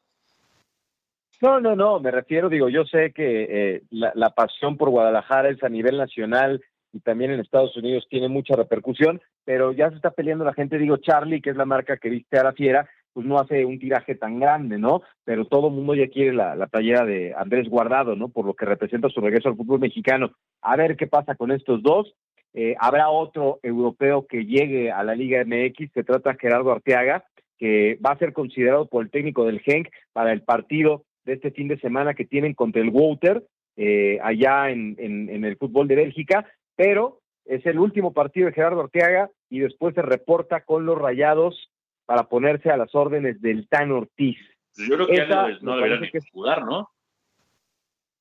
No, 1.42 1.60
no, 1.60 1.74
no, 1.74 2.00
me 2.00 2.10
refiero, 2.10 2.48
digo, 2.48 2.68
yo 2.68 2.84
sé 2.84 3.12
que 3.12 3.46
eh, 3.48 3.82
la, 3.90 4.12
la, 4.14 4.30
pasión 4.30 4.76
por 4.76 4.90
Guadalajara 4.90 5.48
es 5.48 5.62
a 5.62 5.68
nivel 5.70 5.96
nacional 5.96 6.62
y 6.92 7.00
también 7.00 7.30
en 7.30 7.40
Estados 7.40 7.76
Unidos 7.76 8.06
tiene 8.10 8.28
mucha 8.28 8.54
repercusión, 8.56 9.20
pero 9.44 9.72
ya 9.72 9.88
se 9.88 9.96
está 9.96 10.10
peleando 10.10 10.44
la 10.44 10.52
gente, 10.52 10.78
digo, 10.78 10.98
Charlie, 10.98 11.40
que 11.40 11.50
es 11.50 11.56
la 11.56 11.64
marca 11.64 11.96
que 11.96 12.10
viste 12.10 12.38
a 12.38 12.44
la 12.44 12.52
fiera, 12.52 12.88
pues 13.12 13.26
no 13.26 13.38
hace 13.38 13.64
un 13.64 13.78
tiraje 13.78 14.14
tan 14.14 14.38
grande, 14.38 14.78
¿no? 14.78 15.02
Pero 15.24 15.46
todo 15.46 15.68
el 15.68 15.74
mundo 15.74 15.94
ya 15.94 16.08
quiere 16.08 16.32
la, 16.32 16.54
la 16.54 16.66
playera 16.66 17.04
de 17.04 17.34
Andrés 17.36 17.68
Guardado, 17.68 18.14
¿no? 18.14 18.28
Por 18.28 18.44
lo 18.44 18.54
que 18.54 18.66
representa 18.66 19.08
su 19.08 19.20
regreso 19.20 19.48
al 19.48 19.56
fútbol 19.56 19.80
mexicano. 19.80 20.30
A 20.62 20.76
ver 20.76 20.96
qué 20.96 21.06
pasa 21.06 21.34
con 21.34 21.50
estos 21.50 21.82
dos. 21.82 22.14
Eh, 22.52 22.74
habrá 22.78 23.10
otro 23.10 23.60
europeo 23.62 24.26
que 24.26 24.44
llegue 24.44 24.90
a 24.90 25.04
la 25.04 25.14
Liga 25.14 25.44
MX, 25.44 25.92
se 25.92 26.04
trata 26.04 26.32
de 26.32 26.38
Gerardo 26.38 26.72
Arteaga, 26.72 27.24
que 27.58 27.98
va 28.04 28.12
a 28.12 28.18
ser 28.18 28.32
considerado 28.32 28.86
por 28.86 29.04
el 29.04 29.10
técnico 29.10 29.44
del 29.44 29.60
Genk 29.60 29.88
para 30.12 30.32
el 30.32 30.42
partido 30.42 31.04
de 31.24 31.34
este 31.34 31.50
fin 31.50 31.68
de 31.68 31.78
semana 31.78 32.14
que 32.14 32.24
tienen 32.24 32.54
contra 32.54 32.82
el 32.82 32.88
Wouter, 32.88 33.44
eh, 33.76 34.18
allá 34.22 34.70
en, 34.70 34.96
en, 34.98 35.28
en, 35.28 35.44
el 35.44 35.56
fútbol 35.56 35.86
de 35.86 35.96
Bélgica, 35.96 36.46
pero 36.74 37.20
es 37.44 37.64
el 37.66 37.78
último 37.78 38.12
partido 38.12 38.46
de 38.46 38.52
Gerardo 38.52 38.80
Arteaga 38.80 39.30
y 39.48 39.60
después 39.60 39.94
se 39.94 40.02
reporta 40.02 40.62
con 40.62 40.86
los 40.86 40.98
rayados 40.98 41.70
para 42.06 42.24
ponerse 42.24 42.70
a 42.70 42.76
las 42.76 42.94
órdenes 42.94 43.40
del 43.40 43.68
Tan 43.68 43.92
Ortiz. 43.92 44.38
Pues 44.74 44.88
yo 44.88 44.96
creo 44.96 45.06
que 45.06 45.14
Esa, 45.14 45.48
no, 45.48 45.58
no 45.62 45.76
deberían 45.76 46.10
que 46.10 46.18
jugar, 46.32 46.64
¿no? 46.64 46.88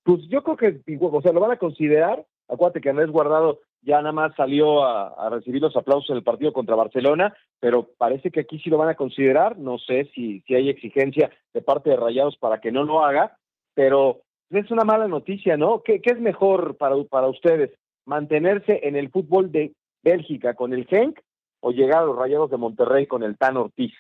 Pues 0.03 0.27
yo 0.29 0.43
creo 0.43 0.57
que, 0.57 0.97
o 0.99 1.21
sea, 1.21 1.31
lo 1.31 1.39
van 1.39 1.51
a 1.51 1.57
considerar. 1.57 2.25
Acuérdate 2.47 2.81
que 2.81 2.89
Andrés 2.89 3.09
Guardado 3.09 3.61
ya 3.81 3.97
nada 3.97 4.11
más 4.11 4.35
salió 4.35 4.83
a, 4.83 5.09
a, 5.09 5.29
recibir 5.29 5.61
los 5.61 5.75
aplausos 5.75 6.09
en 6.09 6.17
el 6.17 6.23
partido 6.23 6.51
contra 6.51 6.75
Barcelona, 6.75 7.33
pero 7.59 7.89
parece 7.97 8.31
que 8.31 8.41
aquí 8.41 8.59
sí 8.59 8.69
lo 8.69 8.77
van 8.77 8.89
a 8.89 8.95
considerar, 8.95 9.57
no 9.57 9.77
sé 9.77 10.09
si, 10.13 10.41
si 10.41 10.55
hay 10.55 10.69
exigencia 10.69 11.31
de 11.53 11.61
parte 11.61 11.89
de 11.89 11.95
Rayados 11.95 12.37
para 12.37 12.59
que 12.59 12.71
no 12.71 12.83
lo 12.83 13.03
haga, 13.03 13.37
pero 13.73 14.21
es 14.49 14.69
una 14.71 14.83
mala 14.83 15.07
noticia, 15.07 15.57
¿no? 15.57 15.81
¿Qué, 15.83 16.01
qué 16.01 16.11
es 16.11 16.19
mejor 16.19 16.77
para, 16.77 16.95
para 17.03 17.27
ustedes? 17.27 17.71
¿Mantenerse 18.05 18.81
en 18.83 18.95
el 18.95 19.09
fútbol 19.11 19.51
de 19.51 19.73
Bélgica 20.03 20.55
con 20.55 20.73
el 20.73 20.85
Genk 20.87 21.19
o 21.61 21.71
llegar 21.71 22.03
a 22.03 22.05
los 22.05 22.17
Rayados 22.17 22.49
de 22.49 22.57
Monterrey 22.57 23.07
con 23.07 23.23
el 23.23 23.37
Tan 23.37 23.57
Ortiz? 23.57 23.93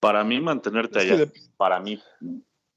Para 0.00 0.22
mí 0.22 0.40
mantenerte 0.40 1.00
allá, 1.00 1.24
para 1.56 1.80
mí. 1.80 1.98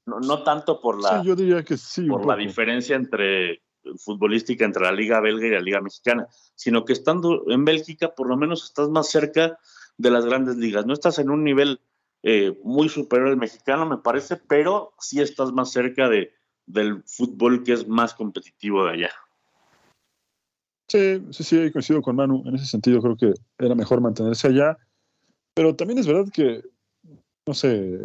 No, 0.06 0.18
no, 0.20 0.42
tanto 0.42 0.80
por 0.80 1.00
la, 1.00 1.20
sí, 1.20 1.28
yo 1.28 1.36
diría 1.36 1.62
que 1.62 1.76
sí, 1.76 2.08
por 2.08 2.26
la 2.26 2.36
diferencia 2.36 2.96
entre 2.96 3.60
futbolística 3.98 4.64
entre 4.64 4.84
la 4.84 4.92
Liga 4.92 5.20
Belga 5.20 5.46
y 5.46 5.50
la 5.50 5.60
Liga 5.60 5.80
Mexicana, 5.80 6.26
sino 6.54 6.84
que 6.84 6.92
estando 6.92 7.44
en 7.50 7.64
Bélgica, 7.64 8.14
por 8.14 8.28
lo 8.28 8.36
menos 8.36 8.64
estás 8.64 8.88
más 8.88 9.10
cerca 9.10 9.58
de 9.96 10.10
las 10.10 10.24
grandes 10.24 10.56
ligas. 10.56 10.86
No 10.86 10.92
estás 10.92 11.18
en 11.18 11.30
un 11.30 11.44
nivel 11.44 11.80
eh, 12.22 12.58
muy 12.64 12.88
superior 12.88 13.28
al 13.28 13.36
mexicano, 13.36 13.86
me 13.86 13.98
parece, 13.98 14.36
pero 14.36 14.92
sí 14.98 15.20
estás 15.20 15.52
más 15.52 15.70
cerca 15.70 16.08
de, 16.08 16.32
del 16.66 17.02
fútbol 17.04 17.64
que 17.64 17.72
es 17.72 17.86
más 17.88 18.14
competitivo 18.14 18.84
de 18.84 18.92
allá. 18.92 19.10
Sí, 20.88 21.22
sí, 21.30 21.44
sí, 21.44 21.70
coincido 21.70 22.00
con 22.00 22.16
Manu. 22.16 22.42
En 22.46 22.54
ese 22.54 22.66
sentido 22.66 23.02
creo 23.02 23.16
que 23.16 23.34
era 23.58 23.74
mejor 23.74 24.00
mantenerse 24.00 24.48
allá. 24.48 24.78
Pero 25.54 25.76
también 25.76 25.98
es 25.98 26.06
verdad 26.06 26.30
que, 26.32 26.62
no 27.46 27.52
sé, 27.52 27.98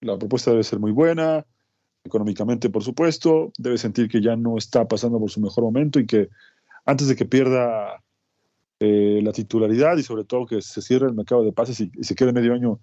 la 0.00 0.18
propuesta 0.18 0.50
debe 0.50 0.64
ser 0.64 0.78
muy 0.78 0.92
buena, 0.92 1.46
económicamente 2.06 2.70
por 2.70 2.82
supuesto, 2.82 3.52
debe 3.58 3.78
sentir 3.78 4.08
que 4.08 4.20
ya 4.20 4.36
no 4.36 4.56
está 4.56 4.86
pasando 4.88 5.18
por 5.18 5.30
su 5.30 5.40
mejor 5.40 5.64
momento 5.64 6.00
y 6.00 6.06
que 6.06 6.28
antes 6.84 7.08
de 7.08 7.16
que 7.16 7.24
pierda 7.24 8.02
eh, 8.78 9.20
la 9.22 9.32
titularidad 9.32 9.96
y 9.96 10.02
sobre 10.02 10.24
todo 10.24 10.46
que 10.46 10.62
se 10.62 10.82
cierre 10.82 11.06
el 11.06 11.14
mercado 11.14 11.44
de 11.44 11.52
pases 11.52 11.80
y, 11.80 11.90
se 12.02 12.14
quede 12.14 12.32
medio 12.32 12.54
año 12.54 12.78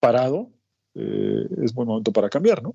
parado, 0.00 0.50
eh, 0.94 1.46
es 1.62 1.74
buen 1.74 1.88
momento 1.88 2.12
para 2.12 2.28
cambiar, 2.28 2.62
¿no? 2.62 2.74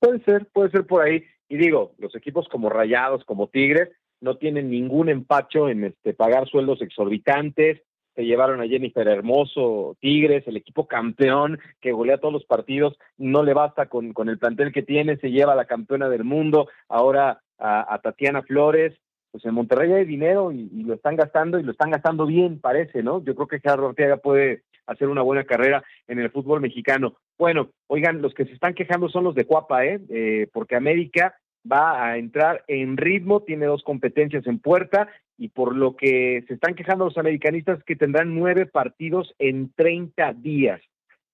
Puede 0.00 0.22
ser, 0.24 0.46
puede 0.46 0.70
ser 0.70 0.84
por 0.84 1.02
ahí. 1.02 1.22
Y 1.48 1.56
digo, 1.56 1.94
los 1.98 2.14
equipos 2.16 2.48
como 2.48 2.68
Rayados, 2.68 3.24
como 3.24 3.48
Tigres, 3.48 3.90
no 4.20 4.36
tienen 4.36 4.68
ningún 4.68 5.08
empacho 5.08 5.68
en 5.68 5.84
este, 5.84 6.12
pagar 6.12 6.48
sueldos 6.48 6.82
exorbitantes. 6.82 7.82
Se 8.14 8.24
llevaron 8.24 8.60
a 8.60 8.66
Jennifer 8.66 9.06
Hermoso, 9.08 9.96
Tigres, 10.00 10.46
el 10.46 10.56
equipo 10.56 10.86
campeón 10.86 11.58
que 11.80 11.92
golea 11.92 12.18
todos 12.18 12.34
los 12.34 12.44
partidos, 12.44 12.98
no 13.16 13.42
le 13.42 13.54
basta 13.54 13.86
con, 13.86 14.12
con 14.12 14.28
el 14.28 14.38
plantel 14.38 14.72
que 14.72 14.82
tiene, 14.82 15.16
se 15.16 15.30
lleva 15.30 15.54
a 15.54 15.56
la 15.56 15.64
campeona 15.64 16.08
del 16.08 16.24
mundo, 16.24 16.68
ahora 16.88 17.40
a, 17.62 17.98
Tatiana 18.02 18.42
Flores. 18.42 18.94
Pues 19.30 19.44
en 19.46 19.54
Monterrey 19.54 19.90
hay 19.92 20.04
dinero 20.04 20.52
y, 20.52 20.68
lo 20.82 20.94
están 20.94 21.16
gastando 21.16 21.58
y 21.58 21.62
lo 21.62 21.72
están 21.72 21.90
gastando 21.90 22.26
bien, 22.26 22.60
parece, 22.60 23.02
¿no? 23.02 23.24
Yo 23.24 23.34
creo 23.34 23.46
que 23.48 23.60
Gerardo 23.60 23.86
Ortega 23.86 24.18
puede 24.18 24.64
hacer 24.86 25.08
una 25.08 25.22
buena 25.22 25.44
carrera 25.44 25.82
en 26.06 26.18
el 26.18 26.30
fútbol 26.30 26.60
mexicano. 26.60 27.16
Bueno, 27.38 27.70
oigan, 27.86 28.20
los 28.20 28.34
que 28.34 28.44
se 28.44 28.52
están 28.52 28.74
quejando 28.74 29.08
son 29.08 29.24
los 29.24 29.34
de 29.34 29.46
Cuapa, 29.46 29.86
¿eh? 29.86 30.00
eh 30.10 30.48
porque 30.52 30.76
América 30.76 31.34
va 31.70 32.04
a 32.04 32.18
entrar 32.18 32.64
en 32.66 32.96
ritmo, 32.96 33.40
tiene 33.40 33.66
dos 33.66 33.82
competencias 33.84 34.46
en 34.46 34.58
puerta 34.58 35.08
y 35.42 35.48
por 35.48 35.74
lo 35.74 35.96
que 35.96 36.44
se 36.46 36.54
están 36.54 36.76
quejando 36.76 37.06
los 37.06 37.18
americanistas 37.18 37.82
que 37.82 37.96
tendrán 37.96 38.32
nueve 38.32 38.64
partidos 38.64 39.34
en 39.40 39.72
30 39.74 40.34
días. 40.34 40.80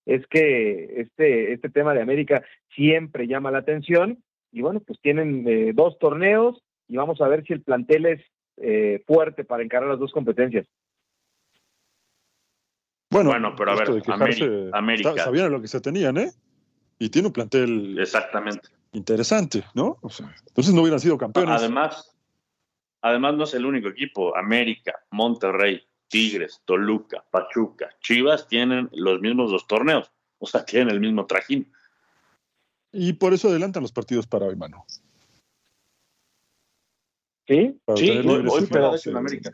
Es 0.06 0.26
que 0.28 1.02
este, 1.02 1.52
este 1.52 1.68
tema 1.68 1.92
de 1.92 2.00
América 2.00 2.42
siempre 2.74 3.26
llama 3.26 3.50
la 3.50 3.58
atención 3.58 4.24
y 4.50 4.62
bueno, 4.62 4.80
pues 4.80 4.98
tienen 5.02 5.46
eh, 5.46 5.72
dos 5.74 5.98
torneos 5.98 6.64
y 6.88 6.96
vamos 6.96 7.20
a 7.20 7.28
ver 7.28 7.44
si 7.44 7.52
el 7.52 7.60
plantel 7.60 8.06
es 8.06 8.22
eh, 8.56 9.04
fuerte 9.06 9.44
para 9.44 9.62
encarar 9.62 9.90
las 9.90 9.98
dos 9.98 10.12
competencias. 10.12 10.66
Bueno, 13.10 13.28
bueno 13.28 13.54
pero 13.58 13.72
a 13.72 13.76
ver, 13.76 14.70
América, 14.72 15.16
sabían 15.18 15.52
lo 15.52 15.60
que 15.60 15.68
se 15.68 15.82
tenían, 15.82 16.16
¿eh? 16.16 16.30
Y 16.98 17.10
tiene 17.10 17.28
un 17.28 17.34
plantel 17.34 17.98
exactamente 17.98 18.70
interesante, 18.92 19.64
¿no? 19.74 19.98
entonces 20.48 20.72
no 20.72 20.80
hubieran 20.80 20.98
sido 20.98 21.18
campeones. 21.18 21.56
Además, 21.56 22.17
además 23.02 23.34
no 23.34 23.44
es 23.44 23.54
el 23.54 23.66
único 23.66 23.88
equipo. 23.88 24.36
América, 24.36 25.00
Monterrey, 25.10 25.82
Tigres, 26.08 26.62
Toluca, 26.64 27.24
Pachuca, 27.30 27.90
Chivas 28.00 28.48
tienen 28.48 28.88
los 28.92 29.20
mismos 29.20 29.50
dos 29.50 29.66
torneos, 29.66 30.10
o 30.38 30.46
sea, 30.46 30.64
tienen 30.64 30.90
el 30.90 31.00
mismo 31.00 31.26
trajín. 31.26 31.70
Y 32.92 33.12
por 33.14 33.34
eso 33.34 33.48
adelantan 33.48 33.82
los 33.82 33.92
partidos 33.92 34.26
para 34.26 34.46
hoy, 34.46 34.56
mano. 34.56 34.84
Sí, 37.46 37.80
sí, 37.96 38.10
hoy, 38.10 38.68
en 39.06 39.16
América. 39.16 39.50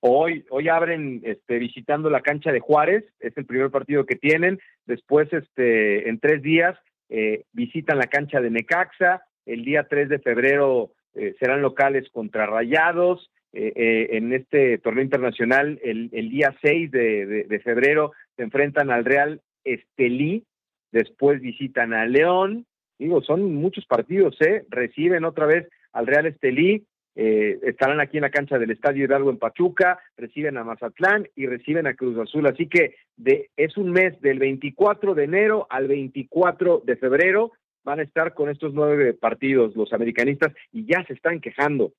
Hoy, 0.00 0.44
hoy 0.50 0.68
abren 0.68 1.22
este, 1.24 1.58
visitando 1.58 2.10
la 2.10 2.20
cancha 2.20 2.52
de 2.52 2.60
Juárez, 2.60 3.04
es 3.18 3.36
el 3.36 3.46
primer 3.46 3.70
partido 3.70 4.04
que 4.04 4.16
tienen. 4.16 4.60
Después, 4.84 5.32
este, 5.32 6.08
en 6.08 6.20
tres 6.20 6.42
días, 6.42 6.78
eh, 7.08 7.44
visitan 7.52 7.98
la 7.98 8.06
cancha 8.06 8.40
de 8.40 8.50
Necaxa. 8.50 9.25
El 9.46 9.64
día 9.64 9.86
3 9.88 10.08
de 10.08 10.18
febrero 10.18 10.90
eh, 11.14 11.34
serán 11.38 11.62
locales 11.62 12.08
contra 12.10 12.46
Rayados. 12.46 13.30
Eh, 13.52 14.08
en 14.12 14.34
este 14.34 14.76
torneo 14.78 15.02
internacional, 15.02 15.80
el, 15.82 16.10
día 16.10 16.54
6 16.60 16.90
de, 16.90 17.60
febrero, 17.64 18.12
se 18.36 18.42
enfrentan 18.42 18.90
al 18.90 19.04
Real 19.04 19.40
Estelí. 19.64 20.44
Después 20.92 21.40
visitan 21.40 21.94
a 21.94 22.04
León. 22.04 22.66
Digo, 22.98 23.22
son 23.22 23.54
muchos 23.54 23.86
partidos, 23.86 24.36
¿eh? 24.42 24.64
Reciben 24.68 25.24
otra 25.24 25.46
vez 25.46 25.68
al 25.92 26.06
Real 26.06 26.26
Estelí 26.26 26.84
eh, 27.18 27.58
estarán 27.62 27.98
aquí 28.00 28.18
en 28.18 28.24
la 28.24 28.30
cancha 28.30 28.58
del 28.58 28.70
Estadio 28.70 29.06
Hidalgo 29.06 29.30
en 29.30 29.38
Pachuca, 29.38 29.98
reciben 30.18 30.58
a 30.58 30.64
Mazatlán 30.64 31.26
y 31.34 31.46
reciben 31.46 31.86
a 31.86 31.94
Cruz 31.94 32.18
Azul. 32.18 32.46
Así 32.46 32.68
que 32.68 32.94
de, 33.16 33.48
es 33.56 33.78
un 33.78 33.90
mes 33.90 34.20
del 34.20 34.38
24 34.38 35.14
de 35.14 35.24
enero 35.24 35.66
al 35.70 35.88
24 35.88 36.82
de 36.84 36.96
febrero. 36.96 37.52
Van 37.86 38.00
a 38.00 38.02
estar 38.02 38.34
con 38.34 38.50
estos 38.50 38.74
nueve 38.74 39.14
partidos 39.14 39.76
los 39.76 39.92
americanistas 39.92 40.52
y 40.72 40.84
ya 40.84 41.06
se 41.06 41.12
están 41.12 41.40
quejando. 41.40 41.92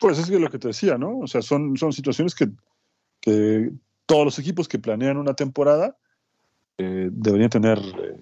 Pues 0.00 0.18
es 0.18 0.30
que 0.30 0.38
lo 0.38 0.48
que 0.48 0.58
te 0.58 0.68
decía, 0.68 0.96
¿no? 0.96 1.18
O 1.18 1.26
sea, 1.26 1.42
son, 1.42 1.76
son 1.76 1.92
situaciones 1.92 2.34
que, 2.34 2.46
que 3.20 3.70
todos 4.06 4.24
los 4.24 4.38
equipos 4.38 4.66
que 4.66 4.78
planean 4.78 5.18
una 5.18 5.34
temporada 5.34 5.98
eh, 6.78 7.10
deberían 7.12 7.50
tener 7.50 7.78
eh, 7.78 8.16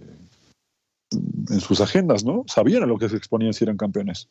en 1.12 1.60
sus 1.60 1.80
agendas, 1.80 2.24
¿no? 2.24 2.42
Sabían 2.48 2.82
a 2.82 2.86
lo 2.86 2.98
que 2.98 3.08
se 3.08 3.16
exponían 3.16 3.52
si 3.52 3.62
eran 3.62 3.76
campeones. 3.76 4.28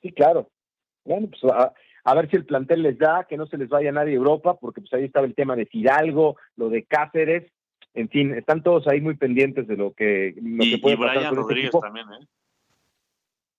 Sí, 0.00 0.10
claro. 0.12 0.48
Bueno, 1.04 1.28
pues 1.28 1.44
a, 1.52 1.74
ver 2.14 2.30
si 2.30 2.36
el 2.36 2.44
plantel 2.44 2.82
les 2.82 2.98
da, 2.98 3.26
que 3.28 3.36
no 3.36 3.46
se 3.46 3.58
les 3.58 3.68
vaya 3.68 3.92
nadie 3.92 4.12
a 4.12 4.16
Europa, 4.16 4.58
porque 4.58 4.80
pues 4.80 4.92
ahí 4.92 5.04
estaba 5.04 5.26
el 5.26 5.34
tema 5.34 5.56
de 5.56 5.66
Fidalgo, 5.66 6.36
lo 6.56 6.68
de 6.68 6.84
Cáceres, 6.84 7.50
en 7.94 8.08
fin, 8.08 8.34
están 8.34 8.62
todos 8.62 8.86
ahí 8.86 9.00
muy 9.00 9.16
pendientes 9.16 9.66
de 9.66 9.76
lo 9.76 9.92
que, 9.92 10.34
lo 10.40 10.64
y, 10.64 10.72
que 10.72 10.78
puede 10.78 10.96
Brian 10.96 11.24
este 11.24 11.34
Rodríguez 11.34 11.70
también, 11.80 12.06
¿eh? 12.06 12.26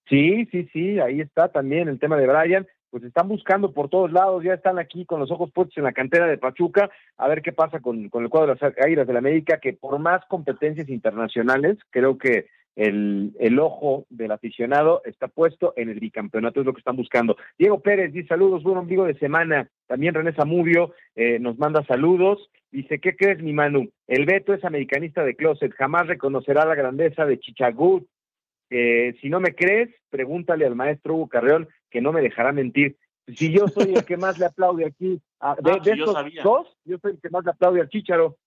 Sí, 0.08 0.46
sí, 0.52 0.70
sí, 0.74 1.00
ahí 1.00 1.22
está 1.22 1.50
también 1.50 1.88
el 1.88 2.00
tema 2.00 2.18
de 2.18 2.28
Brian. 2.28 2.68
Pues 2.90 3.06
están 3.06 3.30
buscando 3.30 3.72
por 3.72 3.88
todos 3.88 4.12
lados, 4.12 4.44
ya 4.44 4.54
están 4.54 4.78
aquí 4.78 5.06
con 5.06 5.22
los 5.22 5.32
ojos 5.32 5.50
puestos 5.54 5.78
en 5.78 5.86
la 5.86 5.94
cantera 5.94 6.28
de 6.28 6.38
Pachuca, 6.38 6.90
a 7.16 7.28
ver 7.30 7.42
qué 7.42 7.54
pasa 7.54 7.80
con, 7.80 8.10
con 8.10 8.24
el 8.24 8.30
cuadro 8.30 8.54
de 8.54 8.60
las 8.60 8.74
Águilas 8.78 9.08
de 9.08 9.14
la 9.14 9.20
América, 9.20 9.62
que 9.62 9.72
por 9.72 9.98
más 10.00 10.26
competencias 10.26 10.90
internacionales, 10.90 11.78
creo 11.90 12.18
que 12.18 12.48
el, 12.76 13.34
el, 13.40 13.60
ojo 13.60 14.06
del 14.10 14.32
aficionado 14.32 15.02
está 15.06 15.28
puesto 15.28 15.74
en 15.76 15.90
el 15.90 16.00
bicampeonato, 16.00 16.60
es 16.60 16.66
lo 16.66 16.74
que 16.74 16.80
están 16.80 16.96
buscando. 16.96 17.38
Diego 17.58 17.82
Pérez 17.82 18.14
dice 18.14 18.30
saludos, 18.30 18.64
buen 18.64 18.78
ombligo 18.78 19.06
de 19.06 19.18
semana. 19.20 19.70
También 19.88 20.14
René 20.14 20.34
Zamudio 20.34 20.94
eh, 21.16 21.40
nos 21.40 21.58
manda 21.58 21.84
saludos. 21.84 22.50
Dice, 22.72 23.00
¿qué 23.00 23.16
crees, 23.16 23.42
mi 23.42 23.52
Manu? 23.52 23.90
El 24.08 24.26
Beto 24.26 24.54
es 24.54 24.64
americanista 24.64 25.24
de 25.24 25.36
closet, 25.36 25.74
jamás 25.74 26.08
reconocerá 26.08 26.66
la 26.66 26.76
grandeza 26.76 27.26
de 27.26 27.40
Chichagut. 27.40 28.08
Eh, 28.70 29.16
si 29.22 29.30
no 29.30 29.42
me 29.42 29.54
crees, 29.54 29.90
pregúntale 30.10 30.66
al 30.66 30.76
maestro 30.76 31.16
Hugo 31.16 31.28
Carreón 31.28 31.68
que 31.90 32.00
no 32.00 32.14
me 32.14 32.22
dejará 32.22 32.54
mentir. 32.54 32.96
Si 33.28 33.52
yo 33.52 33.68
soy 33.68 33.94
el 33.94 34.06
que 34.06 34.18
más 34.18 34.40
le 34.40 34.46
aplaude 34.46 34.86
aquí, 34.86 35.22
a, 35.40 35.56
de, 35.56 35.92
estos 35.92 36.16
dos, 36.44 36.78
yo 36.86 36.98
soy 37.00 37.12
el 37.12 37.22
que 37.22 37.30
más 37.30 37.44
le 37.44 37.52
aplaude 37.52 37.82
al 37.82 37.90
Chicharo. 37.90 38.38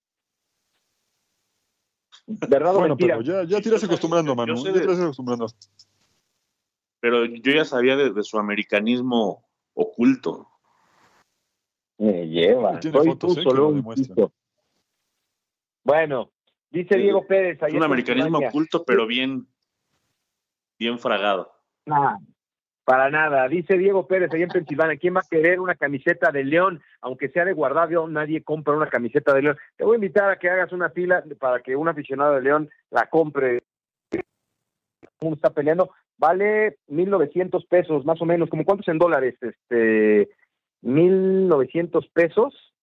¿Verdad 2.26 2.74
bueno, 2.74 2.96
pero 2.96 3.20
ya, 3.20 3.44
ya 3.44 3.60
te 3.60 3.68
irás 3.68 3.84
acostumbrando, 3.84 4.34
Manu. 4.34 4.64
Ya 4.64 4.72
te 4.72 4.82
acostumbrando. 4.82 5.46
Pero 7.00 7.26
yo 7.26 7.52
ya 7.52 7.64
sabía 7.64 7.96
de, 7.96 8.22
su 8.22 8.38
americanismo 8.38 9.44
oculto. 9.74 10.48
Me 11.98 12.26
lleva. 12.26 12.80
Soy 12.80 12.92
fotos, 12.92 13.34
solo 13.42 13.74
Bueno, 15.82 16.32
dice 16.70 16.96
Diego 16.96 17.26
Pérez. 17.26 17.62
Es 17.62 17.74
un 17.74 17.82
americanismo 17.82 18.38
oculto, 18.38 18.84
pero 18.84 19.06
bien, 19.06 19.46
bien 20.78 20.98
fragado. 20.98 21.52
Ah, 21.90 22.18
para 22.84 23.10
nada. 23.10 23.48
Dice 23.48 23.78
Diego 23.78 24.06
Pérez, 24.06 24.32
allá 24.32 24.44
en 24.44 24.50
Pensilvania, 24.50 24.98
¿quién 24.98 25.16
va 25.16 25.20
a 25.20 25.28
querer 25.28 25.58
una 25.58 25.74
camiseta 25.74 26.30
de 26.30 26.44
León? 26.44 26.82
Aunque 27.00 27.28
sea 27.30 27.44
de 27.44 27.52
guardado, 27.52 28.06
nadie 28.08 28.42
compra 28.42 28.76
una 28.76 28.88
camiseta 28.88 29.32
de 29.32 29.42
León. 29.42 29.56
Te 29.76 29.84
voy 29.84 29.94
a 29.94 29.96
invitar 29.96 30.30
a 30.30 30.38
que 30.38 30.50
hagas 30.50 30.72
una 30.72 30.90
fila 30.90 31.24
para 31.38 31.60
que 31.60 31.74
un 31.74 31.88
aficionado 31.88 32.34
de 32.34 32.42
León 32.42 32.70
la 32.90 33.06
compre. 33.06 33.62
Está 35.20 35.50
peleando. 35.50 35.90
Vale 36.18 36.78
1.900 36.88 37.66
pesos, 37.66 38.04
más 38.04 38.20
o 38.20 38.26
menos. 38.26 38.50
¿Como 38.50 38.64
cuántos 38.64 38.88
en 38.88 38.98
dólares? 38.98 39.36
Este, 39.40 40.28
1.900 40.82 42.10
pesos, 42.12 42.74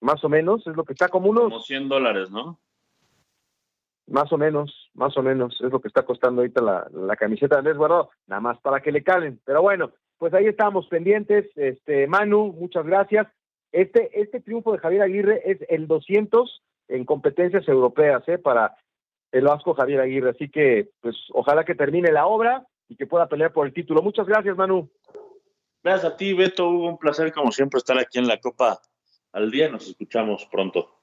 más 0.00 0.24
o 0.24 0.28
menos. 0.28 0.66
Es 0.66 0.74
lo 0.74 0.84
que 0.84 0.94
está 0.94 1.08
como 1.08 1.30
unos... 1.30 1.44
Como 1.44 1.60
100 1.60 1.88
dólares, 1.88 2.30
¿no? 2.30 2.58
Más 4.08 4.32
o 4.32 4.38
menos, 4.38 4.90
más 4.94 5.16
o 5.16 5.22
menos, 5.22 5.60
es 5.60 5.72
lo 5.72 5.80
que 5.80 5.88
está 5.88 6.04
costando 6.04 6.40
ahorita 6.40 6.62
la, 6.62 6.86
la 6.92 7.16
camiseta 7.16 7.56
de 7.56 7.58
Andrés 7.60 7.76
Guardado, 7.76 8.10
nada 8.26 8.40
más 8.40 8.58
para 8.60 8.80
que 8.80 8.92
le 8.92 9.02
calen. 9.02 9.40
Pero 9.44 9.62
bueno, 9.62 9.92
pues 10.18 10.32
ahí 10.34 10.46
estamos 10.46 10.86
pendientes. 10.86 11.46
Este, 11.56 12.06
Manu, 12.06 12.52
muchas 12.52 12.86
gracias. 12.86 13.26
Este, 13.72 14.20
este 14.20 14.40
triunfo 14.40 14.72
de 14.72 14.78
Javier 14.78 15.02
Aguirre 15.02 15.42
es 15.44 15.58
el 15.68 15.86
200 15.86 16.62
en 16.88 17.04
competencias 17.04 17.66
europeas, 17.68 18.22
¿eh? 18.28 18.38
Para 18.38 18.76
el 19.32 19.44
Vasco 19.44 19.74
Javier 19.74 20.00
Aguirre. 20.00 20.30
Así 20.30 20.48
que, 20.48 20.90
pues, 21.00 21.16
ojalá 21.32 21.64
que 21.64 21.74
termine 21.74 22.12
la 22.12 22.26
obra 22.26 22.66
y 22.88 22.96
que 22.96 23.06
pueda 23.06 23.28
pelear 23.28 23.52
por 23.52 23.66
el 23.66 23.72
título. 23.72 24.02
Muchas 24.02 24.26
gracias, 24.26 24.56
Manu. 24.56 24.88
Gracias 25.82 26.12
a 26.12 26.16
ti, 26.16 26.32
Beto. 26.32 26.68
Hubo 26.68 26.88
un 26.88 26.98
placer, 26.98 27.32
como 27.32 27.52
siempre, 27.52 27.78
estar 27.78 27.98
aquí 27.98 28.18
en 28.18 28.28
la 28.28 28.38
Copa 28.38 28.80
al 29.32 29.50
día. 29.50 29.68
Nos 29.68 29.88
escuchamos 29.88 30.46
pronto. 30.50 30.95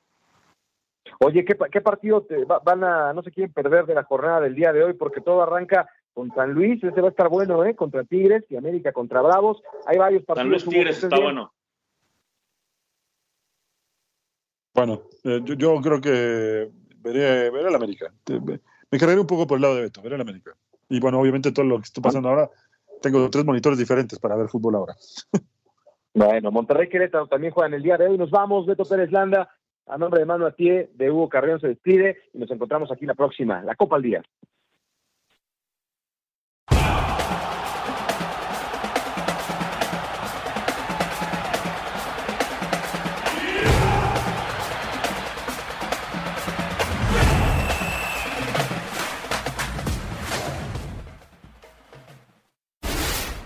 Oye, 1.20 1.46
¿qué, 1.46 1.58
qué 1.72 1.82
partido 1.82 2.24
te 2.24 2.46
van 2.46 2.84
a, 2.84 3.14
no 3.14 3.22
se 3.24 3.32
quieren 3.32 3.54
perder 3.54 3.86
de 3.86 3.96
la 3.96 4.04
jornada 4.04 4.42
del 4.42 4.56
día 4.56 4.72
de 4.72 4.84
hoy? 4.84 4.94
Porque 4.94 5.22
todo 5.22 5.42
arranca 5.42 5.88
con 6.14 6.34
San 6.34 6.54
Luis, 6.54 6.84
ese 6.84 7.02
va 7.02 7.08
a 7.08 7.12
estar 7.12 7.30
bueno, 7.30 7.64
¿eh? 7.66 7.76
Contra 7.76 8.04
Tigres 8.04 8.44
y 8.50 8.56
América 8.56 8.92
contra 8.92 9.22
Bravos. 9.22 9.62
Hay 9.86 9.98
varios 9.98 10.24
partidos. 10.24 10.44
San 10.44 10.50
Luis 10.50 10.66
Tigres 10.66 11.04
está 11.04 11.20
bueno. 11.20 11.52
Bueno, 14.74 15.04
eh, 15.24 15.40
yo, 15.44 15.54
yo, 15.56 15.82
creo 15.82 16.02
que 16.02 16.70
veré, 16.98 17.50
veré 17.52 17.68
el 17.68 17.76
América. 17.76 18.12
Me 18.92 19.00
cargaré 19.00 19.20
un 19.20 19.28
poco 19.28 19.46
por 19.46 19.58
el 19.58 19.62
lado 19.62 19.76
de 19.76 19.82
Beto, 19.84 20.02
veré 20.02 20.16
el 20.16 20.22
América. 20.22 20.56
Y 20.90 21.00
bueno, 21.00 21.20
obviamente 21.20 21.52
todo 21.52 21.66
lo 21.66 21.78
que 21.78 21.84
está 21.84 22.02
pasando 22.02 22.30
ahora, 22.30 22.50
tengo 23.02 23.30
tres 23.30 23.46
monitores 23.46 23.78
diferentes 23.78 24.20
para 24.20 24.36
ver 24.36 24.48
fútbol 24.50 24.76
ahora. 24.76 24.96
Bueno, 26.16 26.52
Monterrey 26.52 26.90
Querétaro 26.90 27.26
también 27.26 27.52
juegan 27.52 27.74
el 27.74 27.82
día 27.82 27.98
de 27.98 28.08
hoy. 28.08 28.20
Nos 28.20 28.30
vamos, 28.30 28.68
Beto 28.68 28.86
Pérez 28.86 29.12
Landa. 29.12 29.50
A 29.88 29.98
nombre 29.98 30.20
de 30.20 30.26
Manu 30.26 30.46
Atié, 30.46 30.90
de 30.94 31.12
Hugo 31.12 31.28
Carrión 31.30 31.60
se 31.60 31.68
despide 31.68 32.18
y 32.34 32.38
nos 32.38 32.50
encontramos 32.52 32.92
aquí 32.92 33.06
la 33.06 33.16
próxima, 33.16 33.62
la 33.64 33.76
Copa 33.76 33.98
al 33.98 34.02
Día. 34.02 34.24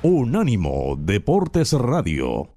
Unánimo 0.03 0.95
Deportes 0.97 1.73
Radio. 1.73 2.56